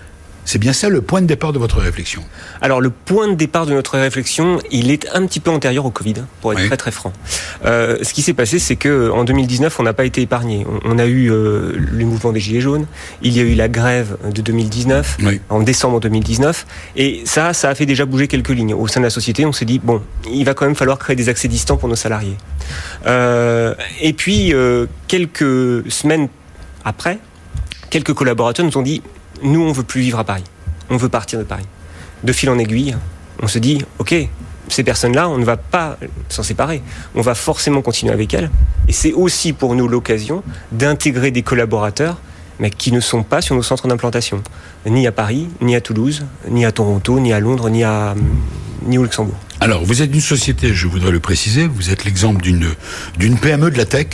C'est 0.47 0.59
bien 0.59 0.71
ça 0.71 0.87
le 0.87 1.01
point 1.01 1.21
de 1.21 1.27
départ 1.27 1.51
de 1.51 1.59
votre 1.59 1.81
réflexion 1.81 2.23
Alors 2.61 2.79
le 2.79 2.89
point 2.89 3.27
de 3.27 3.33
départ 3.33 3.65
de 3.65 3.73
notre 3.73 3.99
réflexion, 3.99 4.59
il 4.71 4.91
est 4.91 5.05
un 5.13 5.25
petit 5.27 5.41
peu 5.41 5.51
antérieur 5.51 5.85
au 5.85 5.91
Covid, 5.91 6.23
pour 6.39 6.53
être 6.53 6.65
très 6.67 6.77
très 6.77 6.91
franc. 6.91 7.11
Euh, 7.65 7.97
ce 8.01 8.13
qui 8.13 8.21
s'est 8.21 8.33
passé, 8.33 8.57
c'est 8.57 8.77
que 8.77 9.11
en 9.11 9.25
2019, 9.25 9.77
on 9.77 9.83
n'a 9.83 9.91
pas 9.91 10.05
été 10.05 10.21
épargné. 10.21 10.65
On, 10.85 10.99
a 10.99 11.05
eu 11.05 11.29
euh, 11.29 11.73
le 11.75 12.05
mouvement 12.05 12.31
des 12.31 12.39
Gilets 12.39 12.61
jaunes, 12.61 12.85
il 13.21 13.35
y 13.35 13.41
a 13.41 13.43
eu 13.43 13.55
la 13.55 13.67
grève 13.67 14.15
de 14.33 14.41
2019, 14.41 15.17
en 15.49 15.59
décembre 15.59 15.99
2019, 15.99 16.65
et 16.95 17.23
ça, 17.25 17.53
ça 17.53 17.67
a 17.67 17.75
fait 17.75 17.85
déjà 17.85 18.05
bouger 18.05 18.29
quelques 18.29 18.47
lignes. 18.47 18.73
Au 18.73 18.87
sein 18.87 19.01
de 19.01 19.05
la 19.05 19.09
société, 19.09 19.45
on 19.45 19.51
s'est 19.51 19.65
dit, 19.65 19.79
bon, 19.79 20.01
il 20.31 20.45
va 20.45 20.53
quand 20.53 20.65
même 20.65 20.75
falloir 20.75 20.97
créer 20.97 21.17
des 21.17 21.27
accès 21.27 21.49
distants 21.49 21.75
pour 21.75 21.89
nos 21.89 21.97
salariés. 21.97 22.37
Euh, 23.05 23.75
et 23.99 24.13
puis, 24.13 24.53
euh, 24.53 24.85
quelques 25.09 25.91
semaines 25.91 26.29
après, 26.87 27.19
quelques 27.89 28.13
collaborateurs 28.13 28.65
nous 28.65 28.77
ont 28.77 28.81
dit 28.81 29.01
nous, 29.43 29.61
on 29.61 29.71
veut 29.71 29.83
plus 29.83 30.01
vivre 30.01 30.19
à 30.19 30.23
Paris. 30.23 30.43
On 30.89 30.97
veut 30.97 31.09
partir 31.09 31.37
de 31.37 31.43
Paris. 31.43 31.65
De 32.23 32.31
fil 32.31 32.49
en 32.49 32.57
aiguille, 32.57 32.95
on 33.41 33.47
se 33.47 33.59
dit, 33.59 33.83
OK, 33.99 34.15
ces 34.69 34.83
personnes-là, 34.83 35.29
on 35.29 35.37
ne 35.37 35.45
va 35.45 35.57
pas 35.57 35.97
s'en 36.29 36.43
séparer. 36.43 36.81
On 37.13 37.21
va 37.21 37.35
forcément 37.35 37.81
continuer 37.81 38.13
avec 38.13 38.33
elles. 38.33 38.49
Et 38.87 38.93
c'est 38.93 39.13
aussi 39.13 39.53
pour 39.53 39.75
nous 39.75 39.87
l'occasion 39.87 40.43
d'intégrer 40.71 41.31
des 41.31 41.41
collaborateurs, 41.41 42.17
mais 42.59 42.69
qui 42.69 42.91
ne 42.91 42.99
sont 42.99 43.23
pas 43.23 43.41
sur 43.41 43.55
nos 43.55 43.63
centres 43.63 43.87
d'implantation. 43.87 44.41
Ni 44.85 45.05
à 45.05 45.11
Paris, 45.11 45.49
ni 45.61 45.75
à 45.75 45.81
Toulouse, 45.81 46.25
ni 46.49 46.65
à 46.65 46.71
Toronto, 46.71 47.19
ni 47.19 47.33
à 47.33 47.39
Londres, 47.39 47.69
ni, 47.69 47.83
ni 48.85 48.97
au 48.97 49.03
Luxembourg. 49.03 49.37
Alors, 49.59 49.83
vous 49.83 50.01
êtes 50.01 50.13
une 50.13 50.21
société, 50.21 50.73
je 50.73 50.87
voudrais 50.87 51.11
le 51.11 51.19
préciser, 51.19 51.67
vous 51.67 51.89
êtes 51.89 52.05
l'exemple 52.05 52.41
d'une, 52.41 52.69
d'une 53.17 53.37
PME 53.37 53.71
de 53.71 53.77
la 53.77 53.85
tech 53.85 54.07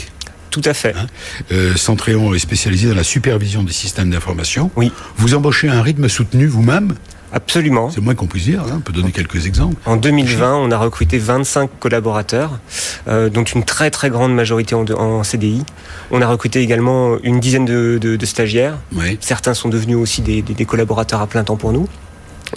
tout 0.54 0.62
à 0.66 0.76
fait. 0.76 0.94
Hein 0.96 1.08
euh, 1.52 1.76
Centréon 1.76 2.36
est 2.36 2.40
spécialisé 2.40 2.88
dans 2.88 2.96
la 2.96 3.04
supervision 3.04 3.64
des 3.64 3.74
systèmes 3.74 4.12
d'information. 4.12 4.70
Oui. 4.76 4.92
Vous 5.18 5.34
embauchez 5.34 5.68
un 5.68 5.82
rythme 5.82 6.08
soutenu 6.08 6.46
vous-même? 6.46 6.94
Absolument. 7.34 7.90
C'est 7.90 8.02
moins 8.02 8.14
qu'on 8.14 8.28
puisse 8.28 8.44
dire, 8.44 8.62
hein. 8.62 8.76
on 8.76 8.80
peut 8.82 8.94
donner 8.94 9.12
quelques 9.12 9.48
exemples. 9.48 9.78
En 9.88 9.96
2020, 9.96 10.56
on 10.56 10.70
a 10.70 10.78
recruté 10.78 11.18
25 11.18 11.72
collaborateurs, 11.80 12.60
euh, 13.08 13.30
dont 13.30 13.44
une 13.44 13.64
très 13.64 13.90
très 13.90 14.12
grande 14.12 14.36
majorité 14.36 14.76
en, 14.76 15.24
CDI. 15.24 15.64
On 16.12 16.22
a 16.22 16.28
recruté 16.28 16.62
également 16.62 17.18
une 17.24 17.40
dizaine 17.40 17.66
de, 17.66 18.26
stagiaires. 18.26 18.78
Certains 19.20 19.56
sont 19.56 19.70
devenus 19.70 19.98
aussi 19.98 20.22
des, 20.22 20.66
collaborateurs 20.66 21.22
à 21.22 21.26
plein 21.26 21.44
temps 21.44 21.58
pour 21.58 21.74
nous. 21.74 21.88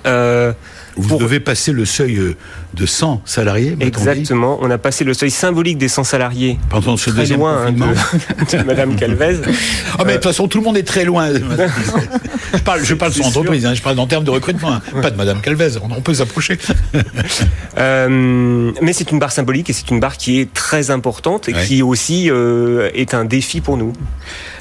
Euh, 0.06 0.52
vous 0.96 1.18
devez 1.18 1.40
passer 1.40 1.72
le 1.72 1.84
seuil 1.84 2.16
euh, 2.16 2.36
de 2.74 2.86
100 2.86 3.22
salariés. 3.24 3.76
Exactement. 3.80 4.58
On 4.62 4.70
a 4.70 4.78
passé 4.78 5.04
le 5.04 5.14
seuil 5.14 5.30
symbolique 5.30 5.78
des 5.78 5.88
100 5.88 6.04
salariés. 6.04 6.58
Pendant 6.70 6.96
ce 6.96 7.10
très 7.10 7.26
loin 7.26 7.66
hein, 7.66 7.72
de, 8.52 8.62
Madame 8.62 8.96
Calvez. 8.96 9.36
Ah, 9.98 10.02
mais 10.04 10.12
de 10.12 10.16
toute 10.16 10.24
façon, 10.24 10.48
tout 10.48 10.58
le 10.58 10.64
monde 10.64 10.76
est 10.76 10.86
très 10.86 11.04
loin. 11.04 11.28
je 12.54 12.58
parle, 12.58 12.84
je 12.84 12.94
parle 12.94 13.12
de 13.12 13.16
son 13.16 13.24
entreprise, 13.24 13.66
hein, 13.66 13.74
je 13.74 13.82
parle 13.82 13.98
en 13.98 14.06
termes 14.06 14.24
de 14.24 14.30
recrutement, 14.30 14.72
hein. 14.72 14.82
pas 15.02 15.10
de 15.10 15.16
Madame 15.16 15.40
Calvez. 15.40 15.78
On, 15.82 16.00
peut 16.00 16.14
s'approcher. 16.14 16.58
euh, 17.78 18.72
mais 18.80 18.92
c'est 18.92 19.10
une 19.10 19.18
barre 19.18 19.32
symbolique 19.32 19.70
et 19.70 19.72
c'est 19.72 19.90
une 19.90 20.00
barre 20.00 20.16
qui 20.16 20.40
est 20.40 20.52
très 20.52 20.90
importante 20.90 21.48
et 21.48 21.52
qui 21.52 21.82
aussi 21.82 22.30
euh, 22.30 22.90
est 22.94 23.14
un 23.14 23.24
défi 23.24 23.60
pour 23.60 23.76
nous. 23.76 23.92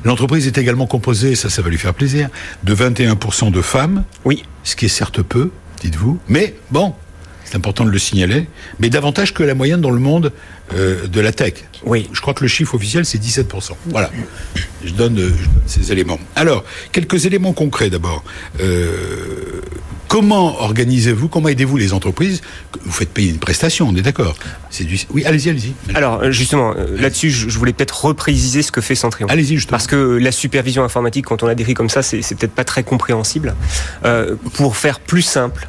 L'entreprise 0.04 0.48
est 0.48 0.58
également 0.58 0.88
composée, 0.88 1.36
ça, 1.36 1.50
ça 1.50 1.62
va 1.62 1.70
lui 1.70 1.78
faire 1.78 1.94
plaisir, 1.94 2.30
de 2.64 2.76
21% 2.76 3.52
de 3.52 3.62
femmes. 3.62 4.04
Oui. 4.26 4.44
Ce 4.64 4.76
qui 4.76 4.86
est 4.86 4.90
certes 4.90 5.22
peu, 5.22 5.52
dites-vous. 5.86 6.20
Mais 6.28 6.56
bon, 6.72 6.94
c'est 7.44 7.56
important 7.56 7.86
de 7.86 7.92
le 7.92 8.00
signaler, 8.00 8.48
mais 8.80 8.90
davantage 8.90 9.34
que 9.34 9.44
la 9.44 9.54
moyenne 9.54 9.82
dans 9.82 9.92
le 9.92 10.00
monde 10.00 10.32
euh, 10.74 11.08
de 11.08 11.22
la 11.22 11.32
tech. 11.32 11.54
Oui. 11.86 12.10
Je 12.12 12.22
crois 12.22 12.34
que 12.34 12.44
le 12.44 12.48
chiffre 12.48 12.74
officiel, 12.74 13.06
c'est 13.06 13.22
17%. 13.22 13.72
Voilà. 13.88 14.10
Je 14.84 14.92
donne, 14.92 15.20
euh, 15.20 15.32
ces 15.68 15.92
éléments. 15.92 16.20
Alors, 16.36 16.64
quelques 16.92 17.26
éléments 17.26 17.54
concrets 17.54 17.90
d'abord. 17.90 18.24
Euh, 18.60 19.62
Comment 20.08 20.62
organisez-vous, 20.62 21.28
comment 21.28 21.50
aidez-vous 21.50 21.78
les 21.78 21.92
entreprises? 21.92 22.42
Vous 22.84 22.92
faites 22.92 23.10
payer 23.10 23.32
une 23.32 23.40
prestation, 23.40 23.88
on 23.90 23.96
est 23.96 24.04
d'accord 24.04 24.38
du... 24.80 25.00
Oui, 25.10 25.26
allez-y, 25.26 25.50
allez-y. 25.50 25.74
Alors, 25.96 26.32
justement, 26.32 26.74
là-dessus, 26.98 27.32
je 27.32 27.58
voulais 27.58 27.74
peut-être 27.74 28.06
repréciser 28.06 28.62
ce 28.62 28.72
que 28.72 28.82
fait 28.82 28.96
Centrion. 28.96 29.28
Allez-y, 29.30 29.56
justement. 29.56 29.72
Parce 29.72 29.88
que 29.88 29.96
la 29.96 30.32
supervision 30.32 30.84
informatique, 30.84 31.26
quand 31.26 31.44
on 31.44 31.48
la 31.48 31.56
décrit 31.56 31.74
comme 31.74 31.90
ça, 31.90 32.02
c'est 32.02 32.22
peut-être 32.36 32.54
pas 32.54 32.66
très 32.66 32.84
compréhensible. 32.84 33.56
Euh, 34.04 34.36
pour 34.54 34.78
faire 34.78 35.00
plus 35.00 35.22
simple, 35.22 35.68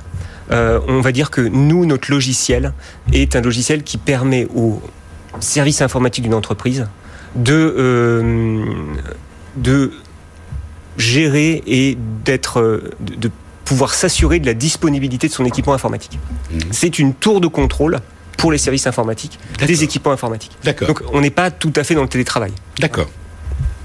on 0.51 1.01
va 1.01 1.13
dire 1.13 1.31
que 1.31 1.41
nous, 1.41 1.87
notre 1.87 2.11
logiciel 2.11 2.73
est 3.13 3.37
un 3.37 3.41
logiciel 3.41 3.83
qui 3.83 3.99
permet 3.99 4.47
aux 4.55 4.81
services 5.41 5.83
informatiques 5.83 6.25
d'une 6.25 6.35
entreprise 6.35 6.87
de, 7.35 8.65
de 9.57 9.93
gérer 10.99 11.63
et 11.67 11.99
d'être 12.25 12.83
de, 13.01 13.31
pouvoir 13.67 13.95
s'assurer 13.95 14.39
de 14.39 14.47
la 14.47 14.55
disponibilité 14.55 15.27
de 15.29 15.33
son 15.33 15.45
équipement 15.45 15.75
informatique. 15.75 16.19
Mhm. 16.51 16.61
C'est 16.71 16.99
une 16.99 17.13
tour 17.15 17.41
de 17.41 17.49
contrôle 17.49 17.99
pour 18.39 18.53
les 18.53 18.59
services 18.59 18.87
informatiques 18.87 19.39
des 19.67 19.83
équipements 19.83 20.13
informatiques. 20.13 20.57
D'accord. 20.63 20.89
Donc 20.89 21.03
on 21.13 21.21
n'est 21.21 21.31
pas 21.31 21.51
tout 21.51 21.73
à 21.77 21.85
fait 21.85 21.95
dans 21.95 22.03
le 22.03 22.09
télétravail. 22.09 22.53
D'accord. 22.79 23.11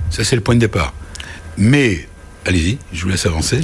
Ça 0.09 0.24
c'est 0.24 0.36
le 0.36 0.41
point 0.41 0.55
de 0.55 0.59
départ. 0.59 0.93
Mais 1.57 2.07
allez-y, 2.45 2.78
je 2.93 3.03
vous 3.03 3.09
laisse 3.09 3.26
avancer. 3.26 3.62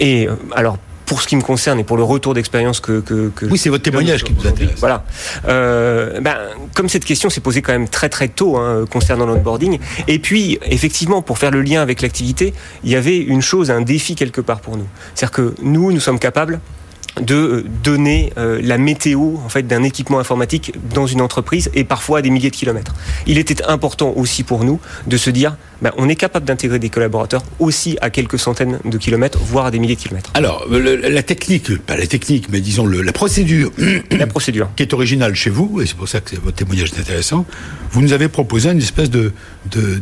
Et 0.00 0.26
euh, 0.26 0.34
alors 0.54 0.78
pour 1.06 1.22
ce 1.22 1.28
qui 1.28 1.36
me 1.36 1.42
concerne 1.42 1.78
et 1.80 1.84
pour 1.84 1.96
le 1.96 2.02
retour 2.02 2.34
d'expérience 2.34 2.80
que, 2.80 3.00
que, 3.00 3.46
Oui, 3.46 3.58
c'est 3.58 3.68
votre 3.68 3.82
témoignage 3.82 4.24
qui 4.24 4.32
vous 4.32 4.46
intéresse. 4.46 4.78
Voilà. 4.78 5.04
Euh, 5.48 6.20
ben, 6.20 6.36
comme 6.74 6.88
cette 6.88 7.04
question 7.04 7.30
s'est 7.30 7.40
posée 7.40 7.62
quand 7.62 7.72
même 7.72 7.88
très 7.88 8.08
très 8.08 8.28
tôt 8.28 8.56
hein, 8.56 8.84
concernant 8.90 9.26
l'onboarding, 9.26 9.78
et 10.08 10.18
puis 10.18 10.58
effectivement, 10.64 11.22
pour 11.22 11.38
faire 11.38 11.50
le 11.50 11.62
lien 11.62 11.82
avec 11.82 12.02
l'activité, 12.02 12.54
il 12.84 12.90
y 12.90 12.96
avait 12.96 13.18
une 13.18 13.42
chose, 13.42 13.70
un 13.70 13.82
défi 13.82 14.14
quelque 14.14 14.40
part 14.40 14.60
pour 14.60 14.76
nous. 14.76 14.86
C'est-à-dire 15.14 15.32
que 15.32 15.54
nous, 15.62 15.92
nous 15.92 16.00
sommes 16.00 16.18
capables 16.18 16.60
de 17.20 17.34
euh, 17.34 17.64
donner 17.82 18.32
euh, 18.38 18.60
la 18.62 18.78
météo 18.78 19.36
en 19.44 19.48
fait 19.48 19.66
d'un 19.66 19.82
équipement 19.82 20.18
informatique 20.18 20.72
dans 20.94 21.06
une 21.06 21.20
entreprise 21.20 21.70
et 21.74 21.84
parfois 21.84 22.18
à 22.18 22.22
des 22.22 22.30
milliers 22.30 22.50
de 22.50 22.56
kilomètres. 22.56 22.94
Il 23.26 23.38
était 23.38 23.62
important 23.64 24.12
aussi 24.16 24.42
pour 24.42 24.64
nous 24.64 24.80
de 25.06 25.16
se 25.16 25.30
dire 25.30 25.56
ben, 25.82 25.92
on 25.96 26.08
est 26.08 26.16
capable 26.16 26.46
d'intégrer 26.46 26.78
des 26.78 26.88
collaborateurs 26.88 27.42
aussi 27.58 27.98
à 28.00 28.10
quelques 28.10 28.38
centaines 28.38 28.78
de 28.84 28.98
kilomètres, 28.98 29.38
voire 29.38 29.66
à 29.66 29.70
des 29.70 29.78
milliers 29.78 29.96
de 29.96 30.00
kilomètres. 30.00 30.30
Alors, 30.34 30.66
la 30.70 31.22
technique, 31.22 31.76
pas 31.78 31.96
la 31.96 32.06
technique, 32.06 32.46
mais 32.50 32.60
disons 32.60 32.86
le, 32.86 33.02
la 33.02 33.12
procédure, 33.12 33.70
la 34.10 34.26
procédure 34.26 34.70
qui 34.76 34.82
est 34.82 34.94
originale 34.94 35.34
chez 35.34 35.50
vous, 35.50 35.80
et 35.82 35.86
c'est 35.86 35.96
pour 35.96 36.08
ça 36.08 36.20
que 36.20 36.36
votre 36.36 36.56
témoignage 36.56 36.92
est 36.96 37.00
intéressant. 37.00 37.44
Vous 37.90 38.00
nous 38.00 38.12
avez 38.12 38.28
proposé 38.28 38.70
une 38.70 38.78
espèce 38.78 39.10
de 39.10 39.32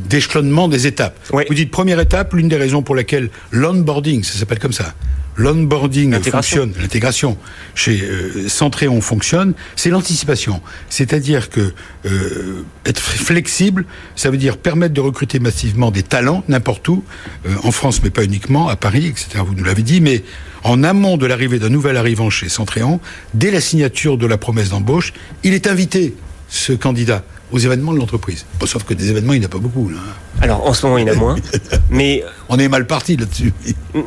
d'échelonnement 0.08 0.68
des 0.68 0.86
étapes. 0.86 1.18
Vous 1.30 1.54
dites 1.54 1.70
première 1.70 2.00
étape, 2.00 2.34
l'une 2.34 2.48
des 2.48 2.56
raisons 2.56 2.82
pour 2.82 2.94
laquelle 2.94 3.30
l'onboarding, 3.50 4.22
ça 4.24 4.38
s'appelle 4.38 4.58
comme 4.58 4.72
ça, 4.72 4.94
l'onboarding 5.37 6.20
fonctionne, 6.22 6.72
l'intégration 6.80 7.37
chez 7.74 8.03
euh, 8.03 8.49
Centréon 8.49 9.01
fonctionne, 9.01 9.55
c'est 9.76 9.91
l'anticipation. 9.91 10.61
C'est-à-dire 10.89 11.49
que 11.49 11.72
euh, 12.07 12.62
être 12.85 13.01
flexible, 13.01 13.85
ça 14.16 14.30
veut 14.30 14.37
dire 14.37 14.59
permettre 14.59 14.95
de 14.95 15.01
recruter 15.01 15.39
massivement 15.39 15.91
des 15.91 16.03
talents 16.03 16.45
n'importe 16.49 16.87
où, 16.89 17.05
euh, 17.47 17.55
en 17.62 17.70
France 17.70 18.03
mais 18.03 18.11
pas 18.11 18.24
uniquement, 18.24 18.68
à 18.68 18.76
Paris, 18.76 19.07
etc. 19.07 19.43
Vous 19.47 19.55
nous 19.55 19.64
l'avez 19.64 19.83
dit, 19.83 20.01
mais 20.01 20.22
en 20.64 20.83
amont 20.83 21.16
de 21.16 21.26
l'arrivée 21.26 21.59
d'un 21.59 21.70
nouvel 21.70 21.97
arrivant 21.97 22.30
chez 22.30 22.49
Centréon, 22.49 23.01
dès 23.35 23.51
la 23.51 23.61
signature 23.61 24.18
de 24.18 24.26
la 24.26 24.39
promesse 24.39 24.70
d'embauche, 24.70 25.12
il 25.43 25.55
est 25.55 25.66
invité, 25.66 26.14
ce 26.49 26.72
candidat, 26.72 27.24
aux 27.53 27.59
événements 27.59 27.92
de 27.92 27.98
l'entreprise. 27.98 28.46
sauf 28.64 28.84
que 28.84 28.94
des 28.94 29.11
événements, 29.11 29.34
il 29.34 29.40
n'y 29.40 29.44
en 29.44 29.48
a 29.48 29.53
pas 29.53 29.59
beaucoup. 29.59 29.88
Là. 29.88 29.98
Alors 30.40 30.66
en 30.66 30.72
ce 30.72 30.86
moment, 30.86 30.98
il 30.98 31.07
y 31.07 31.11
en 31.11 31.12
a 31.12 31.16
moins. 31.16 31.36
mais 31.90 32.24
on 32.48 32.59
est 32.59 32.68
mal 32.68 32.86
parti 32.86 33.16
là-dessus. 33.16 33.53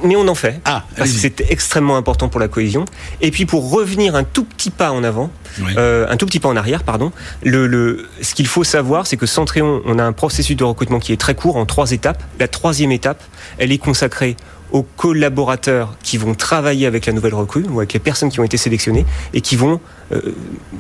Mais 0.04 0.16
on 0.16 0.28
en 0.28 0.36
fait. 0.36 0.60
Ah, 0.66 0.84
parce 0.98 1.12
que 1.12 1.18
c'est 1.18 1.50
extrêmement 1.50 1.96
important 1.96 2.28
pour 2.28 2.39
la 2.39 2.48
cohésion. 2.48 2.86
Et 3.22 3.32
puis 3.32 3.46
pour 3.46 3.72
revenir 3.72 4.16
un 4.16 4.24
tout 4.24 4.43
petit 4.43 4.72
pas 4.72 4.91
en 4.91 5.04
avant, 5.04 5.32
euh, 5.78 6.08
un 6.10 6.18
tout 6.18 6.26
petit 6.26 6.39
pas 6.39 6.50
en 6.50 6.56
arrière, 6.56 6.84
pardon. 6.84 7.12
Le, 7.43 7.68
le 7.68 8.08
ce 8.22 8.34
qu'il 8.34 8.48
faut 8.48 8.64
savoir, 8.64 9.08
c'est 9.08 9.18
que 9.18 9.26
Centréon, 9.26 9.82
on 9.86 10.00
a 10.00 10.04
un 10.04 10.14
processus 10.14 10.56
de 10.56 10.64
recrutement 10.64 11.00
qui 11.00 11.14
est 11.14 11.18
très 11.18 11.36
court, 11.36 11.56
en 11.56 11.66
trois 11.66 11.91
étapes. 11.91 12.24
La 12.39 12.48
troisième 12.48 12.91
étape, 12.91 13.24
elle 13.58 13.72
est 13.72 13.78
consacrée 13.78 14.36
aux 14.76 14.84
collaborateurs 14.84 15.96
qui 16.04 16.18
vont 16.18 16.36
travailler 16.36 16.86
avec 16.86 17.06
la 17.06 17.14
nouvelle 17.14 17.34
recrue 17.34 17.64
ou 17.70 17.80
avec 17.80 17.94
les 17.94 18.00
personnes 18.00 18.30
qui 18.30 18.42
ont 18.42 18.44
été 18.44 18.58
sélectionnées 18.58 19.06
et 19.34 19.40
qui 19.40 19.56
vont 19.56 19.80
euh, 20.12 20.20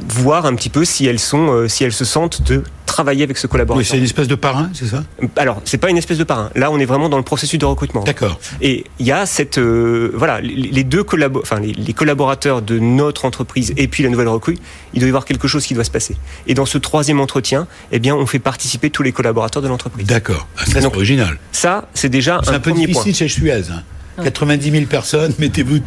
voir 0.09 0.45
un 0.45 0.53
petit 0.55 0.67
peu 0.67 0.83
si 0.83 1.05
elles 1.05 1.17
sont, 1.17 1.47
euh, 1.47 1.67
si 1.69 1.85
elles 1.85 1.93
se 1.93 2.03
sentent 2.03 2.41
de 2.41 2.61
travailler 2.95 3.23
avec 3.23 3.37
ce 3.37 3.47
collaborateur. 3.47 3.77
Oui, 3.77 3.85
c'est 3.85 3.97
une 3.97 4.05
espèce 4.05 4.29
de 4.29 4.35
parrain, 4.35 4.69
c'est 4.73 4.85
ça? 4.85 5.03
Alors, 5.35 5.61
c'est 5.65 5.77
pas 5.77 5.89
une 5.89 5.97
espèce 5.97 6.17
de 6.17 6.23
parrain. 6.23 6.49
Là, 6.55 6.71
on 6.71 6.79
est 6.79 6.85
vraiment 6.85 7.09
dans 7.09 7.17
le 7.17 7.23
processus 7.23 7.59
de 7.59 7.65
recrutement. 7.65 8.03
D'accord. 8.03 8.39
Et 8.61 8.85
il 8.99 9.05
y 9.05 9.11
a 9.11 9.25
cette, 9.25 9.57
euh, 9.57 10.11
voilà, 10.13 10.39
les 10.39 10.83
deux 10.85 11.03
collabo 11.03 11.41
enfin, 11.41 11.59
les, 11.59 11.93
collaborateurs 11.93 12.61
de 12.61 12.79
notre 12.79 13.25
entreprise 13.25 13.73
et 13.75 13.89
puis 13.89 14.03
la 14.03 14.09
nouvelle 14.09 14.29
recrue, 14.29 14.57
il 14.93 14.99
doit 15.01 15.07
y 15.07 15.09
avoir 15.09 15.25
quelque 15.25 15.47
chose 15.47 15.65
qui 15.65 15.73
doit 15.73 15.83
se 15.83 15.91
passer. 15.91 16.15
Et 16.47 16.53
dans 16.53 16.65
ce 16.65 16.77
troisième 16.77 17.19
entretien, 17.19 17.67
eh 17.91 17.99
bien, 17.99 18.15
on 18.15 18.25
fait 18.25 18.39
participer 18.39 18.89
tous 18.89 19.03
les 19.03 19.11
collaborateurs 19.11 19.61
de 19.61 19.67
l'entreprise. 19.67 20.07
D'accord. 20.07 20.47
Ah, 20.57 20.63
c'est 20.65 20.85
original. 20.85 21.37
Ça, 21.51 21.89
c'est 21.93 22.09
déjà 22.09 22.39
un, 22.47 22.53
un 22.53 22.59
peu 22.59 22.71
difficile 22.71 23.13
chez 23.13 23.27
Suez. 23.27 23.63
Hein. 23.71 23.83
90 24.23 24.71
000 24.71 24.85
personnes, 24.85 25.33
mettez-vous. 25.39 25.79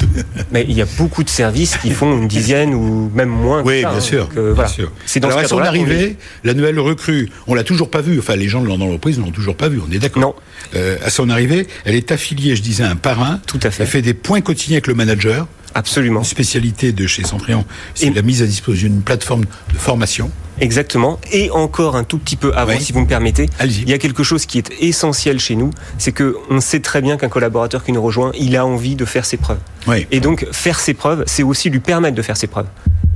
Mais 0.52 0.64
il 0.68 0.76
y 0.76 0.82
a 0.82 0.86
beaucoup 0.98 1.24
de 1.24 1.28
services 1.28 1.76
qui 1.76 1.90
font 1.90 2.12
une 2.12 2.28
dizaine 2.28 2.74
ou 2.74 3.10
même 3.14 3.28
moins. 3.28 3.62
Oui, 3.62 3.80
bien, 3.80 4.00
sûr, 4.00 4.28
euh, 4.36 4.54
bien 4.54 4.66
sûr. 4.66 4.92
C'est 5.06 5.20
dans 5.20 5.28
Alors, 5.28 5.42
ce 5.42 5.48
son 5.48 5.60
arrivée, 5.60 6.16
la 6.44 6.54
nouvelle 6.54 6.78
recrue, 6.78 7.30
on 7.46 7.54
l'a 7.54 7.64
toujours 7.64 7.90
pas 7.90 8.00
vue. 8.00 8.18
Enfin, 8.18 8.36
les 8.36 8.48
gens 8.48 8.62
de 8.62 8.68
l'entreprise 8.68 9.18
ne 9.18 9.24
l'ont 9.24 9.30
toujours 9.30 9.56
pas 9.56 9.68
vue. 9.68 9.80
On 9.86 9.90
est 9.92 9.98
d'accord. 9.98 10.22
Non. 10.22 10.34
Euh, 10.74 10.98
à 11.04 11.10
son 11.10 11.30
arrivée, 11.30 11.66
elle 11.84 11.94
est 11.94 12.12
affiliée, 12.12 12.56
je 12.56 12.62
disais, 12.62 12.84
à 12.84 12.90
un 12.90 12.96
parrain. 12.96 13.40
Tout 13.46 13.60
à 13.62 13.70
fait. 13.70 13.82
Elle 13.82 13.88
fait 13.88 14.02
des 14.02 14.14
points 14.14 14.40
quotidiens 14.40 14.76
avec 14.76 14.86
le 14.86 14.94
manager. 14.94 15.46
Absolument. 15.74 16.20
Une 16.20 16.24
spécialité 16.24 16.92
de 16.92 17.06
chez 17.06 17.24
Centrion, 17.24 17.64
c'est 17.94 18.10
la 18.10 18.22
mise 18.22 18.42
à 18.42 18.46
disposition 18.46 18.88
d'une 18.88 19.02
plateforme 19.02 19.42
de 19.42 19.78
formation. 19.78 20.30
Exactement. 20.60 21.18
Et 21.32 21.50
encore 21.50 21.96
un 21.96 22.04
tout 22.04 22.18
petit 22.18 22.36
peu 22.36 22.52
avant, 22.54 22.78
si 22.78 22.92
vous 22.92 23.00
me 23.00 23.06
permettez, 23.06 23.48
il 23.64 23.88
y 23.88 23.92
a 23.92 23.98
quelque 23.98 24.22
chose 24.22 24.46
qui 24.46 24.58
est 24.58 24.70
essentiel 24.80 25.38
chez 25.38 25.56
nous, 25.56 25.70
c'est 25.98 26.12
que 26.12 26.36
on 26.50 26.60
sait 26.60 26.80
très 26.80 27.00
bien 27.00 27.16
qu'un 27.16 27.28
collaborateur 27.28 27.84
qui 27.84 27.92
nous 27.92 28.02
rejoint, 28.02 28.32
il 28.38 28.56
a 28.56 28.66
envie 28.66 28.96
de 28.96 29.04
faire 29.04 29.24
ses 29.24 29.36
preuves. 29.36 29.60
Et 30.10 30.20
donc 30.20 30.46
faire 30.52 30.80
ses 30.80 30.94
preuves, 30.94 31.24
c'est 31.26 31.42
aussi 31.42 31.70
lui 31.70 31.80
permettre 31.80 32.16
de 32.16 32.22
faire 32.22 32.36
ses 32.36 32.46
preuves. 32.46 32.66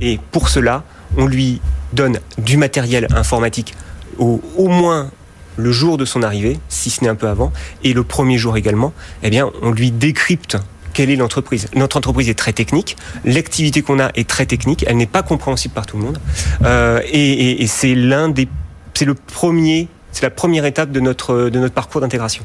Et 0.01 0.19
pour 0.31 0.49
cela, 0.49 0.83
on 1.17 1.27
lui 1.27 1.61
donne 1.93 2.19
du 2.37 2.57
matériel 2.57 3.07
informatique 3.15 3.75
au, 4.17 4.41
au 4.57 4.67
moins 4.67 5.11
le 5.57 5.71
jour 5.71 5.97
de 5.97 6.05
son 6.05 6.23
arrivée, 6.23 6.59
si 6.69 6.89
ce 6.89 7.03
n'est 7.03 7.09
un 7.09 7.15
peu 7.15 7.27
avant, 7.27 7.51
et 7.83 7.93
le 7.93 8.03
premier 8.03 8.37
jour 8.37 8.57
également, 8.57 8.93
eh 9.21 9.29
bien, 9.29 9.51
on 9.61 9.71
lui 9.71 9.91
décrypte 9.91 10.57
quelle 10.93 11.09
est 11.09 11.15
l'entreprise. 11.15 11.67
Notre 11.75 11.97
entreprise 11.97 12.29
est 12.29 12.37
très 12.37 12.53
technique, 12.53 12.97
l'activité 13.25 13.81
qu'on 13.81 13.99
a 13.99 14.11
est 14.15 14.27
très 14.27 14.45
technique, 14.45 14.85
elle 14.87 14.97
n'est 14.97 15.05
pas 15.05 15.23
compréhensible 15.23 15.73
par 15.73 15.85
tout 15.85 15.97
le 15.97 16.03
monde, 16.03 16.19
euh, 16.63 17.01
et, 17.05 17.61
et, 17.61 17.67
c'est 17.67 17.95
l'un 17.95 18.29
des, 18.29 18.47
c'est 18.93 19.05
le 19.05 19.15
premier, 19.15 19.87
c'est 20.11 20.23
la 20.23 20.29
première 20.29 20.65
étape 20.65 20.91
de 20.91 20.99
notre 20.99 21.49
de 21.49 21.59
notre 21.59 21.73
parcours 21.73 22.01
d'intégration. 22.01 22.43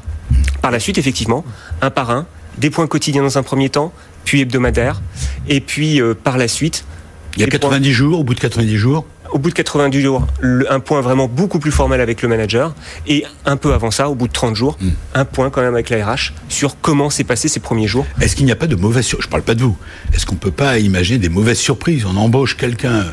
Par 0.61 0.71
la 0.71 0.79
suite, 0.79 0.97
effectivement, 0.97 1.45
un 1.81 1.89
par 1.89 2.11
un, 2.11 2.25
des 2.57 2.69
points 2.69 2.87
quotidiens 2.87 3.23
dans 3.23 3.37
un 3.37 3.43
premier 3.43 3.69
temps, 3.69 3.93
puis 4.25 4.41
hebdomadaires, 4.41 5.01
et 5.47 5.61
puis 5.61 6.01
euh, 6.01 6.13
par 6.13 6.37
la 6.37 6.47
suite. 6.47 6.85
Il 7.37 7.41
y 7.41 7.45
a 7.45 7.47
90 7.47 7.93
jours, 7.93 8.19
au 8.19 8.23
bout 8.23 8.33
de 8.33 8.39
90 8.39 8.75
jours 8.75 9.05
au 9.31 9.39
bout 9.39 9.49
de 9.49 9.55
90 9.55 10.01
jours, 10.01 10.27
un 10.69 10.79
point 10.79 11.01
vraiment 11.01 11.27
beaucoup 11.27 11.59
plus 11.59 11.71
formel 11.71 12.01
avec 12.01 12.21
le 12.21 12.27
manager. 12.27 12.73
Et 13.07 13.25
un 13.45 13.57
peu 13.57 13.73
avant 13.73 13.91
ça, 13.91 14.09
au 14.09 14.15
bout 14.15 14.27
de 14.27 14.33
30 14.33 14.55
jours, 14.55 14.77
hmm. 14.81 14.89
un 15.15 15.25
point 15.25 15.49
quand 15.49 15.61
même 15.61 15.73
avec 15.73 15.89
la 15.89 16.05
RH 16.05 16.33
sur 16.47 16.79
comment 16.81 17.09
s'est 17.09 17.23
passé 17.23 17.47
ces 17.47 17.59
premiers 17.59 17.87
jours. 17.87 18.05
Est-ce 18.21 18.35
qu'il 18.35 18.45
n'y 18.45 18.51
a 18.51 18.55
pas 18.55 18.67
de 18.67 18.75
mauvaises 18.75 19.05
surprises 19.05 19.25
Je 19.27 19.29
parle 19.29 19.43
pas 19.43 19.55
de 19.55 19.63
vous. 19.63 19.77
Est-ce 20.13 20.25
qu'on 20.25 20.35
peut 20.35 20.51
pas 20.51 20.79
imaginer 20.79 21.19
des 21.19 21.29
mauvaises 21.29 21.59
surprises? 21.59 22.05
On 22.05 22.15
embauche 22.17 22.57
quelqu'un 22.57 23.05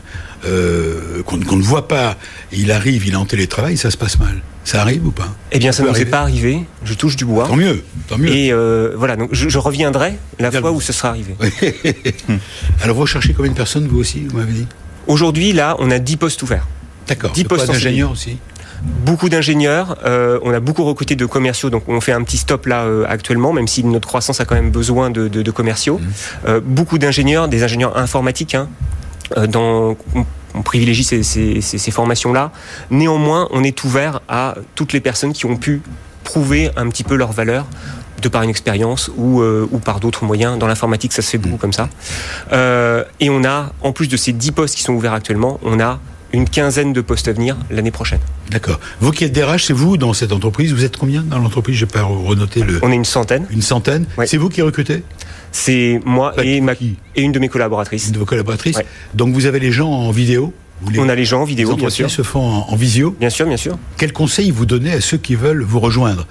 euh, 0.45 1.23
qu'on 1.25 1.37
ne 1.37 1.63
voit 1.63 1.89
pas, 1.89 2.17
il 2.53 2.71
arrive, 2.71 3.07
il 3.07 3.15
est 3.15 3.17
en 3.17 3.25
télétravail, 3.25 3.77
ça 3.77 3.91
se 3.91 3.97
passe 3.97 4.19
mal. 4.19 4.43
Ça 4.65 4.81
arrive 4.81 5.07
ou 5.07 5.13
pas? 5.13 5.33
Eh 5.53 5.61
bien, 5.61 5.71
ça 5.71 5.85
ne 5.85 5.89
nous 5.89 5.97
est 5.97 6.05
pas 6.05 6.21
arrivé. 6.21 6.61
Je 6.85 6.95
touche 6.95 7.15
du 7.15 7.25
bois. 7.25 7.47
Tant 7.47 7.57
mieux, 7.57 7.85
tant 8.09 8.19
mieux. 8.19 8.35
Et 8.35 8.53
euh, 8.53 8.95
voilà, 8.97 9.15
donc 9.15 9.29
je, 9.33 9.59
reviendrai 9.59 10.15
la 10.41 10.51
fois 10.51 10.73
où 10.73 10.81
ce 10.81 10.93
sera 10.93 11.11
arrivé. 11.11 11.37
Alors, 12.83 12.97
vous 12.97 13.07
cherchez 13.07 13.33
combien 13.33 13.53
de 13.53 13.57
personnes, 13.57 13.87
vous 13.87 13.99
aussi, 13.99 14.25
vous 14.25 14.39
m'avez 14.39 14.53
dit? 14.53 14.67
Aujourd'hui, 15.07 15.53
là, 15.53 15.77
on 15.79 15.91
a 15.91 15.99
10 15.99 16.17
postes 16.17 16.43
ouverts. 16.43 16.67
D'accord. 17.07 17.33
10 17.33 17.45
postes 17.45 17.67
d'ingénieurs 17.67 18.11
aussi 18.11 18.39
beaucoup 18.83 19.29
d'ingénieurs. 19.29 19.99
Euh, 20.05 20.39
on 20.43 20.53
a 20.53 20.61
beaucoup 20.61 20.85
recruté 20.85 21.17
de 21.17 21.27
commerciaux, 21.27 21.71
donc 21.71 21.89
on 21.89 22.01
fait 22.01 22.13
un 22.13 22.23
petit 22.23 22.37
stop 22.37 22.67
là 22.67 22.85
euh, 22.85 23.05
actuellement, 23.09 23.53
même 23.53 23.69
si 23.69 23.85
notre 23.85 24.09
croissance 24.09 24.41
a 24.41 24.45
quand 24.45 24.55
même 24.55 24.71
besoin 24.71 25.11
de, 25.11 25.51
commerciaux. 25.51 25.99
Mmh. 25.99 26.09
Euh, 26.49 26.61
beaucoup 26.63 26.99
d'ingénieurs, 26.99 27.49
des 27.49 27.63
ingénieurs 27.63 27.97
informatiques. 27.97 28.55
Hein, 28.55 28.69
dans, 29.49 29.97
on, 30.55 30.63
privilégie 30.63 31.03
ces, 31.03 31.23
ces 31.23 31.91
formations-là. 31.91 32.53
Néanmoins, 32.91 33.49
on 33.51 33.65
est 33.65 33.83
ouvert 33.83 34.21
à 34.29 34.55
toutes 34.77 34.93
les 34.93 35.01
personnes 35.01 35.33
qui 35.33 35.47
ont 35.47 35.57
pu 35.57 35.83
prouver 36.23 36.71
un 36.77 36.89
petit 36.89 37.03
peu 37.03 37.17
leur 37.17 37.33
valeur 37.33 37.67
de 38.23 38.29
par 38.29 38.43
une 38.43 38.51
expérience 38.51 39.11
ou, 39.17 39.41
euh, 39.41 39.69
ou 39.71 39.79
par 39.79 40.01
d'autres 40.01 40.25
moyens. 40.25 40.59
Dans 40.59 40.67
l'informatique, 40.67 41.13
ça 41.13 41.23
se 41.23 41.31
fait 41.31 41.39
beaucoup 41.39 41.57
mm. 41.57 41.59
comme 41.59 41.73
ça. 41.73 41.89
Euh, 42.53 43.05
et 43.21 43.31
on 43.31 43.45
a, 43.45 43.73
en 43.83 43.93
plus 43.93 44.09
de 44.09 44.17
ces 44.17 44.33
10 44.33 44.53
postes 44.53 44.75
qui 44.75 44.83
sont 44.83 44.95
ouverts 44.95 45.15
actuellement, 45.15 45.61
on 45.63 45.81
a 45.81 46.01
une 46.33 46.49
quinzaine 46.49 46.93
de 46.93 47.01
postes 47.01 47.29
à 47.29 47.33
venir 47.33 47.57
l'année 47.71 47.91
prochaine. 47.91 48.19
D'accord. 48.51 48.81
Vous 49.01 49.11
qui 49.11 49.25
êtes 49.25 49.33
DRH, 49.33 49.65
c'est 49.65 49.73
vous 49.73 49.97
dans 49.97 50.13
cette 50.13 50.33
entreprise? 50.33 50.73
Vous 50.73 50.85
êtes 50.85 50.97
combien 50.97 51.23
dans 51.23 51.39
l'entreprise? 51.39 51.77
Je 51.77 51.85
vais 51.85 51.93
pas 51.93 52.03
renoter 52.03 52.63
le. 52.63 52.79
On 52.83 52.93
est 52.93 52.97
une 52.97 53.05
centaine. 53.05 53.47
Une 53.51 53.63
centaine. 53.63 54.07
C'est 54.27 54.37
vous 54.37 54.49
qui 54.49 54.63
recrutez? 54.63 55.03
C'est 55.53 56.01
moi 56.05 56.35
et, 56.43 56.61
ma... 56.61 56.73
et 56.73 57.23
une 57.23 57.33
de 57.33 57.39
mes 57.39 57.49
collaboratrices. 57.49 58.09
Une 58.09 58.13
de 58.13 58.19
vos 58.19 58.27
collaboratrices. 58.27 58.79
Donc 59.15 59.33
vous 59.33 59.47
avez 59.47 59.61
les 59.61 59.73
gens 59.73 59.91
en 59.91 60.11
vidéo? 60.11 60.53
On 60.99 61.09
a 61.09 61.15
les 61.15 61.25
gens 61.25 61.41
en 61.41 61.45
vidéo, 61.45 61.75
bien 61.75 61.89
sûr. 61.89 62.11
se 62.11 62.23
font 62.23 62.41
en, 62.41 62.67
en 62.69 62.77
visio? 62.77 63.17
Bien 63.19 63.31
sûr, 63.31 63.47
bien 63.47 63.57
sûr. 63.57 63.79
Quel 63.97 64.13
conseil 64.13 64.51
vous 64.51 64.67
donnez 64.67 64.93
à 64.93 65.01
ceux 65.01 65.17
qui 65.17 65.35
veulent 65.35 65.63
vous 65.63 65.81
rejoindre? 65.81 66.27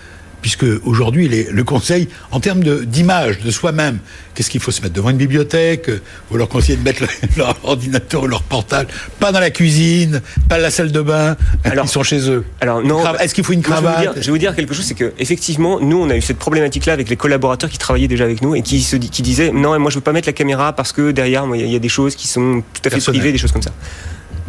Puisque 0.45 0.67
aujourd'hui 0.85 1.27
le 1.27 1.63
conseil 1.63 2.07
en 2.29 2.39
termes 2.39 2.61
d'image 2.85 3.39
de, 3.39 3.49
soi-même, 3.49 3.97
qu'est-ce 4.35 4.51
qu'il 4.51 4.61
faut 4.61 4.69
se 4.69 4.79
mettre 4.83 4.93
devant 4.93 5.09
une 5.09 5.17
bibliothèque 5.17 5.89
Vous 6.29 6.37
leur 6.37 6.47
conseillez 6.47 6.77
de 6.77 6.83
mettre 6.83 7.03
leur 7.35 7.57
ordinateur 7.63 8.21
ou 8.21 8.27
leur 8.27 8.43
portable, 8.43 8.87
pas 9.19 9.31
dans 9.31 9.39
la 9.39 9.49
cuisine, 9.49 10.21
pas 10.47 10.57
dans 10.57 10.61
la 10.61 10.69
salle 10.69 10.91
de 10.91 11.01
bain, 11.01 11.35
alors, 11.63 11.85
ils 11.85 11.87
sont 11.87 12.03
chez 12.03 12.29
eux. 12.29 12.45
Alors 12.61 12.83
non, 12.83 13.03
est-ce 13.15 13.33
qu'il 13.33 13.43
faut 13.43 13.53
une 13.53 13.63
cravate? 13.63 14.17
je, 14.17 14.25
vais 14.27 14.31
vous 14.31 14.37
dire 14.37 14.55
quelque 14.55 14.75
chose, 14.75 14.85
c'est 14.85 14.93
que 14.93 15.13
effectivement, 15.17 15.79
nous 15.79 15.97
on 15.97 16.11
a 16.11 16.15
eu 16.15 16.21
cette 16.21 16.37
problématique-là 16.37 16.93
avec 16.93 17.09
les 17.09 17.15
collaborateurs 17.15 17.71
qui 17.71 17.79
travaillaient 17.79 18.07
déjà 18.07 18.25
avec 18.25 18.43
nous 18.43 18.53
et 18.53 18.61
qui 18.61 18.83
se 18.83 18.97
qui 18.97 19.23
disaient 19.23 19.51
non, 19.51 19.79
moi 19.79 19.89
je 19.89 19.95
veux 19.95 20.01
pas 20.01 20.13
mettre 20.13 20.27
la 20.27 20.33
caméra 20.33 20.73
parce 20.73 20.91
que 20.91 21.09
derrière 21.09 21.47
il 21.55 21.65
y, 21.65 21.75
a 21.75 21.79
des 21.79 21.89
choses 21.89 22.15
qui 22.15 22.27
sont 22.27 22.61
tout 22.71 22.81
à 22.87 22.91
fait 22.91 23.03
privées, 23.03 23.31
des 23.31 23.39
choses 23.39 23.51
comme 23.51 23.63
ça. 23.63 23.73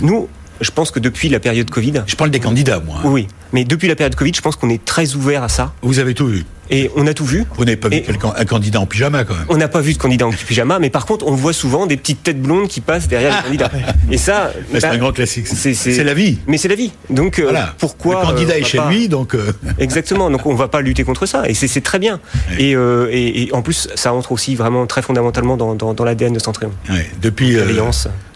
Nous, 0.01 0.29
je 0.61 0.71
pense 0.71 0.91
que 0.91 1.01
depuis 1.01 1.29
la 1.29 1.41
période 1.41 1.71
Covid. 1.71 2.05
Je 2.07 2.17
parle 2.17 2.31
des 2.31 2.41
candidats, 2.41 2.81
moi. 2.81 2.97
Hein. 2.99 3.09
Oui, 3.09 3.29
mais 3.53 3.65
depuis 3.65 3.89
la 3.89 3.97
période 3.97 4.15
Covid, 4.15 4.33
je 4.35 4.41
pense 4.41 4.57
qu'on 4.57 4.71
est 4.71 4.85
très 4.85 5.15
ouvert 5.15 5.43
à 5.43 5.49
ça. 5.49 5.73
Vous 5.83 5.99
avez 5.99 6.15
tout 6.15 6.27
vu 6.27 6.45
et 6.71 6.91
on 6.97 7.07
a 7.07 7.15
tout 7.15 7.25
vu. 7.25 7.45
Vous 7.57 7.65
n'avez 7.65 7.77
pas 7.77 7.89
vu 7.89 8.03
un 8.37 8.45
candidat 8.45 8.81
en 8.81 8.87
pyjama 8.87 9.25
quand 9.25 9.35
même. 9.35 9.47
On 9.49 9.57
n'a 9.57 9.69
pas 9.69 9.81
vu 9.81 9.93
de 9.93 9.99
candidat 9.99 10.27
en 10.27 10.31
pyjama, 10.31 10.79
mais 10.79 10.91
par 10.91 11.07
contre, 11.07 11.27
on 11.27 11.33
voit 11.33 11.53
souvent 11.53 11.87
des 11.87 11.97
petites 11.97 12.23
têtes 12.23 12.41
blondes 12.41 12.69
qui 12.69 12.81
passent 12.81 13.09
derrière 13.09 13.37
les 13.37 13.43
candidats. 13.43 13.71
Et 14.11 14.19
ça, 14.19 14.53
c'est 14.73 14.85
un 14.85 14.91
bah, 14.91 14.97
grand 14.99 15.13
classique. 15.13 15.47
C'est 15.49 16.05
la 16.05 16.15
vie. 16.15 16.39
Mais 16.47 16.59
c'est 16.59 16.69
la 16.69 16.75
vie. 16.75 16.93
Donc 17.11 17.39
euh, 17.39 17.53
pourquoi 17.79 18.21
le 18.21 18.27
candidat 18.27 18.55
euh, 18.55 18.59
est 18.59 18.65
chez 18.65 18.81
lui, 18.89 19.09
donc 19.09 19.35
euh, 19.35 19.53
exactement. 19.79 20.31
Donc 20.31 20.47
on 20.47 20.55
va 20.55 20.69
pas 20.69 20.81
lutter 20.81 21.05
contre 21.05 21.27
ça, 21.27 21.49
et 21.49 21.55
c'est 21.55 21.81
très 21.81 21.99
bien. 21.99 22.21
Et, 22.59 22.73
et, 22.73 23.51
en 23.53 23.63
plus, 23.63 23.89
ça 23.95 24.13
entre 24.13 24.33
aussi 24.33 24.55
vraiment 24.55 24.87
très 24.87 25.03
fondamentalement 25.03 25.57
dans, 25.57 25.75
dans, 25.75 26.05
l'ADN 26.05 26.33
de 26.33 26.39
Centrion. 26.39 26.73
Depuis 27.21 27.57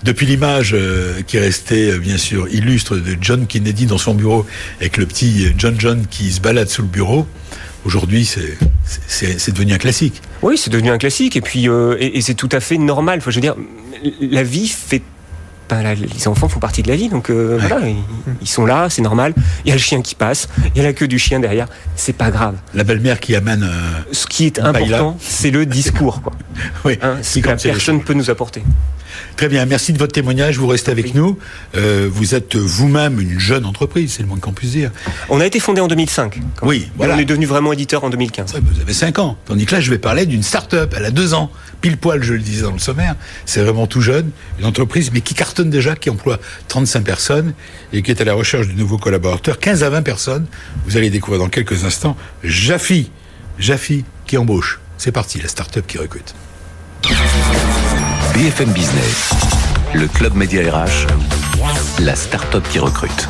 depuis 0.03 0.25
l'image 0.27 0.75
qui 1.27 1.37
est 1.37 1.41
restée 1.41 1.99
bien 1.99 2.17
sûr 2.17 2.49
illustre 2.49 2.97
de 2.97 3.17
John 3.21 3.47
Kennedy 3.47 3.85
dans 3.85 3.99
son 3.99 4.15
bureau 4.15 4.47
avec 4.81 4.97
le 4.97 5.05
petit 5.05 5.53
John 5.59 5.75
John 5.79 6.07
qui 6.09 6.33
se 6.33 6.41
balade 6.41 6.69
sous 6.69 6.83
le 6.83 6.89
bureau. 6.89 7.27
Aujourd'hui, 7.85 8.27
c'est 8.27 9.53
devenu 9.53 9.73
un 9.73 9.79
classique. 9.79 10.23
Oui, 10.43 10.59
c'est 10.59 10.71
devenu 10.71 10.91
un 10.91 10.99
classique, 10.99 11.37
et 11.37 11.41
puis 11.41 11.69
euh, 11.69 11.97
et, 11.99 12.21
c'est 12.21 12.35
tout 12.35 12.49
à 12.53 12.61
fait 12.61 12.77
normal. 12.77 13.23
Je 13.27 13.41
dire, 13.41 13.57
la 14.21 14.43
vie 14.43 14.69
fait 14.69 15.03
les 15.73 16.29
enfants 16.29 16.49
font 16.49 16.61
partie 16.61 16.83
de 16.83 16.89
la 16.89 16.97
vie, 16.97 17.09
donc 17.09 17.31
euh, 17.31 17.59
voilà, 17.61 17.81
ils, 18.41 18.49
sont 18.49 18.67
là, 18.67 18.89
c'est 18.91 19.03
normal. 19.03 19.35
Il 19.65 19.69
y 19.69 19.73
a 19.73 19.75
le 19.75 19.81
chien 19.81 20.03
qui 20.03 20.15
passe, 20.15 20.49
il 20.75 20.79
y 20.79 20.81
a 20.81 20.85
la 20.85 20.93
queue 20.93 21.09
du 21.09 21.19
chien 21.19 21.41
derrière, 21.41 21.67
c'est 21.97 22.13
pas 22.13 22.31
grave. 22.31 22.57
La 22.75 22.85
belle-mère 22.85 23.21
qui 23.21 23.35
amène. 23.37 23.63
Euh, 23.63 24.13
Ce 24.13 24.27
qui 24.27 24.47
est 24.47 24.59
important, 24.59 25.17
c'est 25.21 25.51
le 25.51 25.67
discours, 25.67 26.23
quoi. 26.23 26.33
oui, 26.85 26.99
hein, 27.03 27.17
c'est 27.23 27.41
que 27.41 27.63
personne 27.63 28.03
peut 28.03 28.15
nous 28.15 28.31
apporter. 28.31 28.63
Très 29.37 29.49
bien, 29.49 29.65
merci 29.67 29.93
de 29.93 29.99
votre 29.99 30.13
témoignage. 30.13 30.59
Vous 30.59 30.67
restez 30.67 30.91
avec 30.91 31.15
nous. 31.15 31.39
Euh, 31.77 32.09
vous 32.11 32.35
êtes 32.35 32.57
vous-même 32.57 33.21
une 33.21 33.39
jeune 33.39 33.65
entreprise, 33.65 34.15
c'est 34.15 34.23
le 34.23 34.29
moins 34.29 34.39
qu'on 34.39 34.53
puisse 34.53 34.73
dire. 34.73 34.91
On 35.29 35.41
a 35.41 35.47
été 35.47 35.61
fondé 35.61 35.81
en 35.81 35.89
2005. 35.89 36.41
Oui, 36.63 36.89
voilà. 36.97 37.17
on 37.17 37.19
est 37.19 37.25
devenu 37.25 37.47
vraiment 37.47 37.73
éditeur 37.73 38.05
en 38.05 38.11
2015. 38.11 38.55
vous 38.63 38.81
avez 38.81 38.93
5 38.93 39.19
ans. 39.19 39.37
Tandis 39.47 39.67
que 39.67 39.75
là, 39.75 39.81
je 39.81 39.91
vais 39.91 39.99
parler 39.99 40.27
d'une 40.27 40.43
start-up. 40.43 40.95
Elle 40.97 41.05
a 41.05 41.11
2 41.11 41.35
ans. 41.35 41.51
Pile 41.81 41.97
poil, 41.97 42.23
je 42.23 42.35
le 42.35 42.41
disais 42.41 42.63
dans 42.63 42.73
le 42.73 42.79
sommaire. 42.79 43.15
C'est 43.47 43.63
vraiment 43.63 43.87
tout 43.87 44.01
jeune. 44.01 44.31
Une 44.59 44.67
entreprise, 44.67 45.11
mais 45.13 45.21
qui 45.21 45.35
cartonne 45.35 45.71
déjà, 45.71 45.97
qui 45.97 46.11
emploie 46.11 46.39
35 46.69 47.03
personnes 47.03 47.55
et 47.93 48.03
qui 48.03 48.11
est 48.11 48.21
à 48.21 48.25
la 48.25 48.35
recherche 48.35 48.69
de 48.69 48.73
nouveaux 48.73 48.99
collaborateurs. 48.99 49.59
15 49.59 49.83
à 49.83 49.91
20 49.91 50.03
personnes. 50.03 50.47
Vous 50.87 50.97
allez 50.97 51.11
découvrir 51.11 51.41
dans 51.41 51.49
quelques 51.49 51.85
instants. 51.85 52.17
Jaffi. 52.45 53.11
Jaffi 53.59 54.05
qui 54.27 54.37
embauche. 54.37 54.81
C'est 54.99 55.13
parti, 55.13 55.41
la 55.41 55.49
start-up 55.49 55.87
qui 55.87 55.99
recrute. 55.99 56.35
BFM 58.35 58.71
Business, 58.73 59.31
le 59.95 60.07
club 60.07 60.35
média 60.35 60.63
RH, 60.63 61.07
la 62.01 62.15
start-up 62.15 62.65
qui 62.71 62.79
recrute. 62.79 63.29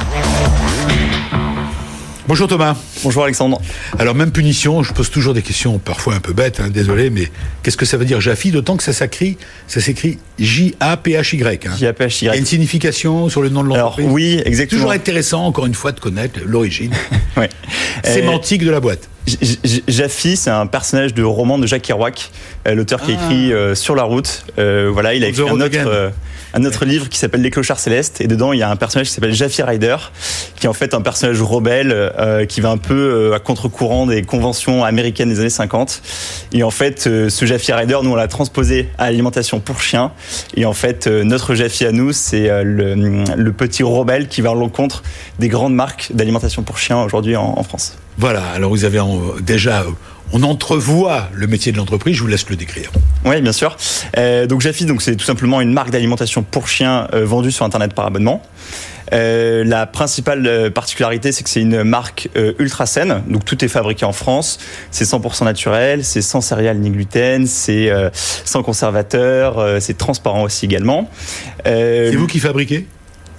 Bonjour 2.31 2.47
Thomas. 2.47 2.77
Bonjour 3.03 3.25
Alexandre. 3.25 3.61
Alors 3.99 4.15
même 4.15 4.31
punition, 4.31 4.85
je 4.85 4.93
pose 4.93 5.11
toujours 5.11 5.35
des 5.35 5.43
questions 5.43 5.81
parfois 5.81 6.15
un 6.15 6.21
peu 6.21 6.33
bêtes, 6.33 6.61
hein, 6.61 6.69
désolé, 6.71 7.11
mais 7.11 7.29
qu'est-ce 7.65 7.77
que 7.77 7.85
ça 7.85 7.97
veut 7.97 8.05
dire 8.05 8.21
Jaffi 8.21 8.53
D'autant 8.53 8.77
que 8.77 8.85
ça 8.85 8.93
s'écrit, 8.93 9.37
ça 9.67 9.81
s'écrit 9.81 10.17
J-A-P-H-Y. 10.39 11.67
Hein. 11.67 11.73
J-A-P-H-Y. 11.77 12.23
Il 12.23 12.27
y 12.27 12.29
a 12.29 12.37
une 12.37 12.47
signification 12.47 13.29
sur 13.29 13.43
le 13.43 13.49
nom 13.49 13.65
de 13.65 13.71
l'entreprise. 13.71 14.05
Alors 14.05 14.15
oui, 14.15 14.41
exactement. 14.45 14.79
Toujours 14.79 14.93
intéressant, 14.93 15.45
encore 15.45 15.67
une 15.67 15.75
fois, 15.75 15.91
de 15.91 15.99
connaître 15.99 16.39
l'origine 16.47 16.93
ouais. 17.37 17.49
sémantique 18.05 18.65
de 18.65 18.71
la 18.71 18.79
boîte. 18.79 19.09
Jaffi, 19.89 20.37
c'est 20.37 20.51
un 20.51 20.67
personnage 20.67 21.15
de 21.15 21.23
roman 21.23 21.59
de 21.59 21.67
Jacques 21.67 21.83
Kerouac, 21.83 22.31
euh, 22.67 22.75
l'auteur 22.75 23.01
qui 23.01 23.13
a 23.13 23.15
écrit 23.15 23.53
ah. 23.53 23.57
euh, 23.57 23.75
Sur 23.75 23.95
la 23.95 24.03
route. 24.03 24.45
Euh, 24.59 24.91
voilà, 24.93 25.15
il 25.15 25.25
a 25.25 25.29
écrit 25.29 25.49
un 25.49 25.61
autre, 25.61 26.13
un 26.55 26.65
autre 26.65 26.85
livre 26.85 27.09
qui 27.09 27.19
s'appelle 27.19 27.43
Les 27.43 27.51
clochards 27.51 27.79
célestes, 27.79 28.21
et 28.21 28.27
dedans 28.27 28.53
il 28.53 28.59
y 28.59 28.63
a 28.63 28.71
un 28.71 28.77
personnage 28.77 29.09
qui 29.09 29.15
s'appelle 29.15 29.33
Jaffi 29.35 29.63
Rider, 29.63 29.97
qui 30.57 30.67
est 30.67 30.69
en 30.69 30.73
fait 30.73 30.95
un 30.95 31.01
personnage 31.01 31.41
rebelle 31.41 32.13
qui 32.49 32.61
va 32.61 32.71
un 32.71 32.79
peu 32.79 33.33
à 33.35 33.39
contre-courant 33.39 34.07
des 34.07 34.23
conventions 34.23 34.85
américaines 34.85 35.29
des 35.29 35.41
années 35.41 35.51
50. 35.51 36.03
Et 36.53 36.63
en 36.63 36.71
fait, 36.71 37.03
ce 37.03 37.45
Jaffi 37.47 37.73
Rider, 37.73 37.99
nous 38.03 38.11
on 38.11 38.17
l'a 38.17 38.29
transposé 38.29 38.89
à 38.99 39.07
l'alimentation 39.07 39.61
pour 39.61 39.81
chiens. 39.81 40.13
Et 40.55 40.65
en 40.65 40.73
fait, 40.73 41.07
notre 41.07 41.55
Jaffi 41.55 41.87
à 41.87 41.93
nous, 41.93 42.13
c'est 42.13 42.49
le, 42.65 42.95
le, 42.95 43.53
petit 43.53 43.83
rebelle 43.83 44.29
qui 44.29 44.41
va 44.41 44.51
à 44.51 44.55
l'encontre 44.55 45.03
des 45.39 45.49
grandes 45.49 45.75
marques 45.75 46.09
d'alimentation 46.13 46.63
pour 46.63 46.79
chiens 46.79 47.03
aujourd'hui 47.03 47.37
en, 47.37 47.55
en 47.57 47.63
France. 47.63 48.00
Voilà, 48.19 48.45
alors 48.55 48.71
vous 48.71 48.85
avez 48.85 49.01
déjà 49.41 49.85
on 50.33 50.43
entrevoit 50.43 51.29
le 51.33 51.47
métier 51.47 51.73
de 51.73 51.77
l'entreprise, 51.77 52.17
je 52.17 52.23
vous 52.23 52.29
laisse 52.29 52.49
le 52.49 52.57
décrire. 52.57 52.91
Oui, 53.25 53.41
bien 53.41 53.53
sûr. 53.53 53.77
Euh, 54.17 54.47
donc 54.47 54.61
Jaffi, 54.61 54.85
donc 54.85 55.03
c'est 55.03 55.17
tout 55.17 55.25
simplement 55.25 55.61
une 55.61 55.73
marque 55.73 55.91
d'alimentation 55.91 56.43
pour 56.43 56.69
chiens 56.69 57.09
euh, 57.13 57.25
vendue 57.25 57.51
sur 57.51 57.65
internet 57.65 57.95
par 57.95 58.07
abonnement. 58.07 58.43
Euh, 59.13 59.65
la 59.65 59.87
principale 59.87 60.71
particularité, 60.73 61.33
c'est 61.33 61.43
que 61.43 61.51
c'est 61.51 61.63
une 61.63 61.83
marque 61.83 62.29
ultra 62.61 62.87
saine. 62.87 63.25
Donc 63.29 63.45
tout 63.45 63.65
est 63.65 63.69
fabriqué 63.69 64.05
en 64.05 64.13
France. 64.13 64.61
C'est 64.93 65.05
100% 65.05 65.45
naturel, 65.45 66.05
c'est 66.05 66.23
sans 66.23 66.41
céréales 66.41 66.79
ni 66.79 66.91
gluten, 66.91 67.47
c'est 67.47 67.91
sans 68.13 68.63
conservateur, 68.63 69.81
c'est 69.81 69.99
transparent 69.99 70.45
aussi 70.45 70.65
également. 70.65 71.11
c'est 71.65 72.15
vous 72.15 72.29
qui 72.29 72.39
fabriquez? 72.39 72.87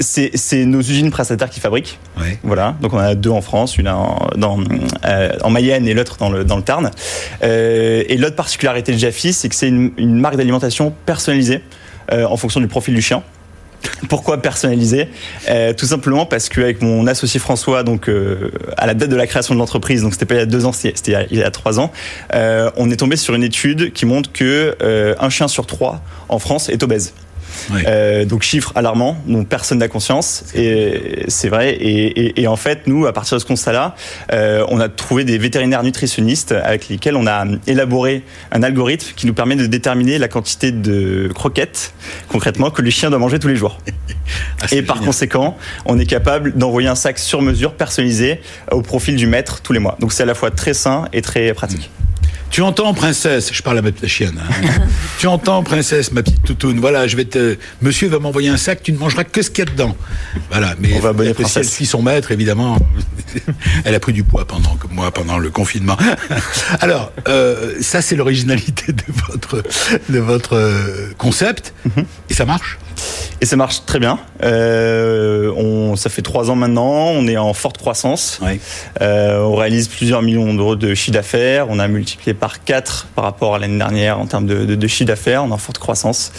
C'est 0.02 0.66
nos 0.66 0.80
usines 0.80 1.12
prestataires 1.12 1.50
qui 1.50 1.60
fabriquent. 1.60 2.00
Voilà. 2.44 2.76
Donc 2.82 2.94
on 2.94 2.98
a 2.98 3.16
deux 3.16 3.30
en 3.30 3.42
France, 3.42 3.78
une 3.78 3.88
en, 3.88 4.28
dans, 4.36 4.60
euh, 5.06 5.32
en 5.44 5.50
Mayenne 5.50 5.88
et 5.88 5.94
l'autre 5.94 6.18
dans 6.18 6.30
le, 6.30 6.44
dans 6.44 6.58
le 6.58 6.64
Tarn. 6.64 6.92
Euh, 7.44 8.04
et 8.08 8.18
l'autre 8.18 8.36
particularité 8.36 8.92
de 8.92 8.98
Jaffi, 8.98 9.34
c'est 9.34 9.50
que 9.50 9.56
c'est 9.56 9.68
une, 9.68 9.92
une, 9.98 10.20
marque 10.20 10.36
d'alimentation 10.36 10.94
personnalisée 11.06 11.62
euh, 12.12 12.26
en 12.26 12.38
fonction 12.38 12.60
du 12.60 12.68
profil 12.68 12.94
du 12.94 13.02
chien. 13.02 13.24
Pourquoi 14.10 14.42
personnalisé 14.42 15.10
euh, 15.50 15.74
Tout 15.74 15.86
simplement 15.86 16.26
parce 16.26 16.50
qu'avec 16.50 16.82
mon 16.82 17.08
associé 17.08 17.40
François, 17.40 17.84
donc 17.84 18.10
euh, 18.10 18.52
à 18.78 18.86
la 18.88 18.94
date 18.94 19.10
de 19.10 19.16
la 19.16 19.28
création 19.28 19.54
de 19.54 19.60
l'entreprise, 19.60 20.04
donc 20.04 20.14
c'était 20.14 20.26
pas 20.26 20.36
il 20.36 20.40
y 20.40 20.42
a 20.42 20.46
deux 20.46 20.66
ans, 20.66 20.72
c'était 20.72 21.28
il 21.32 21.38
y 21.38 21.44
a 21.44 21.52
trois 21.52 21.80
ans, 21.80 21.92
euh, 22.34 22.70
on 22.78 22.90
est 22.90 22.98
tombé 22.98 23.16
sur 23.16 23.34
une 23.34 23.44
étude 23.44 23.94
qui 23.94 24.06
montre 24.06 24.32
que 24.32 24.78
un 25.20 25.30
chien 25.30 25.48
sur 25.48 25.66
trois 25.66 26.02
en 26.30 26.40
France 26.40 26.70
est 26.70 26.84
obèse. 26.84 27.14
Euh, 27.88 28.26
donc 28.26 28.44
chiffre 28.44 28.72
alarmant 28.76 29.18
dont 29.28 29.44
personne 29.44 29.80
n'a 29.80 29.88
conscience 29.88 30.44
et 30.54 31.26
c'est 31.28 31.50
vrai. 31.50 31.78
Et, 31.80 32.48
en 32.48 32.56
fait 32.56 32.88
nous 32.88 33.06
à 33.06 33.14
partir 33.14 33.38
de 33.38 33.42
ce 33.42 33.46
constat-là 33.46 33.96
euh, 34.34 34.66
on 34.70 34.80
a 34.80 34.90
trouvé 34.90 35.24
des 35.24 35.38
vétérinaires 35.38 35.84
nutritionnistes 35.84 36.52
avec 36.52 36.90
lesquels 36.90 37.16
on 37.16 37.28
a 37.28 37.46
élaboré 37.68 38.24
un 38.52 38.64
algorithme 38.64 39.14
qui 39.16 39.26
nous 39.26 39.34
permet 39.34 39.56
de 39.56 39.68
déterminer 39.68 40.18
la 40.18 40.28
quantité 40.28 40.72
de 40.72 41.30
croquettes 41.34 41.94
concrètement 42.28 42.72
que 42.72 42.82
le 42.82 42.90
chien 42.90 43.10
doit 43.10 43.20
manger 43.20 43.40
tous 43.40 43.48
les 43.48 43.56
jours. 43.56 43.78
Ah, 44.62 44.68
et 44.72 44.82
par 44.82 45.02
conséquent 45.02 45.58
on 45.86 46.00
est 46.00 46.06
capable 46.06 46.54
d'envoyer 46.54 46.88
un 46.88 46.96
sac 46.96 47.20
sur 47.20 47.42
mesure 47.42 47.74
personnalisé 47.74 48.40
au 48.72 48.82
profil 48.82 49.16
du 49.18 49.28
maître 49.28 49.62
tous 49.62 49.74
les 49.74 49.80
mois. 49.80 49.98
Donc 50.00 50.14
c'est 50.14 50.24
à 50.24 50.26
la 50.26 50.36
fois 50.36 50.52
très 50.52 50.74
sain 50.74 51.06
et 51.12 51.22
très 51.22 51.54
pratique 51.54 51.90
tu 52.52 52.62
entends, 52.62 52.94
princesse, 52.94 53.52
je 53.54 53.62
parle 53.62 53.78
à 53.78 53.82
ma 53.82 53.90
chienne. 54.06 54.40
Hein. 54.40 54.54
tu 55.20 55.28
entends, 55.28 55.64
princesse, 55.64 56.12
ma 56.12 56.22
petite 56.22 56.44
toutoune? 56.44 56.80
Voilà, 56.80 57.08
je 57.08 57.16
vais 57.16 57.26
te. 57.26 57.58
Monsieur 57.82 58.10
va 58.10 58.20
m'envoyer 58.20 58.50
un 58.50 58.58
sac, 58.58 58.84
tu 58.84 58.92
ne 58.92 58.98
mangeras 58.98 59.24
que 59.24 59.42
ce 59.42 59.50
qu'il 59.50 59.66
y 59.66 59.68
a 59.68 59.72
dedans. 59.72 59.96
Voilà, 60.50 60.76
mais 60.80 60.94
on 60.96 61.00
va 61.00 61.14
si 61.46 61.60
elle 61.60 61.66
suit 61.66 61.86
son 61.86 62.02
maître, 62.02 62.32
évidemment. 62.32 62.78
elle 63.86 63.96
a 63.96 64.00
pris 64.00 64.14
du 64.14 64.24
poids 64.24 64.46
pendant 64.46 64.78
moi, 64.92 65.12
pendant 65.12 65.38
le 65.38 65.50
confinement. 65.50 65.98
Alors, 66.82 67.14
euh, 67.28 67.76
ça, 67.82 68.02
c'est 68.02 68.16
l'originalité 68.16 68.92
de 68.92 69.04
votre, 69.28 69.64
de 70.10 70.20
votre 70.20 70.56
euh, 70.56 71.14
concept. 71.18 71.74
Mhm. 71.86 72.06
Et 72.30 72.34
ça 72.34 72.46
marche? 72.46 72.78
Et 73.42 73.46
ça 73.46 73.56
marche 73.56 73.86
très 73.86 74.00
bien. 74.00 74.20
Euh, 74.44 75.52
on 75.56 75.96
ça 75.96 76.10
fait 76.10 76.22
trois 76.22 76.50
ans 76.50 76.56
maintenant. 76.56 77.08
On 77.10 77.28
est 77.28 77.38
en 77.38 77.54
forte 77.54 77.78
croissance. 77.78 78.40
on 79.00 79.56
réalise 79.56 79.88
plusieurs 79.88 80.22
millions 80.22 80.54
d'euros 80.54 80.76
de 80.76 80.94
chiffre 80.94 81.14
d'affaires. 81.14 81.68
On 81.70 81.80
a 81.80 81.88
multiplié 81.88 82.34
par 82.34 82.64
4 82.64 83.08
par 83.16 83.24
rapport 83.24 83.56
à 83.56 83.60
l'année 83.60 83.78
dernière 83.78 84.20
en 84.20 84.26
termes 84.26 84.46
de, 84.46 84.88
chiffre 84.88 85.08
d'affaires. 85.08 85.44
On 85.44 85.50
est 85.50 85.54
en 85.54 85.58
forte 85.58 85.80
croissance. 85.80 86.32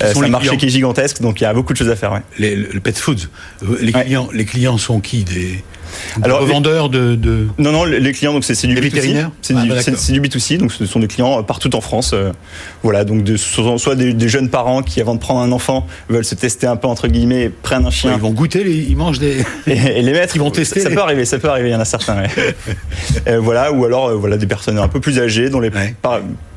c'est 0.00 0.16
un 0.16 0.28
marché 0.28 0.56
qui 0.56 0.66
est 0.66 0.70
gigantesque, 0.70 1.20
donc 1.20 1.40
il 1.40 1.44
y 1.44 1.46
a 1.46 1.52
beaucoup 1.52 1.72
de 1.72 1.78
choses 1.78 1.90
à 1.90 1.96
faire. 1.96 2.20
Les, 2.38 2.56
le 2.56 2.80
pet 2.80 2.96
food, 2.96 3.20
les 3.80 3.92
clients, 3.92 4.28
les 4.32 4.44
clients 4.44 4.78
sont 4.78 5.00
qui 5.00 5.24
des 5.24 5.62
alors, 6.22 6.40
revendeurs 6.40 6.88
de, 6.88 7.14
de, 7.14 7.46
Non, 7.58 7.72
non, 7.72 7.84
les 7.84 8.12
clients, 8.12 8.32
donc 8.32 8.44
c'est 8.44 8.54
du 8.66 8.74
B2C. 8.74 9.28
C'est 9.42 9.54
du, 9.54 9.60
ah, 9.60 9.64
du, 9.64 10.20
B2C, 10.20 10.58
donc 10.58 10.72
ce 10.72 10.86
sont 10.86 11.00
des 11.00 11.06
clients 11.06 11.38
euh, 11.38 11.42
partout 11.42 11.74
en 11.74 11.80
France. 11.80 12.12
Euh, 12.12 12.32
voilà, 12.82 13.04
donc 13.04 13.22
de, 13.24 13.36
soit 13.36 13.94
des, 13.94 14.28
jeunes 14.28 14.50
parents 14.50 14.82
qui, 14.82 15.00
avant 15.00 15.14
de 15.14 15.20
prendre 15.20 15.40
un 15.40 15.52
enfant, 15.52 15.86
veulent 16.08 16.24
se 16.24 16.34
tester 16.34 16.66
un 16.66 16.76
peu, 16.76 16.88
entre 16.88 17.08
guillemets, 17.08 17.48
prennent 17.48 17.86
un 17.86 17.90
chien. 17.90 18.12
ils 18.14 18.20
vont 18.20 18.30
goûter, 18.30 18.62
ils 18.66 18.96
mangent 18.96 19.18
des. 19.18 19.44
Et, 19.66 20.02
les 20.02 20.12
maîtres, 20.12 20.36
ils 20.36 20.40
vont 20.40 20.50
tester. 20.50 20.80
Ça, 20.80 20.90
peut 20.90 21.00
arriver, 21.00 21.24
ça 21.24 21.38
peut 21.38 21.48
arriver, 21.48 21.70
il 21.70 21.72
y 21.72 21.76
en 21.76 21.80
a 21.80 21.84
certains. 21.84 22.24
euh, 23.28 23.38
voilà, 23.40 23.72
ou 23.72 23.84
alors, 23.84 24.08
euh, 24.08 24.14
voilà, 24.14 24.36
des 24.36 24.46
personnes 24.46 24.78
un 24.78 24.88
peu 24.88 25.00
plus 25.00 25.18
âgées 25.18 25.50
dont 25.50 25.60
les, 25.60 25.70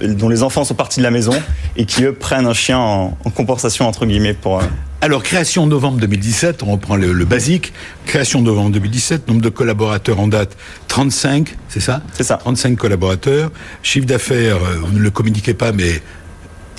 dont 0.02 0.30
les 0.30 0.44
enfants 0.44 0.64
sont 0.64 0.76
partis 0.76 1.00
de 1.00 1.04
la 1.04 1.12
maison 1.12 1.34
et 1.76 1.86
qui, 1.86 2.04
eux, 2.04 2.14
prennent 2.14 2.48
un 2.48 2.54
chien 2.54 2.78
en, 2.78 3.18
en 3.24 3.30
compensation, 3.30 3.88
entre 3.88 4.06
guillemets, 4.06 4.34
pour. 4.34 4.62
Alors, 5.04 5.24
création 5.24 5.66
novembre 5.66 6.00
2017, 6.00 6.62
on 6.62 6.74
reprend 6.74 6.96
le, 6.96 7.26
basique. 7.26 7.74
Création 8.06 8.44
novembre 8.44 8.70
2017, 8.70 9.28
nombre 9.30 9.42
de 9.42 9.50
collaborateurs 9.50 10.20
en 10.20 10.28
date 10.28 10.56
35, 10.90 11.58
c'est 11.70 11.80
ça 11.80 12.04
C'est 12.14 12.24
ça. 12.24 12.38
35 12.38 12.78
collaborateurs. 12.78 13.52
Chiffre 13.82 14.06
d'affaires, 14.06 14.58
euh, 14.58 14.76
vous 14.80 14.92
ne 14.92 15.00
le 15.00 15.10
communiquez 15.10 15.56
pas, 15.56 15.72
mais 15.72 16.04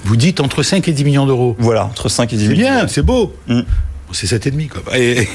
vous 0.04 0.14
dites 0.14 0.38
entre 0.38 0.62
5 0.62 0.86
et 0.86 0.92
10 0.92 1.04
millions 1.04 1.26
d'euros. 1.26 1.56
Voilà, 1.58 1.84
entre 1.84 2.08
5 2.08 2.32
et 2.32 2.36
10 2.36 2.48
millions. 2.48 2.66
C'est 2.68 2.76
bien, 2.76 2.88
c'est 2.88 3.02
beau. 3.02 3.34
Mm. 3.48 3.62
C'est 4.12 4.26
7,5 4.26 4.68
quoi. 4.68 4.98
Et, 4.98 5.26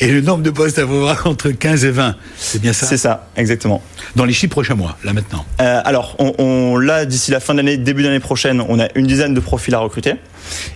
et, 0.00 0.08
le 0.08 0.20
nombre 0.20 0.42
de 0.42 0.50
postes 0.50 0.78
à 0.78 0.84
voir 0.84 1.26
entre 1.26 1.50
15 1.50 1.84
et 1.84 1.90
20, 1.90 2.16
c'est 2.36 2.60
bien 2.60 2.72
ça? 2.72 2.86
C'est 2.86 2.96
ça, 2.96 3.28
exactement. 3.36 3.82
Dans 4.16 4.24
les 4.24 4.32
six 4.32 4.48
prochains 4.48 4.74
mois, 4.74 4.96
là 5.04 5.12
maintenant 5.12 5.44
euh, 5.60 5.80
Alors, 5.84 6.16
on, 6.18 6.34
on, 6.38 6.76
là, 6.76 7.04
d'ici 7.04 7.30
la 7.30 7.40
fin 7.40 7.54
de 7.54 7.58
l'année, 7.58 7.76
début 7.76 8.02
d'année 8.02 8.20
prochaine, 8.20 8.62
on 8.68 8.78
a 8.78 8.88
une 8.94 9.06
dizaine 9.06 9.34
de 9.34 9.40
profils 9.40 9.74
à 9.74 9.78
recruter. 9.78 10.14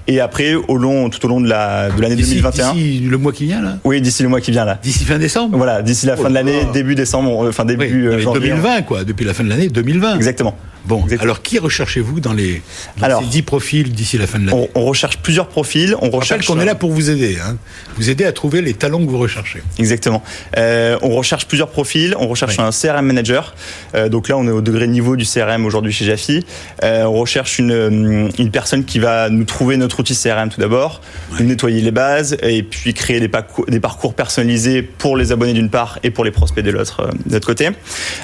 Et 0.06 0.20
après, 0.20 0.54
au 0.54 0.76
long, 0.76 1.10
tout 1.10 1.24
au 1.24 1.28
long 1.28 1.40
de 1.40 1.48
la 1.48 1.90
de 1.90 2.00
l'année 2.00 2.16
2021. 2.16 2.72
D'ici 2.72 3.00
le 3.00 3.18
mois 3.18 3.32
qui 3.32 3.44
vient 3.44 3.62
là? 3.62 3.78
Oui, 3.84 4.00
d'ici 4.00 4.22
le 4.22 4.28
mois 4.28 4.40
qui 4.40 4.50
vient 4.50 4.64
là. 4.64 4.78
D'ici 4.82 5.04
fin 5.04 5.18
décembre? 5.18 5.56
Voilà, 5.56 5.82
d'ici 5.82 6.06
la 6.06 6.16
fin 6.16 6.28
de 6.28 6.34
l'année, 6.34 6.60
début 6.72 6.94
décembre, 6.94 7.48
enfin 7.48 7.64
début 7.64 8.10
oui, 8.10 8.24
2020 8.24 8.82
quoi, 8.82 9.04
depuis 9.04 9.24
la 9.24 9.34
fin 9.34 9.44
de 9.44 9.48
l'année 9.48 9.68
2020. 9.68 10.16
Exactement. 10.16 10.56
Bon, 10.84 11.04
alors 11.20 11.42
qui 11.42 11.58
recherchez-vous 11.58 12.20
dans 12.20 12.32
les 12.32 12.62
dans 12.98 13.20
ces 13.20 13.26
10 13.26 13.42
profils 13.42 13.92
d'ici 13.92 14.18
la 14.18 14.26
fin 14.26 14.38
de 14.38 14.46
l'année 14.46 14.68
on, 14.74 14.80
on, 14.80 14.84
recherche 14.84 15.18
plusieurs 15.18 15.48
profils. 15.48 15.96
On 16.00 16.10
recherche 16.10 16.46
qu'on 16.46 16.60
est 16.60 16.64
là 16.64 16.74
pour 16.74 16.90
vous 16.90 17.10
aider, 17.10 17.38
hein. 17.42 17.56
vous 17.96 18.10
aider 18.10 18.24
à 18.24 18.32
trouver 18.32 18.62
les 18.62 18.74
talents 18.74 19.04
que 19.04 19.10
vous 19.10 19.18
recherchez. 19.18 19.62
Exactement. 19.78 20.22
Euh, 20.56 20.98
on 21.02 21.10
recherche 21.10 21.46
plusieurs 21.46 21.70
profils. 21.70 22.14
On 22.18 22.28
recherche 22.28 22.58
un 22.58 22.70
CRM 22.70 23.06
manager. 23.06 23.54
Euh, 23.94 24.08
donc 24.08 24.28
là, 24.28 24.36
on 24.36 24.46
est 24.46 24.50
au 24.50 24.60
degré 24.60 24.86
niveau 24.86 25.16
du 25.16 25.24
CRM 25.24 25.64
aujourd'hui 25.66 25.92
chez 25.92 26.04
Jaffi. 26.04 26.44
Euh, 26.82 27.04
on 27.04 27.14
recherche 27.14 27.58
une, 27.58 28.30
une 28.38 28.50
personne 28.50 28.84
qui 28.84 28.98
va 28.98 29.30
nous 29.30 29.44
trouver 29.44 29.76
notre 29.76 30.00
outil 30.00 30.14
CRM 30.14 30.48
tout 30.48 30.60
d'abord, 30.60 31.00
nettoyer 31.40 31.80
les 31.80 31.90
bases 31.90 32.36
et 32.42 32.62
puis 32.62 32.94
créer 32.94 33.20
des 33.20 33.28
parcours, 33.28 33.66
des 33.66 33.80
parcours 33.80 34.14
personnalisés 34.14 34.82
pour 34.82 35.16
les 35.16 35.32
abonnés 35.32 35.52
d'une 35.52 35.70
part 35.70 35.98
et 36.02 36.10
pour 36.10 36.24
les 36.24 36.30
prospects 36.30 36.64
de 36.64 36.70
l'autre 36.70 37.00
euh, 37.00 37.10
de 37.26 37.34
l'autre 37.34 37.46
côté. 37.46 37.70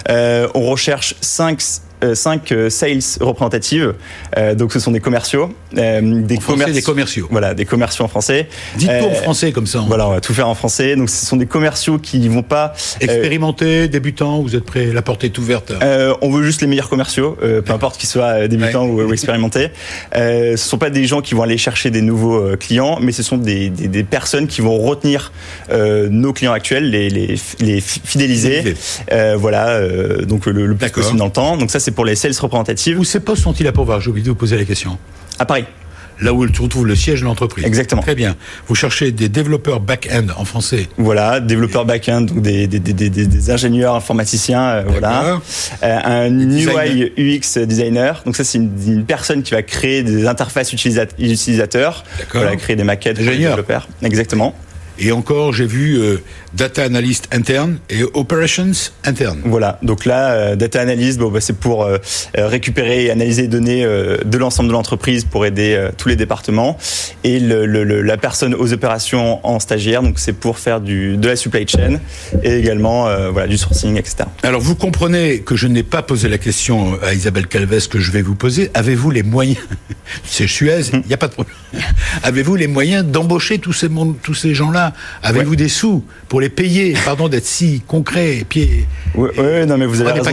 Euh, 0.09 0.49
on 0.55 0.63
recherche 0.63 1.15
5 1.21 1.61
euh, 1.61 1.65
cinq 2.15 2.53
euh, 2.53 2.71
sales 2.71 3.01
représentatives. 3.21 3.95
Euh, 4.37 4.55
donc, 4.55 4.73
ce 4.73 4.81
sont 4.81 4.91
des 4.91 5.01
commerciaux, 5.01 5.51
des, 5.73 6.41
français, 6.41 6.73
des 6.73 6.83
commerciaux. 6.83 7.29
Voilà, 7.31 7.55
des 7.55 7.65
commerciaux 7.65 8.05
en 8.05 8.09
français. 8.09 8.49
Dites 8.77 8.91
tout 9.01 9.07
en 9.07 9.15
français 9.15 9.53
comme 9.53 9.67
ça. 9.67 9.85
Voilà, 9.87 10.09
on 10.09 10.13
va 10.13 10.21
tout 10.21 10.35
faire 10.35 10.49
en 10.49 10.55
français. 10.55 10.97
Donc, 10.97 11.11
ce 11.11 11.27
sont 11.27 11.37
des 11.37 11.47
commerciaux 11.47 11.99
qui 11.99 12.19
ne 12.19 12.29
vont 12.29 12.43
pas 12.43 12.73
expérimenter, 13.01 13.89
débutants. 13.89 14.41
Vous 14.43 14.57
êtes 14.57 14.65
prêts 14.65 14.87
La 14.87 15.03
porte 15.03 15.25
est 15.25 15.37
ouverte. 15.39 15.73
on 16.21 16.31
veut 16.31 16.43
juste 16.45 16.61
les 16.63 16.67
meilleurs 16.67 16.89
commerciaux, 16.89 17.37
peu 17.41 17.73
importe 17.73 17.99
qu'ils 17.99 18.09
soient 18.09 18.49
débutants 18.49 18.87
ou, 18.87 19.13
expérimentés. 19.13 19.69
ce 20.15 20.57
sont 20.57 20.79
pas 20.79 20.91
des 20.91 21.05
gens 21.05 21.21
qui 21.21 21.35
vont 21.35 21.43
aller 21.43 21.59
chercher 21.59 21.91
des 21.91 22.03
nouveaux 22.03 22.57
clients, 22.57 22.99
mais 23.01 23.13
ce 23.13 23.23
sont 23.23 23.37
des, 23.37 23.71
des, 23.71 23.89
des 23.89 24.05
personnes 24.05 24.47
qui 24.47 24.61
vont 24.61 24.79
retenir 24.79 25.33
nos 25.71 26.33
clients 26.33 26.53
actuels, 26.53 26.91
les, 26.91 27.11
les, 27.11 27.35
les 27.61 27.81
fidéliser. 27.81 28.75
voilà, 29.37 29.81
donc 30.25 30.47
le, 30.47 30.67
le 30.67 30.75
plus 30.75 30.91
possible 30.91 31.19
dans 31.19 31.27
le 31.27 31.33
temps. 31.33 31.57
Donc 31.57 31.71
ça, 31.71 31.81
c'est 31.81 31.90
pour 31.91 32.05
les 32.05 32.17
sales 32.17 32.33
représentatives. 32.41 32.99
Où 32.99 33.05
ces 33.05 33.21
postes 33.21 33.43
sont-ils 33.43 33.67
à 33.67 33.73
pourvoir? 33.73 34.01
J'ai 34.01 34.11
oublié 34.11 34.25
de 34.25 34.31
vous 34.31 34.37
poser 34.37 34.57
la 34.57 34.65
question. 34.65 34.99
À 35.39 35.45
Paris 35.45 35.65
là 36.21 36.33
où 36.33 36.47
se 36.47 36.63
retrouve 36.63 36.87
le 36.87 36.95
siège 36.95 37.21
de 37.21 37.25
l'entreprise. 37.25 37.65
Exactement. 37.65 38.03
Très 38.03 38.15
bien. 38.15 38.37
Vous 38.69 38.75
cherchez 38.75 39.13
des 39.13 39.29
développeurs 39.29 39.81
back-end 39.81 40.27
en 40.37 40.45
français. 40.45 40.89
Voilà, 40.97 41.41
développeurs 41.41 41.85
back-end, 41.85 42.23
donc 42.23 42.43
des, 42.43 42.67
des, 42.67 42.79
des, 42.79 43.11
des, 43.11 43.51
ingénieurs 43.51 43.95
informaticiens, 43.95 44.63
euh, 44.63 44.83
voilà. 44.87 45.41
Euh, 45.83 45.99
un 46.05 46.31
UI 46.31 47.13
UX 47.17 47.59
designer. 47.67 48.23
Donc 48.25 48.37
ça, 48.37 48.45
c'est 48.45 48.59
une, 48.59 49.05
personne 49.05 49.43
qui 49.43 49.53
va 49.53 49.63
créer 49.63 50.03
des 50.03 50.27
interfaces 50.27 50.73
utilisateurs. 50.73 52.05
Voilà, 52.33 52.57
créer 52.57 52.77
des 52.77 52.85
maquettes 52.85 53.17
pour 53.17 53.31
les 53.31 53.39
développeurs. 53.39 53.89
Exactement. 54.03 54.55
Et 55.03 55.13
encore, 55.13 55.55
j'ai 55.55 55.65
vu 55.65 55.99
euh, 55.99 56.19
data 56.53 56.85
analyst 56.85 57.27
interne 57.33 57.79
et 57.89 58.03
operations 58.03 58.73
interne. 59.05 59.41
Voilà. 59.47 59.79
Donc 59.83 60.05
là, 60.05 60.33
euh, 60.33 60.57
data 60.57 60.79
analyst, 60.79 61.19
bon, 61.19 61.31
bah, 61.31 61.41
c'est 61.41 61.57
pour 61.57 61.85
euh, 61.85 61.97
récupérer 62.37 63.07
et 63.07 63.11
analyser 63.11 63.43
les 63.43 63.49
données 63.49 63.83
de 63.83 64.39
l'ensemble 64.39 64.69
de 64.69 64.75
l'entreprise 64.75 65.25
pour 65.25 65.47
aider 65.47 65.89
tous 65.97 66.09
les 66.09 66.17
départements. 66.17 66.77
Et 67.25 67.41
le, 67.41 67.65
le, 67.65 68.03
la 68.03 68.17
personne 68.19 68.55
aux 68.55 68.73
opérations 68.75 69.45
en 69.47 69.59
stagiaire, 69.59 70.03
donc 70.03 70.19
c'est 70.19 70.35
pour 70.35 70.59
faire 70.59 70.81
du, 70.83 71.17
de 71.17 71.29
la 71.29 71.37
supply 71.37 71.67
chain 71.67 71.99
et 72.43 72.59
également 72.59 73.09
voilà 73.31 73.47
du 73.47 73.57
sourcing, 73.57 73.97
etc. 73.97 74.25
Alors 74.43 74.61
vous 74.61 74.75
comprenez 74.75 75.41
que 75.41 75.57
je 75.57 75.67
n'ai 75.67 75.83
pas 75.83 76.03
posé 76.03 76.29
la 76.29 76.39
question 76.39 76.99
à 77.03 77.15
Isabelle 77.15 77.47
Calves 77.47 77.89
que 77.89 77.99
je 77.99 78.11
vais 78.11 78.23
vous 78.23 78.35
poser. 78.35 78.71
Avez-vous 78.75 79.11
les 79.11 79.23
moyens 79.23 79.59
C'est 80.25 80.47
Suez, 80.47 80.83
il 80.93 81.03
n'y 81.07 81.15
a 81.15 81.19
pas 81.19 81.29
de 81.29 81.33
problème. 81.33 81.55
Avez-vous 82.23 82.57
les 82.57 82.67
moyens 82.67 83.05
d'embaucher 83.05 83.59
tous 83.59 83.73
ces, 83.73 83.89
tous 84.23 84.35
ces 84.35 84.55
gens-là? 84.55 84.90
Avez-vous 85.23 85.57
des 85.57 85.69
sous 85.69 86.05
pour 86.29 86.41
les 86.41 86.49
payer 86.49 86.95
Pardon 87.05 87.29
d'être 87.29 87.47
si 87.47 87.83
concret, 87.87 88.45
pied. 88.49 88.87
Oui, 89.15 89.29
non, 89.67 89.77
mais 89.77 89.87
vous 89.87 90.01
avez 90.01 90.13
raison 90.13 90.31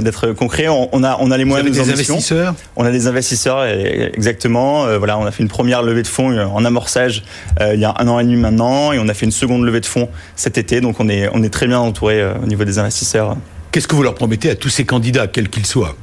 d'être 0.00 0.32
concret. 0.32 0.68
On, 0.68 1.04
a, 1.04 1.16
on 1.20 1.30
a 1.30 1.36
les 1.36 1.44
moyens 1.44 1.68
de 1.70 1.74
des 1.74 1.90
investisseurs. 1.90 2.54
On 2.76 2.84
a 2.84 2.90
des 2.90 3.06
investisseurs, 3.06 3.64
exactement. 3.64 4.86
Euh, 4.86 4.98
voilà, 4.98 5.18
on 5.18 5.24
a 5.24 5.30
fait 5.30 5.42
une 5.42 5.48
première 5.48 5.82
levée 5.82 6.02
de 6.02 6.08
fonds 6.08 6.30
euh, 6.30 6.44
en 6.44 6.64
amorçage 6.64 7.22
euh, 7.60 7.74
il 7.74 7.80
y 7.80 7.84
a 7.84 7.94
un 7.98 8.08
an 8.08 8.18
et 8.18 8.24
demi 8.24 8.36
maintenant, 8.36 8.92
et 8.92 8.98
on 8.98 9.08
a 9.08 9.14
fait 9.14 9.26
une 9.26 9.32
seconde 9.32 9.64
levée 9.64 9.80
de 9.80 9.86
fonds 9.86 10.08
cet 10.36 10.58
été. 10.58 10.80
Donc 10.80 11.00
on 11.00 11.08
est, 11.08 11.28
on 11.32 11.42
est 11.42 11.50
très 11.50 11.66
bien 11.66 11.78
entouré 11.78 12.24
au 12.42 12.46
niveau 12.46 12.64
des 12.64 12.78
investisseurs. 12.78 13.36
Qu'est-ce 13.72 13.86
que 13.86 13.94
vous 13.94 14.02
leur 14.02 14.14
promettez 14.14 14.50
à 14.50 14.54
tous 14.56 14.68
ces 14.68 14.84
candidats, 14.84 15.26
quels 15.26 15.48
qu'ils 15.48 15.66
soient? 15.66 15.96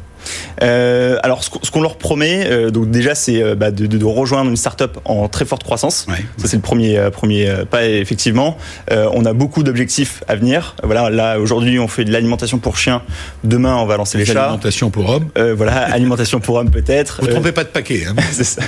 Euh, 0.64 1.18
alors, 1.24 1.44
ce 1.44 1.72
qu'on 1.72 1.82
leur 1.82 1.98
promet, 1.98 2.48
euh, 2.50 2.72
donc 2.72 2.90
déjà, 2.90 3.16
c'est 3.16 3.42
euh, 3.42 3.56
bah, 3.56 3.72
de, 3.72 3.86
de, 3.86 4.06
rejoindre 4.06 4.50
une 4.50 4.58
startup 4.58 5.00
en 5.06 5.28
très 5.28 5.46
forte 5.46 5.64
croissance. 5.64 6.08
Ça, 6.38 6.48
c'est 6.48 6.56
le 6.56 6.62
premier 6.62 7.00
premier 7.12 7.52
pas. 7.70 7.86
Effectivement, 7.86 8.58
on 8.90 9.26
a 9.26 9.34
beaucoup 9.34 9.64
d'objectifs 9.64 10.24
à 10.28 10.36
venir. 10.36 10.76
Voilà, 10.84 11.10
là 11.10 11.40
aujourd'hui, 11.40 11.80
on 11.80 11.88
fait 11.88 12.06
de 12.06 12.12
l'alimentation 12.12 12.58
pour 12.58 12.78
chiens. 12.78 13.02
Demain, 13.44 13.76
on 13.76 13.86
va 13.86 13.98
lancer 13.98 14.18
les, 14.18 14.26
chats. 14.26 14.46
Alimentation 14.46 14.90
pour 14.90 15.10
hommes. 15.10 15.30
voilà, 15.56 15.78
alimentation 15.94 16.40
pour 16.40 16.56
hommes 16.56 16.72
peut-être. 16.72 17.20
Vous 17.22 17.28
trompez 17.28 17.52
pas 17.52 17.64
de 17.64 17.70
paquet. 17.70 18.06
Hein. 18.08 18.16
c'est 18.32 18.44
ça. 18.44 18.62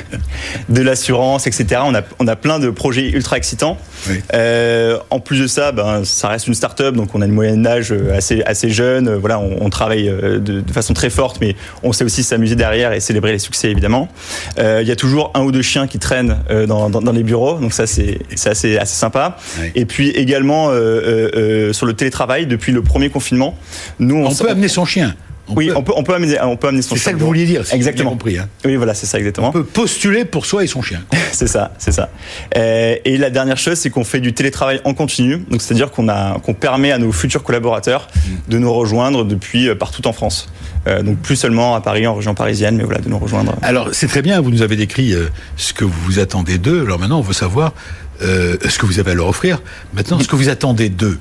De 0.67 0.81
l'assurance, 0.81 1.47
etc. 1.47 1.81
On 1.83 1.95
a 1.95 2.01
on 2.19 2.27
a 2.27 2.35
plein 2.35 2.59
de 2.59 2.69
projets 2.69 3.09
ultra 3.09 3.37
excitants. 3.37 3.77
en 4.33 5.19
plus 5.19 5.41
de 5.41 5.47
ça, 5.47 5.71
ben, 5.71 6.03
ça 6.03 6.27
reste 6.27 6.47
une 6.47 6.53
startup, 6.53 6.95
donc 6.95 7.15
on 7.15 7.21
a 7.21 7.25
une 7.25 7.31
moyenne 7.31 7.63
d'âge 7.63 7.93
assez 8.13 8.41
assez 8.43 8.69
jeune. 8.69 9.15
Voilà, 9.15 9.39
on, 9.39 9.57
on 9.61 9.69
travaille 9.69 10.07
de, 10.07 10.39
de 10.39 10.71
façon 10.71 10.93
très 10.93 11.09
forte, 11.09 11.37
mais 11.41 11.48
on 11.83 11.91
sait 11.93 12.03
aussi 12.03 12.23
s'amuser 12.23 12.55
derrière 12.55 12.93
et 12.93 12.99
célébrer 12.99 13.31
les 13.31 13.39
succès 13.39 13.69
évidemment. 13.69 14.09
Euh, 14.57 14.79
il 14.81 14.87
y 14.87 14.91
a 14.91 14.95
toujours 14.95 15.31
un 15.35 15.41
ou 15.41 15.51
deux 15.51 15.61
chiens 15.61 15.87
qui 15.87 15.99
traînent 15.99 16.37
euh, 16.49 16.65
dans, 16.65 17.11
les 17.11 17.23
bureaux, 17.23 17.59
donc 17.59 17.73
ça 17.73 17.87
c'est 17.87 18.19
assez, 18.45 18.77
assez 18.77 18.95
sympa. 18.95 19.37
Et 19.75 19.85
puis 19.85 20.09
également 20.09 20.67
euh, 20.69 21.73
sur 21.73 21.85
le 21.85 21.93
télétravail 21.93 22.45
depuis 22.45 22.71
le 22.71 22.81
premier 22.81 23.09
confinement, 23.09 23.57
nous 23.99 24.15
on, 24.15 24.33
peut 24.33 24.49
amener 24.49 24.67
son 24.67 24.85
chien 24.85 25.15
oui, 25.55 25.71
on 25.75 25.81
peut, 25.81 25.93
on 25.95 26.03
peut 26.03 26.13
amener, 26.13 26.39
on 26.41 26.57
peut 26.57 26.67
amener 26.67 26.81
son 26.81 26.95
chien. 26.95 26.97
C'est 26.97 27.03
ça 27.05 27.13
que 27.13 27.17
vous 27.17 27.25
vouliez 27.25 27.45
dire. 27.45 27.63
exactement. 27.71 28.11
compris. 28.11 28.37
Hein. 28.37 28.47
Oui, 28.65 28.75
voilà, 28.75 28.93
c'est 28.93 29.05
ça 29.05 29.17
exactement. 29.17 29.49
On 29.49 29.51
peut 29.51 29.63
postuler 29.63 30.25
pour 30.25 30.45
soi 30.45 30.63
et 30.63 30.67
son 30.67 30.81
chien. 30.81 31.01
c'est 31.31 31.47
ça, 31.47 31.73
c'est 31.77 31.91
ça. 31.91 32.09
Euh, 32.57 32.95
et 33.03 33.17
la 33.17 33.29
dernière 33.29 33.57
chose, 33.57 33.75
c'est 33.75 33.89
qu'on 33.89 34.03
fait 34.03 34.19
du 34.19 34.33
télétravail 34.33 34.81
en 34.83 34.93
continu. 34.93 35.37
Donc, 35.49 35.61
c'est-à-dire 35.61 35.91
qu'on 35.91 36.07
a, 36.09 36.39
qu'on 36.39 36.53
permet 36.53 36.91
à 36.91 36.97
nos 36.97 37.11
futurs 37.11 37.43
collaborateurs 37.43 38.07
de 38.47 38.57
nous 38.57 38.71
rejoindre 38.73 39.25
depuis 39.25 39.73
partout 39.75 40.07
en 40.07 40.13
France. 40.13 40.51
Euh, 40.89 41.03
donc, 41.03 41.19
plus 41.19 41.35
seulement 41.35 41.75
à 41.75 41.81
Paris, 41.81 42.07
en 42.07 42.15
région 42.15 42.33
parisienne, 42.33 42.75
mais 42.75 42.83
voilà, 42.83 42.99
de 42.99 43.09
nous 43.09 43.19
rejoindre. 43.19 43.55
Alors, 43.61 43.89
c'est 43.93 44.07
très 44.07 44.21
bien. 44.21 44.41
Vous 44.41 44.51
nous 44.51 44.61
avez 44.61 44.75
décrit 44.75 45.13
ce 45.55 45.73
que 45.73 45.85
vous 45.85 46.19
attendez 46.19 46.57
d'eux. 46.57 46.83
Alors 46.83 46.99
maintenant, 46.99 47.19
on 47.19 47.23
veut 47.23 47.33
savoir 47.33 47.73
ce 48.19 48.77
que 48.77 48.85
vous 48.85 48.99
avez 48.99 49.11
à 49.11 49.13
leur 49.15 49.27
offrir. 49.27 49.61
Maintenant, 49.93 50.19
ce 50.19 50.27
que 50.27 50.35
vous 50.35 50.49
attendez 50.49 50.89
d'eux. 50.89 51.19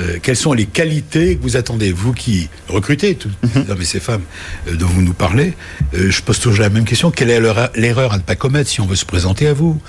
Euh, 0.00 0.18
quelles 0.20 0.36
sont 0.36 0.52
les 0.52 0.66
qualités 0.66 1.36
que 1.36 1.42
vous 1.42 1.56
attendez? 1.56 1.92
Vous 1.92 2.12
qui 2.12 2.48
recrutez 2.68 3.14
tous 3.14 3.30
ces 3.52 3.60
mhm. 3.60 3.70
hommes 3.70 3.82
et 3.82 3.84
ces 3.84 4.00
femmes 4.00 4.22
euh, 4.68 4.76
dont 4.76 4.86
vous 4.86 5.02
nous 5.02 5.12
parlez, 5.12 5.54
euh, 5.94 6.10
je 6.10 6.22
pose 6.22 6.40
toujours 6.40 6.62
la 6.62 6.70
même 6.70 6.84
question. 6.84 7.10
Quelle 7.10 7.30
est 7.30 7.40
l'erreur 7.74 8.12
à 8.12 8.16
ne 8.16 8.22
pas 8.22 8.34
commettre 8.34 8.68
si 8.68 8.80
on 8.80 8.86
veut 8.86 8.96
se 8.96 9.04
présenter 9.04 9.46
à 9.46 9.52
vous? 9.52 9.80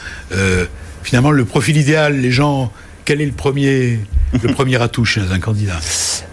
Finalement, 1.03 1.31
le 1.31 1.45
profil 1.45 1.77
idéal, 1.77 2.19
les 2.19 2.31
gens 2.31 2.71
quel 3.05 3.21
est 3.21 3.25
le 3.25 3.31
premier, 3.31 3.99
le 4.41 4.53
premier 4.53 4.81
atout 4.81 5.05
chez 5.05 5.21
un 5.31 5.39
candidat 5.39 5.79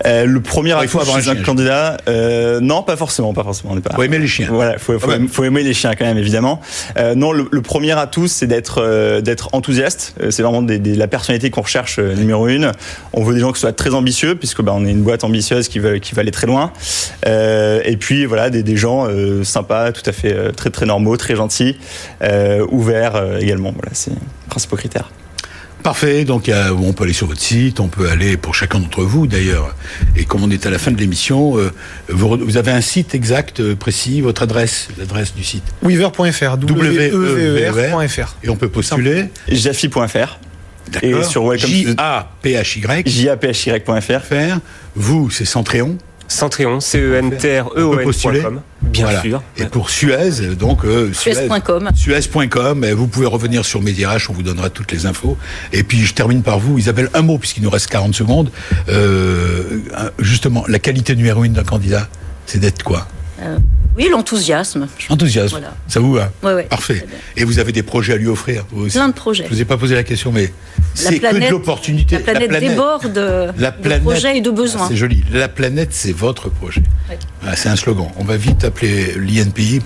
euh, 0.07 0.25
Le 0.25 0.41
premier 0.41 0.73
atout 0.73 1.01
chez 1.01 1.29
un, 1.29 1.37
candidat, 1.37 1.99
euh, 2.09 2.61
non, 2.61 2.83
pas 2.83 2.97
forcément, 2.97 3.35
pas 3.35 3.45
forcément. 3.45 3.77
Il 3.77 3.95
faut 3.95 4.03
aimer 4.03 4.18
les 4.18 4.27
chiens. 4.27 4.49
Voilà, 4.51 4.79
faut, 4.79 4.99
faut, 4.99 5.11
faut, 5.31 5.45
aimer 5.45 5.62
les 5.62 5.75
chiens 5.75 5.95
quand 5.95 6.07
même, 6.07 6.16
évidemment. 6.16 6.61
Euh, 6.97 7.14
non, 7.14 7.33
le, 7.33 7.62
premier 7.62 7.93
atout, 7.93 8.27
c'est 8.27 8.47
d'être 8.47 9.20
d'être 9.20 9.51
enthousiaste. 9.53 10.14
C'est 10.31 10.43
vraiment 10.43 10.62
des, 10.62 10.79
des, 10.79 10.95
la 10.95 11.09
personnalité 11.09 11.51
qu'on 11.51 11.62
recherche 11.62 11.99
numéro 11.99 12.49
une. 12.49 12.73
On 13.12 13.23
veut 13.23 13.35
des 13.35 13.41
gens 13.41 13.53
qui 13.53 13.61
soient 13.61 13.73
très 13.73 13.95
ambitieux, 13.95 14.35
puisque 14.35 14.62
bah, 14.62 14.73
on 14.75 14.85
est 14.87 14.91
une 14.91 15.03
boîte 15.03 15.25
ambitieuse 15.25 15.68
qui 15.68 15.79
veut 15.79 15.99
qui 15.99 16.14
va 16.14 16.20
aller 16.20 16.31
très 16.31 16.47
loin. 16.47 16.73
et 17.27 17.97
puis 18.01 18.25
voilà, 18.25 18.49
des, 18.49 18.62
des 18.62 18.77
gens 18.77 19.07
sympas, 19.45 19.93
tout 19.93 20.09
à 20.09 20.12
fait 20.12 20.53
très 20.53 20.70
très 20.70 20.87
normaux, 20.87 21.16
très 21.18 21.37
gentils, 21.37 21.77
ouverts 22.70 23.39
également. 23.41 23.73
Voilà, 23.73 23.91
c'est 23.93 24.12
principaux 24.49 24.77
critères. 24.77 25.11
Parfait, 25.83 26.24
donc 26.24 26.51
on 26.78 26.93
peut 26.93 27.05
aller 27.05 27.12
sur 27.12 27.26
votre 27.26 27.41
site, 27.41 27.80
on 27.80 27.89
peut 27.89 28.09
aller 28.09 28.37
pour 28.37 28.55
chacun 28.55 28.78
d'entre 28.78 29.03
vous 29.03 29.26
d'ailleurs. 29.26 29.74
Et 30.16 30.24
comme 30.24 30.45
on 30.45 30.51
est 30.51 30.64
à 30.66 30.70
la 30.70 30.78
fin 30.78 30.93
de 30.93 30.97
l'émission, 30.97 31.59
euh, 31.59 31.72
vous, 32.09 32.57
avez 32.57 32.70
un 32.70 32.80
site 32.80 33.14
exact, 33.14 33.61
euh, 33.61 33.74
précis, 33.74 34.20
votre 34.20 34.43
adresse, 34.43 34.89
l'adresse 34.99 35.35
du 35.35 35.43
site? 35.43 35.64
Weaver.fr, 35.83 36.57
w 36.57 37.11
e 37.12 37.70
e 37.70 38.16
Et 38.45 38.49
on 38.49 38.57
peut 38.57 38.68
postuler? 38.68 39.26
Jaffi.fr. 39.49 40.39
Et 41.03 41.22
sur 41.24 41.49
Welcome 41.49 41.70
J-A-P-H-Y. 41.70 43.03
J-A-P-H-Y.fr. 43.07 44.59
Vous, 44.95 45.30
c'est 45.30 45.45
Centréon 45.45 45.97
Centréon, 46.33 46.80
C-E-N-T-R-E-O-N.com. 46.80 48.61
Bien 48.83 49.20
sûr. 49.20 49.43
Et 49.57 49.64
pour 49.66 49.91
Suez, 49.91 50.55
donc 50.59 50.85
euh, 50.85 51.12
Suez.com. 51.12 51.91
Suez.com. 51.95 52.87
Vous 52.87 53.07
pouvez 53.07 53.26
revenir 53.26 53.64
sur 53.64 53.80
Medirache, 53.80 54.28
on 54.28 54.33
vous 54.33 54.43
donnera 54.43 54.70
toutes 54.70 54.93
les 54.93 55.07
infos. 55.07 55.37
Et 55.72 55.83
puis 55.83 56.05
je 56.05 56.14
termine 56.14 56.43
par 56.43 56.59
vous, 56.59 56.78
Isabelle, 56.78 57.09
un 57.14 57.22
mot 57.22 57.39
puisqu'il 57.39 57.62
nous 57.62 57.70
reste 57.70 57.89
40 57.89 58.14
secondes. 58.14 58.51
Euh, 58.89 59.80
justement, 60.18 60.64
la 60.68 60.78
qualité 60.78 61.14
numéro 61.14 61.45
une 61.45 61.53
d'un 61.53 61.64
candidat, 61.64 62.09
c'est 62.47 62.59
d'être 62.59 62.83
quoi? 62.83 63.07
Euh, 63.41 63.59
oui, 63.97 64.09
l'enthousiasme. 64.11 64.88
Enthousiasme. 65.09 65.61
Ça 65.86 66.01
vous 66.01 66.14
va 66.14 66.30
ouais, 66.43 66.55
ouais, 66.55 66.62
Parfait. 66.64 67.07
Et 67.36 67.45
vous 67.45 67.59
avez 67.59 67.72
des 67.72 67.82
projets 67.82 68.14
à 68.14 68.16
lui 68.16 68.28
offrir 68.28 68.64
vous 68.70 68.86
aussi. 68.86 68.97
Plein 68.97 69.09
de 69.09 69.14
projets. 69.14 69.45
Je 69.45 69.55
vous 69.55 69.61
ai 69.61 69.64
pas 69.64 69.76
posé 69.76 69.95
la 69.95 70.05
question, 70.05 70.32
mais 70.32 70.53
c'est 70.95 71.18
que 71.18 71.34
de 71.34 71.51
l'opportunité. 71.51 72.16
La, 72.16 72.22
planète 72.22 72.61
déborde 72.61 73.12
de 73.12 73.99
projets 74.01 74.38
et 74.38 74.40
de 74.40 74.51
besoins. 74.51 74.88
C'est 74.88 74.97
joli. 74.97 75.24
La 75.32 75.49
planète, 75.49 75.90
c'est 75.93 76.12
votre 76.12 76.49
projet. 76.49 76.82
Ah, 77.45 77.57
c'est 77.57 77.68
un 77.68 77.76
slogan. 77.76 78.09
On 78.18 78.24
va 78.24 78.36
vite 78.36 78.64
appeler 78.64 79.14
l'INPI. 79.16 79.82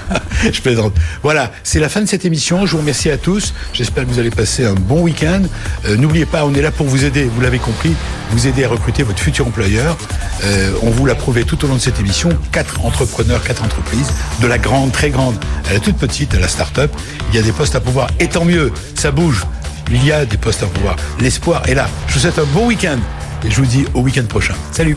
Je 0.52 0.60
plaisante. 0.60 0.94
Voilà, 1.22 1.52
c'est 1.64 1.80
la 1.80 1.88
fin 1.88 2.00
de 2.00 2.06
cette 2.06 2.24
émission. 2.24 2.66
Je 2.66 2.72
vous 2.72 2.78
remercie 2.78 3.10
à 3.10 3.18
tous. 3.18 3.52
J'espère 3.72 4.04
que 4.04 4.10
vous 4.10 4.18
allez 4.20 4.30
passer 4.30 4.64
un 4.64 4.74
bon 4.74 5.02
week-end. 5.02 5.42
Euh, 5.86 5.96
n'oubliez 5.96 6.24
pas, 6.24 6.44
on 6.44 6.54
est 6.54 6.62
là 6.62 6.70
pour 6.70 6.86
vous 6.86 7.04
aider. 7.04 7.24
Vous 7.24 7.40
l'avez 7.40 7.58
compris, 7.58 7.94
vous 8.30 8.46
aider 8.46 8.64
à 8.64 8.68
recruter 8.68 9.02
votre 9.02 9.18
futur 9.18 9.46
employeur. 9.46 9.98
Euh, 10.44 10.72
on 10.82 10.90
vous 10.90 11.04
l'a 11.04 11.16
prouvé 11.16 11.44
tout 11.44 11.62
au 11.64 11.68
long 11.68 11.74
de 11.74 11.80
cette 11.80 11.98
émission. 11.98 12.30
Quatre 12.52 12.84
entrepreneurs 12.84 13.42
entreprises, 13.64 14.12
de 14.40 14.46
la 14.46 14.58
grande, 14.58 14.92
très 14.92 15.10
grande 15.10 15.34
à 15.68 15.72
la 15.72 15.80
toute 15.80 15.96
petite, 15.96 16.34
à 16.34 16.38
la 16.38 16.48
start-up. 16.48 16.92
Il 17.30 17.36
y 17.36 17.38
a 17.38 17.42
des 17.42 17.52
postes 17.52 17.74
à 17.74 17.80
pouvoir. 17.80 18.08
Et 18.20 18.28
tant 18.28 18.44
mieux, 18.44 18.72
ça 18.94 19.10
bouge. 19.10 19.44
Il 19.90 20.04
y 20.04 20.12
a 20.12 20.24
des 20.24 20.36
postes 20.36 20.62
à 20.62 20.66
pouvoir. 20.66 20.96
L'espoir 21.18 21.62
est 21.66 21.74
là. 21.74 21.88
Je 22.06 22.14
vous 22.14 22.20
souhaite 22.20 22.38
un 22.38 22.44
bon 22.54 22.66
week-end. 22.66 22.98
Et 23.44 23.50
je 23.50 23.56
vous 23.56 23.66
dis 23.66 23.84
au 23.94 24.00
week-end 24.00 24.24
prochain. 24.26 24.54
Salut. 24.70 24.96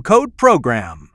code 0.00 0.38
PROGRAM. 0.38 1.03